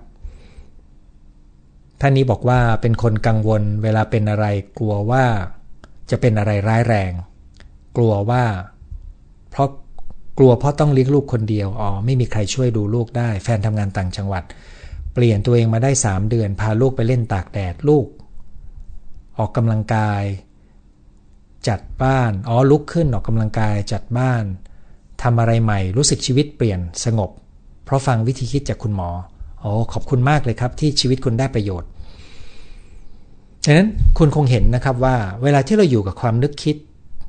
[2.00, 4.46] ท่านนี้บอกว่าเป็นคนกังวลเวลาเป็นอะไร
[4.78, 5.24] กลัวว่า
[6.10, 7.12] จะเป็นอะไรร้ายแรง
[7.96, 8.44] กลัวว่า
[9.50, 9.68] เพราะ
[10.38, 14.44] กลัวเพราะต้องเลี้ยงลูกคนเดียวอ๋อไม่มีใครช่วยดูลูกได้ แฟนทำงานต่างจังหวัด
[15.14, 18.06] เปลี่ยนตัวเองมาได้ 3 เดือน พาลูกไปเล่นตากแดดลูก
[19.38, 20.22] ออกกำลังกาย
[21.68, 24.44] จัดบ้านอ๋อลุกขึ้นออกกำลังกายจัดบ้าน
[25.22, 27.30] ทำอะไรใหม่รู้สึกชีวิตเปลี่ยนสงบ
[27.90, 29.08] ราะฟังวิธีคิดจากคุณหมอ
[29.60, 31.88] โอ้ขอบคุณมากเลยครับที่ชีวิตคุณได้ประโยชน์
[33.64, 33.88] ฉะนั้น
[34.18, 36.76] คุณคงเห็นนะครับว่าเวลาที่เราอยู่กับความนึกคิด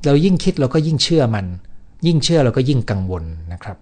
[0.06, 1.46] เรายิ่งคิดเราก็ยิ่งเชื่อมัน
[2.06, 3.76] ยิ่งเชื่อเราก็ยิ่งกังวลนะครับ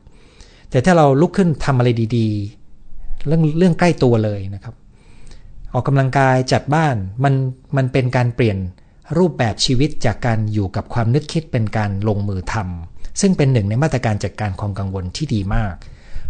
[0.71, 4.75] แต่ถ้าเราลุกขึ้นทำอะไรดีๆ เรื่องเรื่องใกล้ตัวเลยนะครับ
[5.73, 7.35] ออกกำลังกายจัดบ้านมัน
[7.77, 8.59] มันเป็นการเปลี่ยน
[9.19, 15.75] รูปแบบชีวิตจากการอยู่กับความนึกคิดเป็นการลงมือทำซึ่งเป็นหนึ่งในมาตรการจัดการความกังวลที่ดีมาก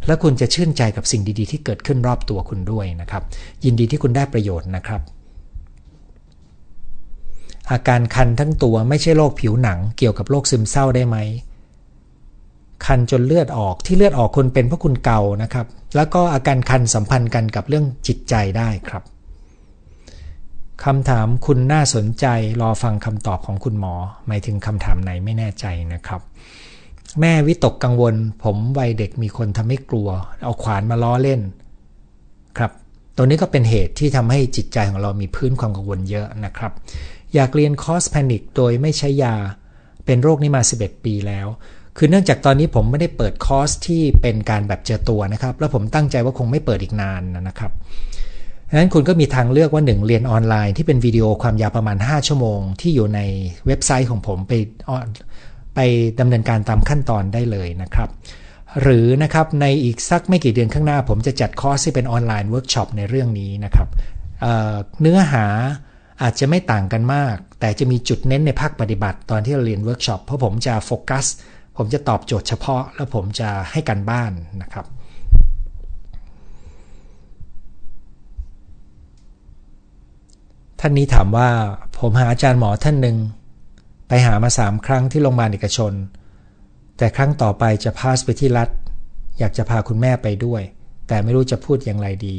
[0.07, 3.23] และคุณจะชื่นใจกับสิ่งดีๆ ที่เกิดขึ้นรอบตัวคุณด้วยนะครับ
[3.65, 5.01] ยินดีที่คุณได้ประโยชน์นะครับ
[7.71, 11.17] อาการคันทั้งตัวไม่ใช่โรคผิวหนัง เกี่ยวกับโรคซึมเศร้าได้ไหม
[12.87, 19.03] คันจนเลือดออกที่เลือดออกคนเป็นเพราะคุณเกานะครับ แล้วก็อาการคันสัมพันธ์กันกับเรื่องจิตใจได้ครับ
[20.85, 22.27] คำถามคุณน่าสนใจ
[22.61, 23.95] รอฟังคำตอบของคุณหมอ
[24.27, 26.21] หมายถึงคำถามไหนไม่แน่ใจนะครับ
[27.21, 30.09] แม่วิตกกังวล ผมวัยเด็กมีคนทำให้กลัว
[30.45, 31.41] เอาขวานมาล้อเล่น
[32.59, 32.73] ครับ
[33.17, 36.73] ตัวนี้ก็เป็นเหตุที่ทำให้จิตใจของเรามีพื้นความกังวลเยอะนะครับ
[37.35, 39.35] อยากเรียนคอร์สแพนิคโดยไม่ใช้ยา
[40.07, 41.47] เป็นโรคนี้มา 11 ปีแล้ว
[41.97, 47.73] คือเนื่องจากตอนนี้ผมไม่ได้เปิดคอร์สที่เป็นการแบบเจอตัวนะครับ แล้วผมตั้งใจว่าคงไม่เปิดอีกนานนะครับ
[48.69, 53.21] ดังนั้นคุณก็มีทางเลือกว่า 1 เรียนออนไลน์ที่เป็นวิดีโอความยาวประมาณ 5 ชั่วโมง ที่อยู่ใน
[53.67, 54.53] เว็บไซต์ของผมไป
[55.75, 55.81] ไป
[56.21, 58.09] ดำเนินการตามขั้นตอนได้เลยนะครับ
[58.83, 63.89] หรือนะครับในอีกสักไม่กี่เดือนข้างหน้า ผมจะจัดคอร์สที่เป็นออนไลน์เวิร์กช็อปในเรื่องนี้นะครับ
[64.41, 65.47] เนื้อหา
[66.23, 71.27] อาจจะไม่ต่างกันมาก แต่จะมีจุดเน้นในภาคปฏิบัติตอนที่เราเรียนเวิร์กช็อปเพราะผมจะโฟกัส
[71.77, 74.87] ผมจะตอบโจทย์เฉพาะ แล้วผมจะให้การบ้านนะครับ
[80.81, 81.49] ท่านนี้ถามว่า
[82.01, 83.17] ผมหาอาจารย์หมอท่านหนึ่ง
[84.13, 85.93] ไปหามาสามครั้งที่โรงพยาบาลเอกชน
[86.99, 88.69] แต่ครั้งต่อไปจะพาสไปที่รัฐ
[89.39, 90.63] อยากจะพาคุณแม่ไปด้วย
[91.09, 92.37] แต่ไม่รู้จะพูดอย่างไรดี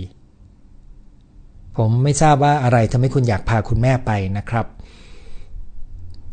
[1.77, 4.65] ผมไม่ทราบว่าอะไรทำให้คุณอยากพาคุณแม่ไปนะครับ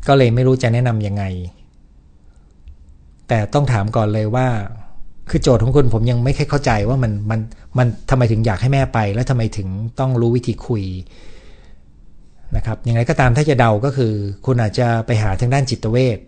[0.06, 1.24] ก็เลยไม่รู้จะแนะนำยังไง
[3.28, 4.48] แต่ต้องถามก่อนเลยว่า
[5.30, 7.40] คือโจทย์ของคุณผมยังไม่ค่อยเข้าใจว่ามันมัน
[7.78, 9.68] มันทำไมถึงอยากให้แม่ไป แล้วทำไมถึง
[10.00, 10.84] ต้องรู้วิธีคุย
[12.56, 14.12] นะครับยังไงก็ตามถ้าจะเดาก็คือ
[14.46, 16.18] คุณอาจจะไปหาทางด้านจิตเวช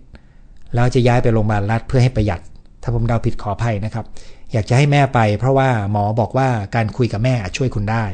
[0.74, 2.40] แล้วจะย้ายไปโรงพยาบาลรัฐเพื่อให้ประหยัด
[2.82, 4.04] ถ้าผมเดาผิดขออภัยนะครับ
[4.52, 8.04] อยากจะให้แม่ไปเพราะว่าหมอบอกว่าการคุยกับแม่อาจช่วยคุณได้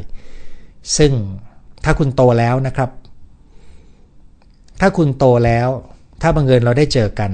[0.96, 1.12] ซึ่ง
[1.84, 2.90] ถ้าคุณโตแล้วนะครับ
[4.80, 5.68] ถ้าคุณโตแล้ว
[6.22, 7.30] ถ้าบังเอิญเราได้เจอกัน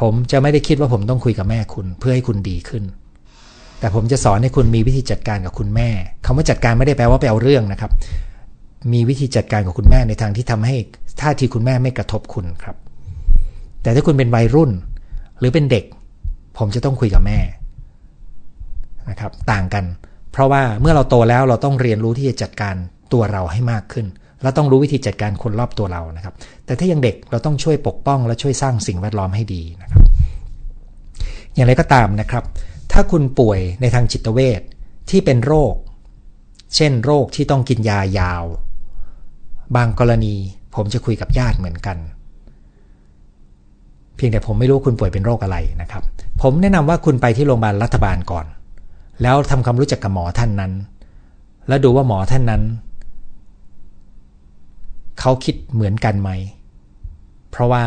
[0.00, 2.84] ผมจะไม่ได้คิดว่าผมต้องคุยกับแม่คุณเพื่อให้คุณดีขึ้น
[3.80, 5.88] แต่ผมจะสอนให้คุณมีวิธีจัดการกับคุณแม่
[6.24, 7.90] คำว่าจัดการไม่ได้แปลว่าไปเอาเรื่องนะครับ
[8.92, 10.76] มีวิธีจัดการกับคุณแม่ในทางที่ทำให้
[11.20, 12.76] ท่าทีคุณแม่ไม่กระทบคุณครับ
[13.82, 14.70] แต่ถ้าคุณเป็นวัยรุ่น
[15.38, 15.84] หรือเป็นเด็ก
[16.58, 17.38] ผมจะต้องคุยกับแม่
[19.10, 19.84] นะครับต่างกัน
[20.32, 22.74] เพราะว่าเมื่อเราโตแล้วเราต้องเรียนรู้ที่จะจัดการ
[23.12, 24.06] ตัวเราให้มากขึ้น
[24.42, 30.02] เราต้องรู้วิธีจัดการคนรอบตัวเรานะครับ แต่ถ้ายังเด็กเราต้องช่วยปกป้องและช่วยสร้างสิ่งแวดล้อมให้ดีนะครับ
[31.54, 32.44] อย่างไรก็ตามนะครับ
[32.92, 34.62] ถ้าคุณป่วยในทางจิตเวช
[35.10, 35.74] ที่เป็นโรค
[36.76, 38.44] เช่น โรคที่ต้องกินยายาว
[39.76, 40.34] บางกรณี
[40.74, 41.96] ผมจะคุยกับญาติเหมือนกัน
[44.16, 46.02] เพียงแต่ผมไม่รู้คุณป่วยเป็นโรคอะไรนะครับ
[46.42, 48.46] ผมแนะนำว่าคุณไปที่โรงพยาบาลรัฐบาลก่อน
[49.22, 50.72] แล้วทำความรู้จักกับหมอท่านนั้น
[51.68, 52.62] แล้วดูว่าหมอท่านนั้น
[55.20, 56.30] เขาคิดเหมือนกันไหม
[57.50, 57.82] เพราะว่า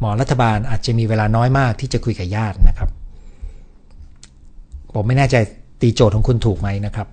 [0.00, 2.90] หมอรัฐบาลอาจจะมีเวลาน้อยมากที่จะคุยกับญาตินะครับ
[4.94, 5.36] ผมไม่แน่ใจ
[5.80, 7.08] ตีโจทย์ของคุณถูกไหมนะครับ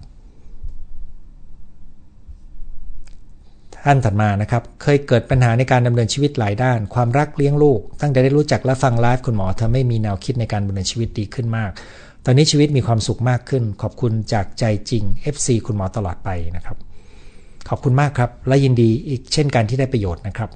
[3.86, 11.72] ท่านถัดมานะครับ เคยเกิดปัญหาในการดำเนินชีวิตหลายด้าน ความรักเลี้ยงลูก ตั้งแต่ได้รู้จักและฟังไลฟ์คุณหมอทำให้มีแนวคิดในการดำเนินชีวิตดีขึ้นมาก
[12.26, 15.04] ตอนนี้ชีวิตมีความสุขมากขึ้น ขอบคุณจากใจจริง
[15.36, 16.78] FC คุณหมอตลอดไปนะครับ
[17.70, 20.50] ขอบคุณมากครับ และยินดีอีกเช่นกันที่ได้ประโยชน์นะครับ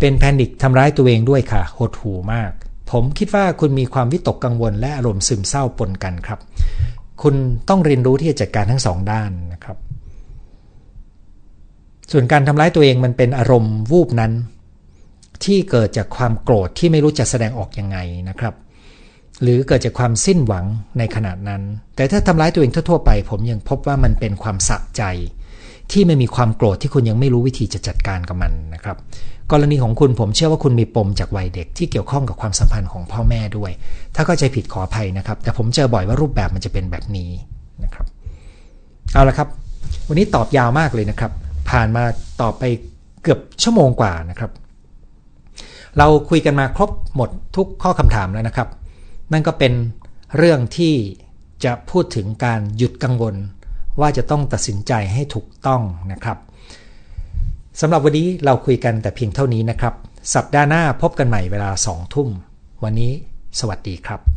[0.00, 2.50] เป็นแพนิคทำร้ายตัวเองด้วยค่ะ หดหูมาก
[2.90, 6.40] ผมคิดว่าคุณมีความวิตกกังวล และอารมณ์ซึมเศร้าปนกันครับ
[7.22, 7.34] คุณ
[7.68, 9.76] ต้องเรียนรู้ที่จะจัดการทั้งสองด้านนะครับ
[12.12, 14.32] ส่วนการทำร้ายตัวเองมันเป็นอารมณ์วูบนั้น
[15.44, 17.98] ที่เกิดจากความโกรธที่ไม่รู้จะแสดงออกยังไง
[18.28, 18.54] นะครับ
[19.42, 20.64] หรือเกิดจากความสิ้นหวัง
[20.98, 21.62] ในขนาดนั้น
[21.96, 25.02] แต่ถ้าทำร้ายตัวเองทั่วๆไป ผมยังพบว่ามันเป็นความสะใจ
[25.92, 28.96] ที่ไม่มีความโกรธที่คุณยังไม่รู้วิธีจะจัดการกับมันนะครับ
[29.52, 33.70] กรณีของคุณผมเชื่อว่าคุณมีปมจากวัยเด็กที่เกี่ยวข้องกับความสัมพันธ์ของพ่อแม่ด้วย
[34.14, 37.30] ถ้าเข้าใจผิดขออภัยนะครับ แต่ผมเจอบ่อยว่ารูปแบบมันจะเป็นแบบนี้
[37.84, 38.06] นะครับ
[39.12, 39.48] เอาละครับ
[40.08, 41.32] วันนี้ตอบยาวมากเลยนะครับ
[41.72, 42.04] ผ่านมา
[42.42, 42.62] ต่อไป
[43.22, 44.50] เกือบชั่วโมงกว่านะครับ
[45.98, 48.68] เราคุยกันมาครบหมดทุกข้อคำถามแล้วนะครับ
[49.32, 49.72] นั่นก็เป็น
[50.36, 50.94] เรื่องที่
[51.64, 53.34] จะพูดถึงการหยุดกังวล
[54.00, 56.38] ว่าจะต้องตัดสินใจให้ถูกต้องนะครับ
[57.80, 59.94] สำหรับวันนี้เราคุยกันแต่เพียงเท่านี้นะครับ
[60.34, 62.28] สัปดาห์หน้าพบกันใหม่เวลาสองทุ่ม
[62.84, 63.12] วันนี้
[63.58, 64.31] สวัสดีครับ